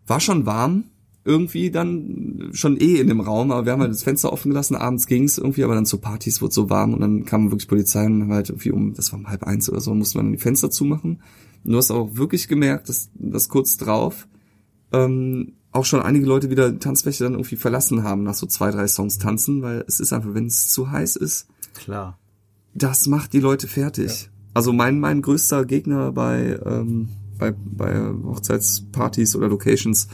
[0.07, 0.85] War schon warm,
[1.25, 4.75] irgendwie dann schon eh in dem Raum, aber wir haben halt das Fenster offen gelassen,
[4.75, 8.05] abends ging's irgendwie, aber dann zu Partys wurde so warm und dann kam wirklich Polizei
[8.05, 10.31] und haben halt irgendwie um, das war um halb eins oder so, mussten wir dann
[10.31, 11.21] die Fenster zumachen.
[11.63, 14.27] Und du hast auch wirklich gemerkt, dass, dass kurz drauf
[14.93, 18.87] ähm, auch schon einige Leute wieder Tanzfläche dann irgendwie verlassen haben nach so zwei, drei
[18.87, 22.17] Songs tanzen, weil es ist einfach, wenn es zu heiß ist, Klar.
[22.73, 24.29] das macht die Leute fertig.
[24.53, 30.07] Also mein, mein größter Gegner bei, ähm, bei, bei Hochzeitspartys oder Locations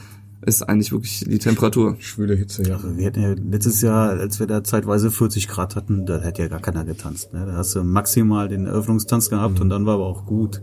[0.46, 1.96] ist eigentlich wirklich die Temperatur.
[2.00, 2.76] Schwüle Hitze, ja.
[2.76, 6.44] Also wir hatten ja letztes Jahr, als wir da zeitweise 40 Grad hatten, da hätte
[6.44, 7.34] ja gar keiner getanzt.
[7.34, 7.46] Ne?
[7.46, 10.62] Da hast du maximal den Eröffnungstanz gehabt und dann war aber auch gut.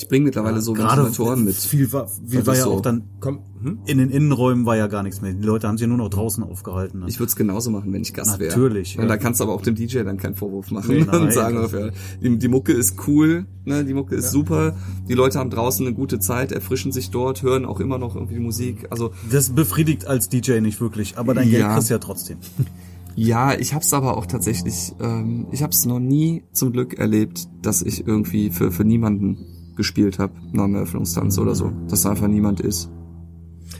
[0.00, 1.56] Ich bringe mittlerweile so Gerade Ventilatoren mit.
[1.56, 2.70] Viel war, viel war ja so.
[2.70, 3.78] auch dann, Komm, hm?
[3.86, 5.32] in den Innenräumen war ja gar nichts mehr.
[5.32, 7.00] Die Leute haben sich ja nur noch draußen aufgehalten.
[7.00, 7.06] ne?
[7.08, 8.50] Ich würde es genauso machen, wenn ich Gast wäre.
[8.56, 9.08] Natürlich, Und ja.
[9.08, 11.56] da kannst du aber auch dem DJ dann keinen Vorwurf machen Nee, und nein, sagen,
[11.56, 11.88] das- ja,
[12.22, 14.76] die, die Mucke ist cool, ne, die Mucke ist super,
[15.08, 18.38] die Leute haben draußen eine gute Zeit, erfrischen sich dort, hören auch immer noch irgendwie
[18.38, 18.86] Musik.
[18.90, 21.74] Also das befriedigt als DJ nicht wirklich, aber dein Geld Ja.
[21.74, 22.38] kriegst du ja trotzdem.
[23.16, 27.82] ja, ich hab's aber auch tatsächlich, ähm, ich hab's noch nie zum Glück erlebt, dass
[27.82, 29.38] ich irgendwie für, für niemanden
[29.78, 31.72] gespielt habe nach einem Eröffnungstanz oder so.
[31.88, 32.90] Dass da einfach niemand ist.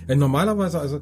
[0.07, 1.01] Äh, normalerweise, also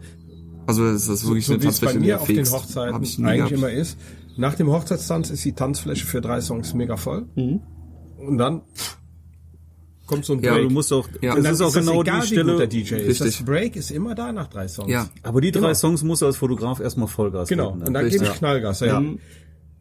[0.66, 2.44] Also das ist wirklich so eine wie es bei mir auf den.
[2.44, 3.53] Hochzeiten eigentlich gehabt.
[3.53, 3.97] immer ist,
[4.36, 7.26] nach dem Hochzeitstanz ist die Tanzfläche für drei Songs mega voll.
[7.36, 7.61] Mhm.
[8.18, 8.62] Und dann
[10.07, 10.68] kommt so ein Ja, Break.
[10.68, 11.34] du musst auch, Ja.
[11.36, 12.68] das ist auch genau egal, die wie gut der Stelle.
[12.68, 13.09] DJ ist.
[13.22, 13.36] Richtig.
[13.38, 14.90] Das Break ist immer da nach drei Songs.
[14.90, 15.09] Ja.
[15.22, 15.74] Aber die drei Genau.
[15.74, 17.68] Songs musst du als Fotograf erstmal Vollgas Genau.
[17.70, 17.78] geben.
[17.80, 17.86] ne?
[17.86, 18.22] Und dann Richtig.
[18.22, 18.80] gebe ich Knallgas.
[18.80, 19.01] Ja.
[19.01, 19.18] Mhm.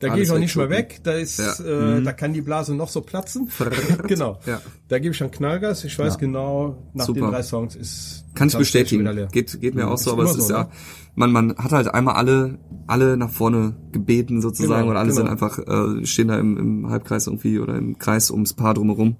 [0.07, 0.99] Da gehe ich auch nicht mehr weg.
[1.03, 1.97] Da ist, Ja.
[1.97, 3.49] äh, da kann die Blase noch so platzen.
[4.07, 4.39] genau.
[4.45, 4.61] Ja.
[4.87, 5.83] Da gebe ich dann Knallgas.
[5.83, 7.21] Ich weiß genau, nach Super.
[7.21, 9.27] den drei Songs ist Kann ich bestätigen.
[9.31, 10.69] Geht, geht mir auch so, aber es ist so, ja, ne?
[11.15, 15.21] man, man hat halt einmal alle, alle nach vorne gebeten sozusagen Genau, und alle genau.
[15.21, 19.15] sind einfach, äh, stehen da im, im Halbkreis irgendwie oder im Kreis ums Paar drumherum.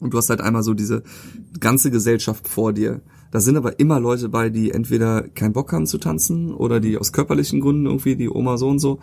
[0.00, 1.02] Und du hast halt einmal so diese
[1.60, 3.00] ganze Gesellschaft vor dir.
[3.34, 6.96] Da sind aber immer Leute bei, die entweder keinen Bock haben zu tanzen oder die
[6.96, 9.00] aus körperlichen Gründen irgendwie, die Oma so und so,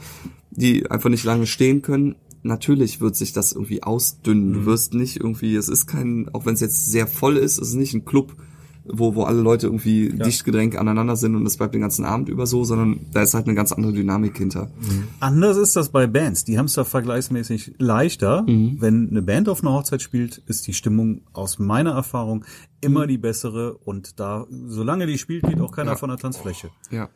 [0.51, 2.15] die einfach nicht lange stehen können.
[2.41, 4.53] Natürlich wird sich das irgendwie ausdünnen.
[4.53, 7.71] Du wirst nicht irgendwie, es ist kein, auch wenn es jetzt sehr voll ist, es
[7.71, 8.37] ist nicht ein Club,
[8.85, 12.29] wo, wo alle Leute irgendwie dicht gedrängt aneinander sind und es bleibt den ganzen Abend
[12.29, 14.71] über so, sondern da ist halt eine ganz andere Dynamik hinter.
[15.19, 16.45] Anders ist das bei Bands.
[16.45, 18.43] Die haben es da vergleichsmäßig leichter.
[18.43, 18.77] Mhm.
[18.79, 22.43] Wenn eine Band auf einer Hochzeit spielt, ist die Stimmung aus meiner Erfahrung
[22.81, 23.75] immer die bessere.
[23.85, 25.97] Und da, solange die spielt, geht auch keiner Ja.
[25.97, 26.69] von der Tanzfläche.
[26.89, 27.09] Ja.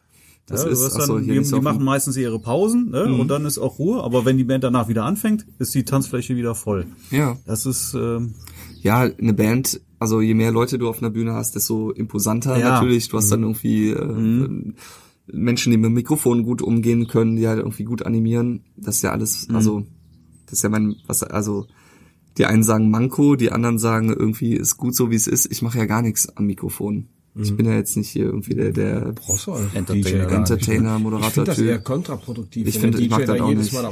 [0.48, 3.08] Das ja, ist, achso, dann, hier die, die machen meistens ihre Pausen ne?
[3.08, 3.20] Mhm.
[3.20, 4.04] und dann ist auch Ruhe.
[4.04, 6.86] Aber wenn die Band danach wieder anfängt, ist die Tanzfläche wieder voll.
[7.10, 7.38] Ja.
[7.48, 8.36] Das ist ähm,
[8.84, 12.74] Ja, eine Band, also je mehr Leute du auf einer Bühne hast, desto imposanter Ja.
[12.74, 13.10] natürlich.
[13.10, 14.74] Du hast dann irgendwie äh,
[15.28, 18.62] Menschen, die mit dem Mikrofon gut umgehen können, die halt irgendwie gut animieren.
[18.78, 19.84] Das ist ja alles, also
[20.46, 21.66] das ist ja mein, was, also
[22.38, 25.52] die einen sagen Manko, die anderen sagen irgendwie ist gut so wie es ist.
[25.52, 27.08] Ich mache ja gar nichts am Mikrofon.
[27.38, 29.14] Ich bin ja jetzt nicht hier irgendwie der, der
[29.74, 29.94] Entertainer,
[30.26, 30.32] nicht.
[30.32, 32.68] Entertainer, Moderator Ich finde das eher kontraproduktiv.
[32.68, 33.74] Ich finde- ich mag das da auch nicht.
[33.74, 33.92] Mal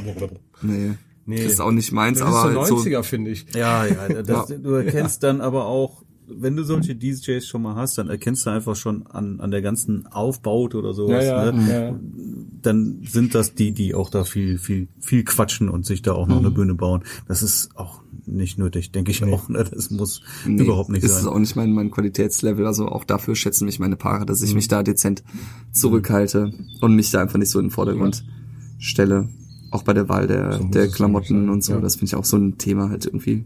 [0.61, 0.91] nee,
[1.25, 1.43] Nee.
[1.43, 3.45] das ist auch nicht meins, Das ist aber so so 90er, finde ich.
[3.55, 7.97] Ja, ja, das, du erkennst dann aber auch, wenn du solche DJs schon mal hast,
[7.97, 11.71] dann erkennst du einfach schon an, an der ganzen Aufbaut oder sowas, Ja, ja, ne?
[11.73, 11.99] ja.
[12.61, 16.27] dann sind das die, die auch da viel, viel, viel quatschen und sich da auch
[16.27, 16.53] noch eine Mhm.
[16.53, 17.03] Bühne bauen.
[17.27, 19.49] Das ist auch nicht nötig, denke ich auch.
[19.49, 19.65] Ne?
[19.69, 21.21] Das muss Nee, überhaupt nicht ist sein.
[21.21, 22.65] es auch nicht mein, mein Qualitätslevel.
[22.65, 24.55] Also auch dafür schätzen mich meine Paare, dass ich Mhm.
[24.55, 25.23] mich da dezent
[25.71, 28.23] zurückhalte und mich da einfach nicht so in den Vordergrund
[28.77, 29.29] stelle.
[29.71, 31.79] Auch bei der Wahl der, So der Klamotten und so.
[31.79, 33.43] Das finde ich auch so ein Thema halt irgendwie.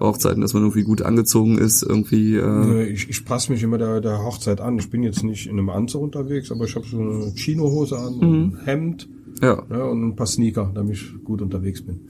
[0.00, 2.36] Hochzeiten, dass man irgendwie gut angezogen ist, irgendwie.
[2.36, 4.78] Äh, Ich, ich passe mich immer der, der Hochzeit an.
[4.78, 8.20] Ich bin jetzt nicht in einem Anzug unterwegs, aber ich habe so eine Chinohose an,
[8.20, 9.08] ein Hemd
[9.42, 9.62] ja.
[9.70, 12.00] ja, und ein paar Sneaker, damit ich gut unterwegs bin.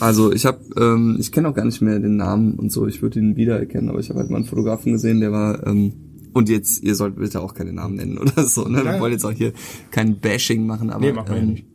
[0.00, 2.86] Also ich habe, ähm, ich kenne auch gar nicht mehr den Namen und so.
[2.86, 5.92] Ich würde ihn wiedererkennen, aber ich habe halt mal einen Fotografen gesehen, der war ähm,
[6.32, 8.66] und jetzt ihr sollt bitte auch keine Namen nennen oder so.
[8.66, 8.84] Ne?
[8.84, 9.52] Wir wollen jetzt auch hier
[9.90, 11.66] kein Bashing machen, aber Nee, machen wir ähm, nicht.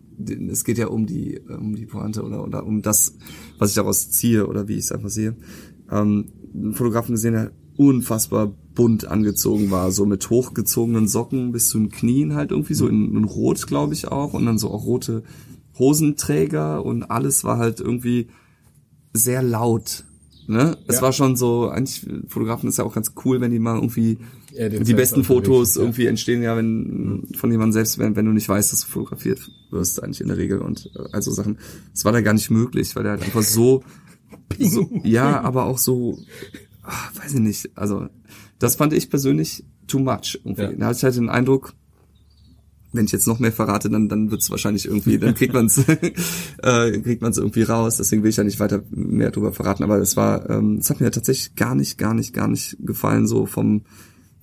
[0.49, 3.15] Es geht ja um die um die Pointe oder oder um das,
[3.59, 5.35] was ich daraus ziehe oder wie ich es einfach sehe.
[5.91, 11.77] Ähm, einen Fotografen gesehen, der unfassbar bunt angezogen war, so mit hochgezogenen Socken bis zu
[11.77, 14.85] den Knien halt irgendwie so in, in Rot, glaube ich auch und dann so auch
[14.85, 15.23] rote
[15.77, 18.27] Hosenträger und alles war halt irgendwie
[19.13, 20.05] sehr laut.
[20.47, 20.77] Ne?
[20.87, 21.01] Es Ja.
[21.03, 24.17] war schon so, eigentlich Fotografen ist ja auch ganz cool, wenn die mal irgendwie
[24.53, 25.81] Ja, die besten Fotos ja.
[25.81, 29.51] irgendwie entstehen ja, wenn von jemandem selbst, wenn, wenn du nicht weißt, dass du fotografiert
[29.71, 31.57] wirst, eigentlich in der Regel und äh, also Sachen.
[31.93, 33.83] Das war da gar nicht möglich, weil der halt einfach so,
[34.59, 36.19] so ja, aber auch so,
[36.83, 38.07] ach, weiß ich nicht, also
[38.59, 40.39] das fand ich persönlich too much.
[40.43, 40.61] Irgendwie.
[40.61, 40.71] Ja.
[40.73, 41.73] Da hatte ich halt den Eindruck,
[42.93, 45.77] wenn ich jetzt noch mehr verrate, dann dann wird's wahrscheinlich irgendwie, dann kriegt man's
[46.63, 47.97] äh, kriegt man's irgendwie raus.
[47.97, 49.83] Deswegen will ich ja nicht weiter mehr drüber verraten.
[49.83, 53.27] Aber es war, ähm, es hat mir tatsächlich gar nicht, gar nicht, gar nicht gefallen
[53.27, 53.83] so vom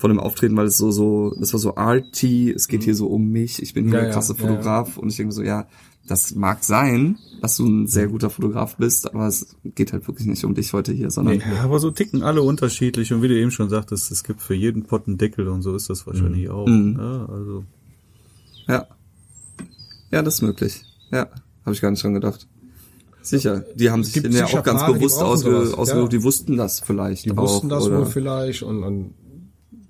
[0.04, 2.50] von dem Auftreten, weil es so so, das war so arty.
[2.50, 3.62] Es geht hier so um mich.
[3.62, 5.66] Ich bin hier Ja, der ja, krasse ja, Fotograf und ich denke so, ja,
[6.06, 10.26] das mag sein, dass du ein sehr guter Fotograf bist, aber es geht halt wirklich
[10.26, 13.34] nicht um dich heute hier, sondern Ja, aber so ticken alle unterschiedlich und wie du
[13.34, 16.50] eben schon sagtest, es gibt für jeden Pott einen Deckel und so ist das wahrscheinlich
[16.50, 16.66] auch.
[16.66, 16.96] Mhm.
[16.98, 17.64] Ja, also
[18.68, 18.86] Ja.
[20.10, 20.82] Ja, das ist möglich.
[21.12, 21.30] Ja,
[21.64, 22.46] habe ich gar nicht dran gedacht.
[23.22, 26.18] Sicher, die haben sich ja auch ganz bewusst ausge, ausgesucht, ja.
[26.18, 27.38] die wussten das vielleicht Die auch.
[27.38, 28.00] wussten das oder?
[28.00, 29.14] wohl vielleicht und, und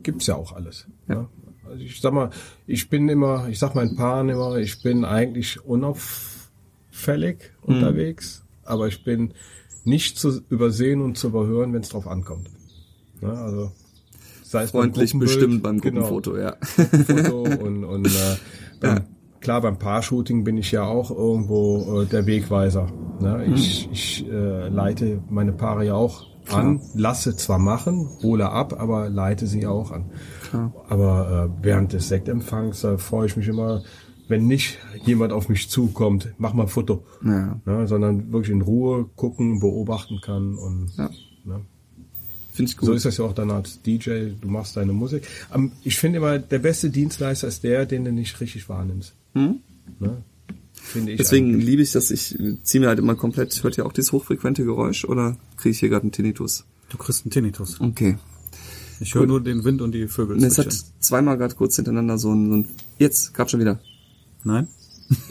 [0.05, 0.87] gibt's ja auch alles.
[1.09, 1.15] Ja.
[1.15, 1.29] Ja.
[1.69, 2.31] Also ich sag mal,
[2.67, 7.75] ich bin immer, ich sag meinen Paaren immer, ich bin eigentlich unauffällig Mhm.
[7.77, 8.43] unterwegs.
[8.65, 9.35] aber ich bin
[9.85, 12.49] nicht zu übersehen und zu überhören, wenn es drauf ankommt.
[13.21, 13.73] Ne, also
[14.43, 16.57] sei es beim Freundlich Gruppenbild, bestimmt beim genau, Gruppenfoto, ja.
[16.63, 18.37] Foto und, und äh,
[18.81, 19.05] beim,
[19.41, 22.87] klar beim Paar-Shooting bin ich ja auch irgendwo äh, der Wegweiser.
[23.21, 23.45] Ne?
[23.55, 29.09] Ich, ich äh, leite meine Paare ja auch an, lasse zwar machen, hole ab, aber
[29.09, 30.07] leite sie auch an.
[30.89, 33.83] Aber äh, während des Sektempfangs da freue ich mich immer,
[34.29, 37.61] wenn nicht jemand auf mich zukommt, mach mal ein Foto, Ja.
[37.65, 37.87] ne?
[37.89, 41.11] sondern wirklich in Ruhe gucken, beobachten kann und Ja.
[41.45, 41.61] ne?
[42.53, 42.87] Finde ich gut.
[42.87, 45.27] So ist das ja auch dann als DJ, du machst deine Musik.
[45.51, 49.15] Am- Ich finde immer, der beste Dienstleister ist der, den du nicht richtig wahrnimmst.
[49.35, 49.57] Ne?
[50.85, 51.19] Finde ich.
[51.19, 51.65] Deswegen eigentlich.
[51.65, 52.11] liebe ich das.
[52.11, 55.81] Ich ziehe mir halt immer komplett, hört ihr auch dieses hochfrequente Geräusch oder kriege ich
[55.81, 56.65] hier gerade einen Tinnitus?
[56.91, 57.81] Du kriegst einen Tinnitus.
[57.81, 58.19] Okay.
[59.01, 62.33] Ich höre nur den Wind und die Vögel es hat zweimal gerade kurz hintereinander so
[62.33, 63.81] ein, so ein jetzt, gab schon wieder.
[64.45, 64.69] Nein?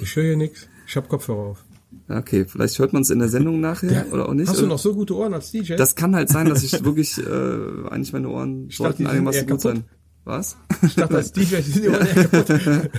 [0.02, 0.68] Ich höre hier nichts.
[0.88, 1.64] Ich habe Kopfhörer auf.
[2.10, 4.50] Okay, vielleicht hört man es in der Sendung nachher oder auch nicht.
[4.50, 5.76] Hast du noch so gute Ohren als DJ?
[5.76, 9.42] Das kann halt sein, dass ich wirklich äh, eigentlich meine Ohren dachte, sollten sind einigermaßen
[9.42, 9.62] gut kaputt.
[9.62, 9.84] sein.
[10.26, 10.58] Was?
[10.82, 12.90] ich dachte, als DJ sind die Ohren eher kaputt.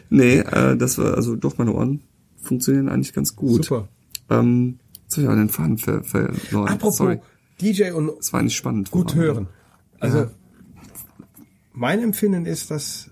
[0.10, 2.02] nee, äh, das war also doch meine Ohren
[2.42, 3.64] funktionieren eigentlich ganz gut.
[3.64, 3.88] Super.
[4.30, 6.68] Ähm, jetzt hab ich aber den Faden ver verloren.
[6.68, 7.20] Apropos Sorry.
[7.60, 8.90] DJ und Das war nicht spannend.
[8.90, 9.48] gut hören.
[10.00, 10.30] Also Ja.
[11.72, 13.10] mein Empfinden ist, dass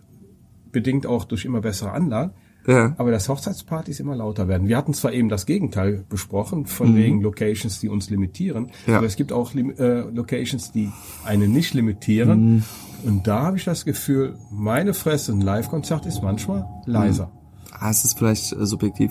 [0.70, 2.32] bedingt auch durch immer bessere Anlagen,
[2.66, 2.94] Ja.
[2.98, 4.68] aber dass Hochzeitspartys immer lauter werden.
[4.68, 6.96] Wir hatten zwar eben das Gegenteil besprochen, von Mhm.
[6.96, 8.98] wegen Locations, die uns limitieren, Ja.
[8.98, 10.90] aber es gibt auch äh, Locations, die
[11.24, 12.54] einen nicht limitieren.
[12.56, 12.62] Mhm.
[13.04, 17.30] Und da habe ich das Gefühl, meine Fresse, ein Live-Konzert ist manchmal leiser.
[17.78, 19.10] Ah, es ist vielleicht äh, subjektiv.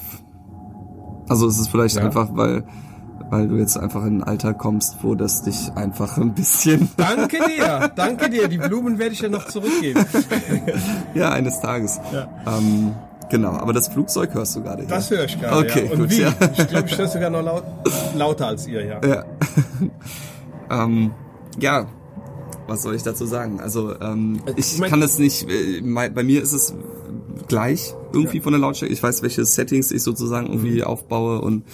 [1.30, 2.04] Also es ist vielleicht Ja.
[2.06, 2.64] einfach, weil
[3.30, 7.38] weil du jetzt einfach in ein Alter kommst, wo das dich einfach ein bisschen Danke
[7.48, 8.48] dir, danke dir.
[8.48, 10.06] Die Blumen werde ich dir noch zurückgeben.
[11.16, 12.00] ja eines Tages.
[12.46, 12.92] Ähm,
[13.34, 14.86] genau, aber das Flugzeug hörst du gerade.
[14.86, 15.68] Das höre ich gerade.
[15.68, 15.92] Okay, ja.
[15.92, 16.22] Und gut, wie?
[16.22, 16.34] ja.
[16.58, 17.64] Ich glaube, ich höre sogar noch laut,
[18.16, 19.02] lauter als ihr, ja.
[19.06, 19.26] Ja.
[20.84, 21.12] ähm,
[21.60, 21.88] ja,
[22.68, 23.60] was soll ich dazu sagen?
[23.60, 25.48] Also ähm, ich ich kann es nicht.
[25.50, 26.74] Äh, bei mir ist es
[27.48, 28.94] gleich irgendwie von der Lautstärke.
[28.94, 30.84] Ich weiß, welche Settings ich sozusagen irgendwie Mhm.
[30.84, 31.66] aufbaue und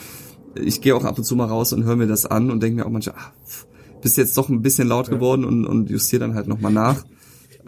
[0.55, 2.77] ich gehe auch ab und zu mal raus und höre mir das an und denke
[2.77, 3.15] mir auch manchmal,
[3.47, 3.67] pff,
[4.01, 7.05] bist jetzt doch ein bisschen laut geworden und, und justiere dann halt nochmal nach.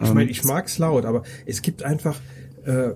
[0.02, 2.16] Ich meine, ich mag's laut, aber es gibt einfach
[2.64, 2.90] äh,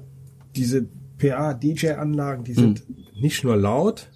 [0.56, 0.86] diese
[1.18, 2.82] PA-DJ-Anlagen, die sind
[3.20, 4.08] nicht nur laut,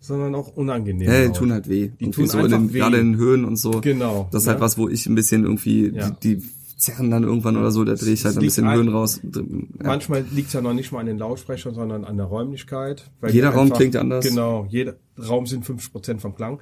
[0.00, 1.08] sondern auch unangenehm.
[1.10, 1.90] Ja, die tun halt weh.
[2.00, 2.78] Die tun so in einfach den, weh.
[2.78, 3.80] gerade in den Höhen und so.
[3.80, 4.64] Genau, Das ist halt ja.
[4.64, 6.10] was, wo ich ein bisschen irgendwie, Ja.
[6.10, 6.42] die, die
[6.76, 9.20] zerren dann irgendwann oder so, da drehe ich halt Es ein bisschen Höhen raus.
[9.24, 9.40] Ja.
[9.82, 13.10] Manchmal liegt's ja noch nicht mal an den Lautsprechern, sondern an der Räumlichkeit.
[13.28, 14.24] Jeder Raum klingt anders.
[14.26, 16.60] Genau, jeder Raum sind 50% vom Klang.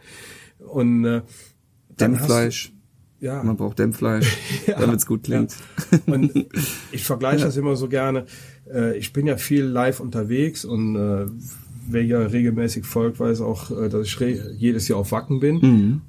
[0.59, 1.23] Und äh,
[1.99, 2.51] du,
[3.21, 4.37] ja, Man braucht Dämpffleisch,
[4.67, 5.55] damit es gut klingt.
[6.07, 6.47] Und
[6.93, 8.27] ich vergleiche das immer so gerne.
[8.73, 11.27] Äh, Ich bin ja viel live unterwegs und äh,
[11.89, 14.19] wer ja regelmäßig folgt, weiß auch, äh, dass ich
[14.57, 16.03] jedes Jahr auf Wacken bin.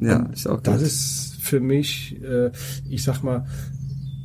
[0.00, 0.60] Ja, ich auch.
[0.60, 2.50] Das ist für mich, äh,
[2.88, 3.46] ich sag mal,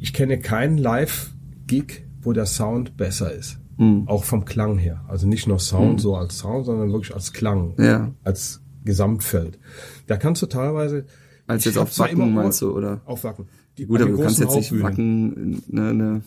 [0.01, 3.59] ich kenne keinen Live-Gig, wo der Sound besser ist.
[3.77, 4.03] Mhm.
[4.07, 5.03] Auch vom Klang her.
[5.07, 7.73] Also nicht nur Sound so als Sound, sondern wirklich als Klang.
[7.79, 8.11] Ja.
[8.23, 9.59] Als Gesamtfeld.
[10.07, 11.05] Da kannst du teilweise.
[11.47, 13.01] Als jetzt auf Wacken meinst du, oder?
[13.05, 13.47] Auf Wacken.
[13.77, 14.81] Die, Gut, aber du kannst jetzt nicht.
[14.81, 16.21] Wacken, eine, eine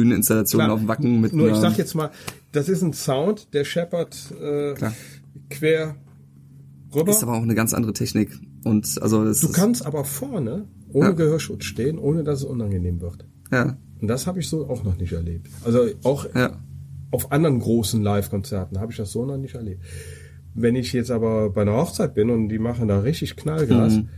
[0.00, 0.72] Bühneninstallation Klar.
[0.74, 2.10] auf Wacken mit Nur ich sag jetzt mal,
[2.52, 4.92] das ist ein Sound, der scheppert äh, Klar.
[5.50, 5.96] quer
[6.94, 7.10] rüber.
[7.10, 8.30] ist aber auch eine ganz andere Technik.
[8.64, 11.12] Und also das du ist, kannst aber vorne ohne Ja.
[11.12, 13.26] Gehörschutz stehen, ohne dass es unangenehm wird.
[13.50, 15.48] ja, Und das habe ich so auch noch nicht erlebt.
[15.64, 16.58] Also auch ja.
[17.10, 19.82] auf anderen großen Live-Konzerten habe ich das so noch nicht erlebt.
[20.54, 24.08] Wenn ich jetzt aber bei einer Hochzeit bin und die machen da richtig Knallgas, Mhm.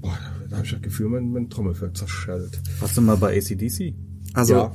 [0.00, 0.18] boah,
[0.48, 2.60] da habe ich das Gefühl, mein, mein Trommelfell zerschellt.
[2.80, 3.94] Warst du mal bei ACDC?
[4.32, 4.72] Also ja,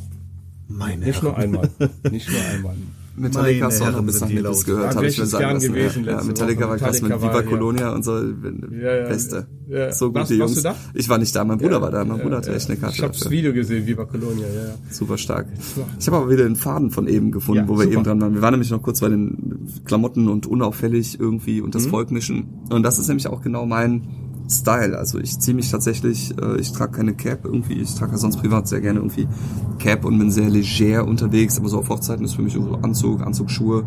[0.68, 1.70] Meine nicht nur einmal.
[2.12, 2.76] nicht nur einmal.
[3.18, 5.42] Metallica du auch noch Herren, bis nach sind die gehört, Da habe ich jetzt sagen
[5.44, 5.74] gern lassen.
[5.74, 6.70] gewesen ja, ja, Metallica Woche.
[6.72, 7.42] war krass mit Viva ja.
[7.44, 8.18] Colonia und so.
[8.18, 9.48] Ja, ja, Beste.
[9.70, 9.94] ja.
[9.94, 10.42] So gute Warst- Jungs.
[10.42, 10.76] warst du da?
[10.96, 12.04] Ich war nicht da, mein Bruder war da.
[12.04, 12.96] Mein Bruder hatte Ja, echt eine Karte.
[12.98, 13.30] Ich habe das.
[13.30, 14.76] Video gesehen, Viva Colonia, ja, ja.
[14.92, 15.48] Super stark.
[15.98, 17.94] Ich habe aber wieder den Faden von eben gefunden, Ja, wo wir super.
[17.94, 18.34] eben dran waren.
[18.34, 21.72] Wir waren nämlich noch kurz bei den Klamotten und unauffällig irgendwie und Mhm.
[21.72, 22.48] das Volkmischen.
[22.70, 24.08] Und das ist nämlich auch genau mein
[24.50, 24.98] Style.
[24.98, 28.38] Also ich ziehe mich tatsächlich, äh, ich trage keine Cap irgendwie, ich trage ja sonst
[28.38, 29.28] privat sehr gerne irgendwie
[29.80, 33.22] Cap und bin sehr leger unterwegs, aber so auf Hochzeiten ist für mich so Anzug,
[33.22, 33.84] Anzugsschuhe,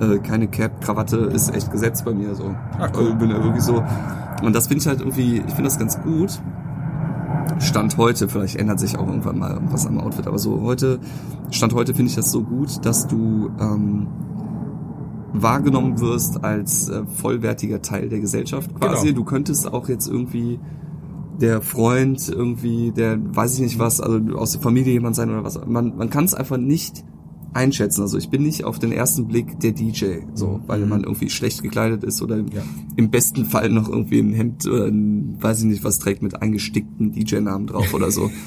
[0.00, 2.54] äh, keine Cap, Krawatte ist echt gesetzt bei mir so.
[2.78, 3.10] Ah, cool.
[3.10, 3.82] Ich bin ja wirklich so.
[4.42, 6.40] Und das finde ich halt irgendwie, ich finde das ganz gut.
[7.58, 10.98] Stand heute, vielleicht ändert sich auch irgendwann mal was am Outfit, aber so heute,
[11.50, 14.08] Stand heute finde ich das so gut, dass du ähm,
[15.32, 19.08] wahrgenommen wirst als äh, vollwertiger Teil der Gesellschaft quasi.
[19.08, 19.18] Genau.
[19.18, 20.58] Du könntest auch jetzt irgendwie
[21.40, 25.44] der Freund irgendwie, der weiß ich nicht was, also aus der Familie jemand sein oder
[25.44, 25.60] was.
[25.66, 27.04] Man, man kann es einfach nicht
[27.52, 28.02] einschätzen.
[28.02, 31.62] Also ich bin nicht auf den ersten Blick der DJ, so, weil man irgendwie schlecht
[31.62, 32.46] gekleidet ist oder im,
[32.96, 36.40] im besten Fall noch irgendwie ein Hemd oder ein, weiß ich nicht was trägt mit
[36.40, 38.30] eingestickten DJ-Namen drauf oder so.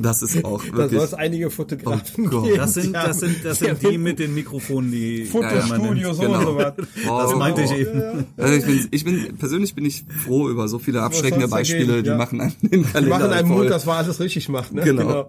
[0.00, 0.98] Das ist auch Da wirklich.
[0.98, 2.56] soll es einige Fotografen Oh geben.
[2.56, 6.38] Das sind, das sind, das sind die mit den Mikrofonen, die Fotostudio, so Genau.
[6.38, 6.72] und so was.
[6.76, 7.36] Das Oh.
[7.38, 8.24] meinte ich eben.
[8.36, 12.04] Also ich bin, ich bin persönlich bin ich froh über so viele abschreckende Beispiele, dagegen,
[12.04, 12.16] die ja.
[12.16, 13.62] machen einen den Die Kalender machen einem voll.
[13.64, 14.82] Mut, dass man alles richtig macht, ne?
[14.82, 15.28] Genau.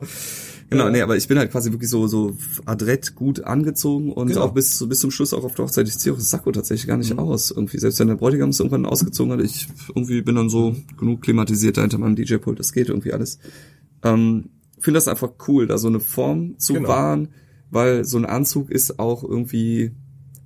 [0.70, 2.36] Genau, nee, aber ich bin halt quasi wirklich so so
[2.66, 4.42] adrett gut angezogen und Genau.
[4.42, 5.88] auch bis bis zum Schluss auch auf der Hochzeit.
[5.88, 7.52] Ich ziehe auch das Sakko tatsächlich gar nicht aus.
[7.52, 11.22] Irgendwie selbst wenn der Bräutigam es irgendwann ausgezogen hat, ich irgendwie bin dann so genug
[11.22, 12.58] klimatisiert da hinter meinem DJ-Pult.
[12.60, 13.38] Das geht irgendwie alles.
[14.04, 14.50] Ähm,
[14.80, 16.90] finde das einfach cool, da so eine Form zu Genau.
[16.90, 17.30] wahren,
[17.72, 19.92] weil so ein Anzug ist auch irgendwie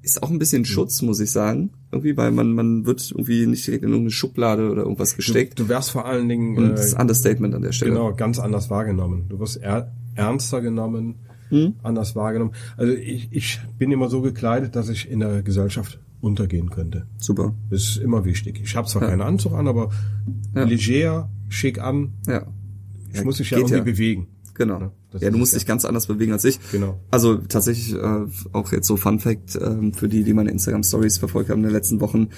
[0.04, 1.72] ist auch ein bisschen Schutz, muss ich sagen.
[1.92, 5.60] Irgendwie, weil man man wird irgendwie nicht in irgendeine Schublade oder irgendwas gesteckt.
[5.60, 7.92] Du, du wärst vor allen Dingen und das ist äh, ein Understatement an der Stelle.
[7.92, 9.26] genau ganz anders wahrgenommen.
[9.28, 11.16] Du wirst er, ernster genommen,
[11.50, 11.76] Hm?
[11.84, 12.52] anders wahrgenommen.
[12.78, 17.08] Also ich, ich bin immer so gekleidet, dass ich in der Gesellschaft untergehen könnte.
[17.18, 17.54] Super.
[17.70, 18.60] Das ist immer wichtig.
[18.64, 19.90] Ich habe zwar keinen Anzug an, aber
[20.56, 20.64] Ja.
[20.64, 22.14] leger, schick an.
[22.28, 22.48] Ja.
[23.12, 23.84] Ich Ja, muss mich ja irgendwie ja.
[23.84, 24.28] bewegen.
[24.54, 24.80] Genau.
[24.80, 24.92] Ne?
[25.12, 26.60] Das ja, du musst dich ganz anders bewegen als ich.
[26.72, 27.00] Genau.
[27.12, 31.18] Also tatsächlich äh, auch jetzt so Fun Fact äh, für die, die meine Instagram Stories
[31.20, 32.30] verfolgt haben in den letzten Wochen.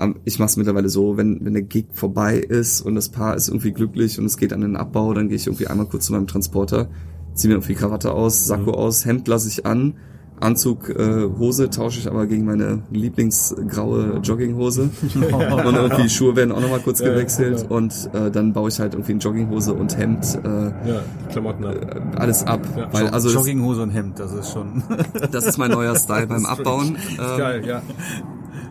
[0.00, 3.36] Ähm, ich mache es mittlerweile so, wenn wenn der Gig vorbei ist und das Paar
[3.36, 6.06] ist irgendwie glücklich und es geht an den Abbau, dann gehe ich irgendwie einmal kurz
[6.06, 6.88] zu meinem Transporter,
[7.34, 8.76] ziehe mir irgendwie Krawatte aus, Sakko Mhm.
[8.76, 9.94] aus, Hemd lasse ich an.
[10.40, 14.82] Anzug, äh, Hose tausche ich aber gegen meine lieblingsgraue Jogginghose.
[15.14, 17.62] und irgendwie Schuhe werden auch nochmal kurz Ja, gewechselt.
[17.62, 17.74] genau.
[17.76, 21.64] Und äh, dann baue ich halt irgendwie eine Jogginghose und Hemd äh, Ja, die Klamotten
[21.64, 21.76] ab.
[22.16, 22.60] alles ab.
[22.92, 24.82] weil also Jogginghose und Hemd, das ist schon.
[25.32, 26.96] das ist mein neuer Style beim Abbauen.
[27.18, 27.82] Ähm, Geil, ja.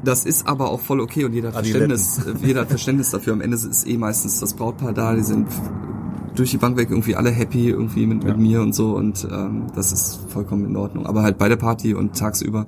[0.03, 1.56] das ist aber auch voll okay und jeder hat.
[1.56, 3.34] Verständnis, äh, jeder hat Verständnis dafür.
[3.34, 5.48] Am Ende ist eh meistens das Brautpaar da, die sind
[6.38, 9.68] durch die Bank weg irgendwie alle happy irgendwie mit, mit mir und so und ähm,
[9.76, 11.06] das ist vollkommen in Ordnung.
[11.06, 12.68] Aber halt bei der Party und tagsüber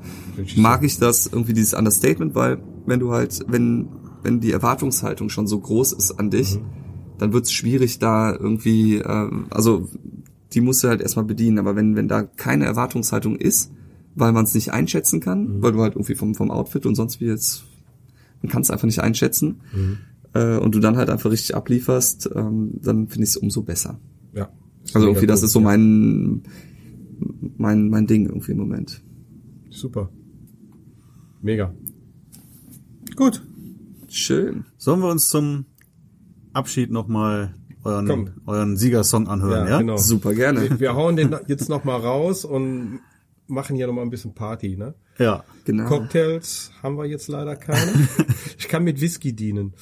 [0.55, 3.89] mag ich das irgendwie dieses Understatement, weil wenn du halt, wenn,
[4.23, 6.59] wenn die Erwartungshaltung schon so groß ist an dich,
[7.17, 9.87] dann wird es schwierig da irgendwie, äh, also
[10.53, 13.71] die musst du halt erstmal bedienen, aber wenn, wenn da keine Erwartungshaltung ist,
[14.15, 17.21] weil man es nicht einschätzen kann, weil du halt irgendwie vom, vom Outfit und sonst
[17.21, 17.65] wie jetzt,
[18.41, 19.61] man kann es einfach nicht einschätzen,
[20.33, 23.99] äh, und du dann halt einfach richtig ablieferst, ähm, dann finde ich es umso besser.
[24.33, 24.49] ja.
[24.93, 25.65] Also irgendwie, das gut, ist so ja.
[25.65, 26.43] mein,
[27.57, 29.03] mein, mein Ding irgendwie im Moment.
[29.69, 30.09] Super.
[31.41, 31.73] Mega.
[33.15, 33.43] Gut.
[34.07, 34.65] Schön.
[34.77, 35.65] Sollen wir uns zum
[36.53, 37.53] Abschied nochmal
[37.83, 38.29] euren, Komm.
[38.45, 39.77] euren Siegersong anhören, ja?
[39.79, 39.97] genau.
[39.97, 40.61] Super gerne.
[40.61, 42.99] Wir, wir hauen den jetzt noch mal raus und
[43.47, 44.95] machen hier noch mal ein bisschen Party, ne?
[45.17, 45.43] Ja.
[45.65, 45.87] Genau.
[45.87, 47.91] Cocktails haben wir jetzt leider keine.
[48.57, 49.73] Ich kann mit Whisky dienen.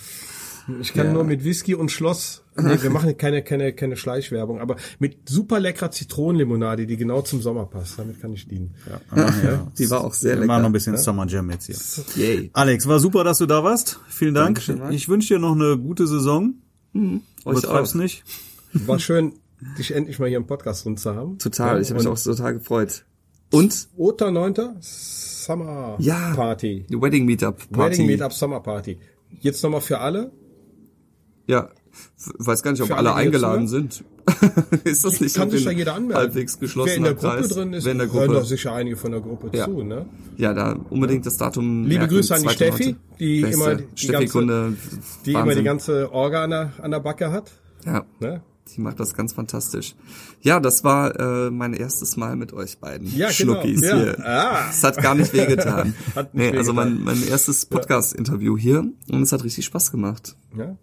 [0.81, 1.13] Ich kann Ja.
[1.13, 2.43] nur mit Whisky und Schloss.
[2.59, 7.41] Nee, wir machen keine, keine, keine Schleichwerbung, aber mit super leckerer Zitronenlimonade, die genau zum
[7.41, 7.97] Sommer passt.
[7.99, 8.73] Damit kann ich dienen.
[9.15, 9.27] Ja.
[9.43, 9.71] ja.
[9.77, 10.65] Die war auch sehr Wir machen noch lecker.
[10.69, 11.77] ein bisschen Summer Jam jetzt hier.
[12.15, 12.49] Yay.
[12.53, 13.99] Alex, war super, dass du da warst.
[14.09, 14.65] Vielen Dank.
[14.65, 14.91] Dankeschön.
[14.91, 16.55] Ich wünsche dir noch eine gute Saison.
[16.93, 17.95] Euch Übertreib's auch.
[17.95, 18.23] nicht.
[18.73, 19.33] War schön,
[19.77, 21.37] dich endlich mal hier im Podcast drin zu haben.
[21.37, 21.81] Total.
[21.81, 23.05] Ich habe mich auch total gefreut.
[23.51, 24.55] Und Ota 9.
[24.81, 26.33] Summer Ja.
[26.35, 26.85] Party.
[26.89, 27.93] die Wedding Meetup Party.
[27.99, 28.97] Wedding Meetup Summer Party.
[29.39, 30.31] Jetzt nochmal für alle.
[31.47, 31.69] Ja.
[32.37, 34.03] Weiß gar nicht, ob alle alle, die jetzt eingeladen sind.
[34.83, 36.17] ist das nicht Kann sich ja jeder anmelden.
[36.17, 37.47] halbwegs Wer in der Gruppe Kreis?
[37.49, 38.39] drin ist, Wer in der hören Gruppe.
[38.41, 39.65] doch sicher einige von der Gruppe Ja.
[39.65, 40.05] zu, ne?
[40.35, 41.85] Ja, da unbedingt das Datum.
[41.85, 42.95] Liebe merken, Grüße an die Steffi, Leute.
[43.19, 43.55] die Beste.
[43.55, 44.73] immer die Steffi ganze- Kunde,
[45.25, 47.51] Die immer die ganze Orga an der, an der Backe hat.
[47.85, 48.41] Ja, Ne?
[48.75, 49.95] die macht das ganz fantastisch.
[50.41, 53.53] Ja, das war äh, mein erstes Mal mit euch beiden Ja, genau.
[53.61, 53.95] Schnuckis Ja.
[53.95, 54.17] hier.
[54.27, 54.69] Ah.
[54.69, 55.95] Es hat gar nicht wehgetan.
[56.15, 58.79] Hat nicht nee, also mein, mein erstes Podcast-Interview hier
[59.09, 60.35] und es hat richtig Spaß gemacht.
[60.57, 60.75] Ja?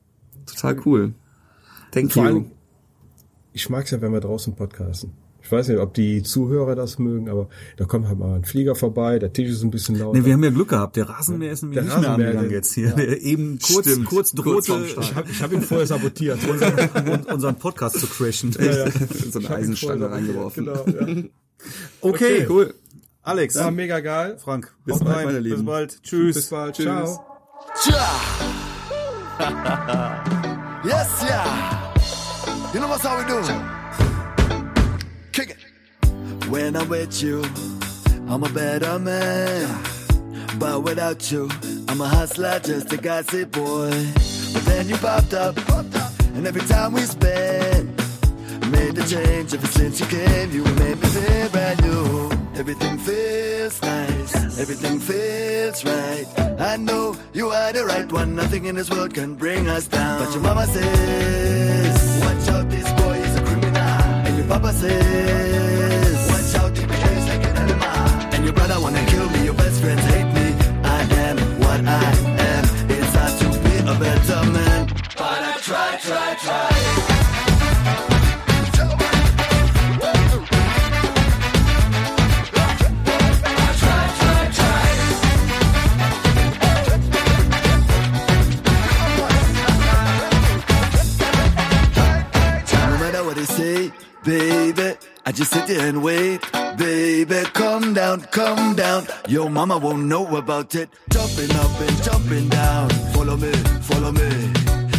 [0.54, 1.14] Total cool.
[1.92, 2.28] Thank Vor you.
[2.28, 2.50] allem,
[3.52, 5.12] ich mag's ja, wenn wir draußen podcasten.
[5.42, 8.74] Ich weiß nicht, ob die Zuhörer das mögen, aber da kommt halt mal ein Flieger
[8.74, 10.18] vorbei, der Tisch ist ein bisschen lauter.
[10.18, 10.96] Nee, wir haben ja Glück gehabt.
[10.96, 12.90] Der Rasenmäher ist nämlich Der nicht mehr Rasenmäher, angegangen der- jetzt hier.
[12.92, 14.06] Der eben kurz, Stimmt.
[14.06, 15.04] kurz Kurz drohte, Start.
[15.04, 16.38] ich habe ich hab ihn vorher sabotiert.
[16.48, 18.52] unseren, unseren Podcast zu crashen.
[18.52, 20.64] so eine Ich hab ihn Eisenstange reingeworfen.
[20.64, 21.22] Genau, ja.
[22.00, 22.72] Okay, Cool.
[23.22, 24.36] Alex, War mega geil.
[24.38, 25.56] Frank, Bis bald, meine Lieben.
[25.56, 26.02] Bis bald.
[26.02, 26.34] Tschüss.
[26.36, 26.74] Bis bald.
[26.74, 26.84] Tschüss.
[26.86, 27.24] Ciao.
[27.88, 28.73] Ja.
[30.84, 32.72] yes, yeah.
[32.72, 33.42] You know what's how we do?
[35.32, 36.48] Kick it.
[36.48, 37.42] When I'm with you,
[38.28, 39.82] I'm a better man.
[40.58, 41.50] But without you,
[41.88, 43.90] I'm a hustler, just a gossip boy.
[44.52, 45.58] But then you popped up,
[46.36, 47.88] and every time we spend,
[48.70, 50.52] made the change ever since you came.
[50.52, 52.23] You made me feel brand new.
[52.56, 56.26] Everything feels nice, everything feels right.
[56.60, 58.36] I know you are the right one.
[58.36, 60.24] Nothing in this world can bring us down.
[60.24, 63.76] But your mama says, Watch out, this boy is a criminal.
[63.76, 68.34] And your papa says, Watch out, he behaves like an animal.
[68.34, 70.54] And your brother wanna kill me, your best friends hate me.
[70.84, 72.10] I am what I
[72.52, 72.64] am.
[72.88, 74.86] It's hard to be a better man.
[75.16, 76.73] But I try, try, try.
[99.54, 100.88] Mama won't know about it.
[101.10, 102.90] Jumping up and jumping down.
[103.14, 103.52] Follow me,
[103.88, 104.28] follow me.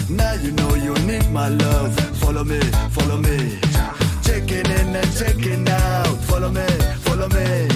[0.09, 1.93] Now you know you need my love.
[2.23, 2.59] Follow me,
[2.95, 3.59] follow me.
[4.23, 6.15] Checking in and checking out.
[6.29, 6.67] Follow me,
[7.07, 7.67] follow me.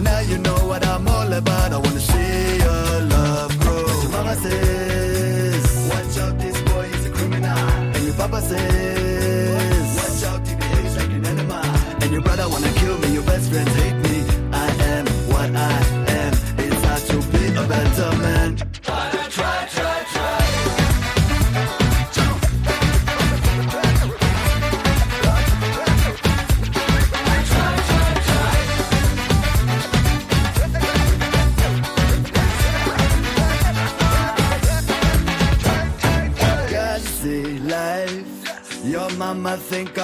[0.00, 1.72] Now you know what I'm all about.
[1.72, 3.86] I wanna see your love grow.
[4.02, 7.58] Your mama says, Watch out, this boy is a criminal.
[7.94, 11.64] And your papa says, Watch out, he behaves like an animal.
[12.02, 14.07] And your brother wanna kill me, your best friends hate me.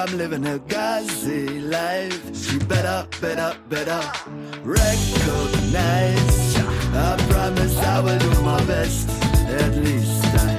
[0.06, 2.36] I'm living a gauzy life.
[2.36, 4.02] She better, better, better
[4.62, 6.56] recognize.
[6.92, 9.08] I promise I will do my best.
[9.48, 10.53] At least I.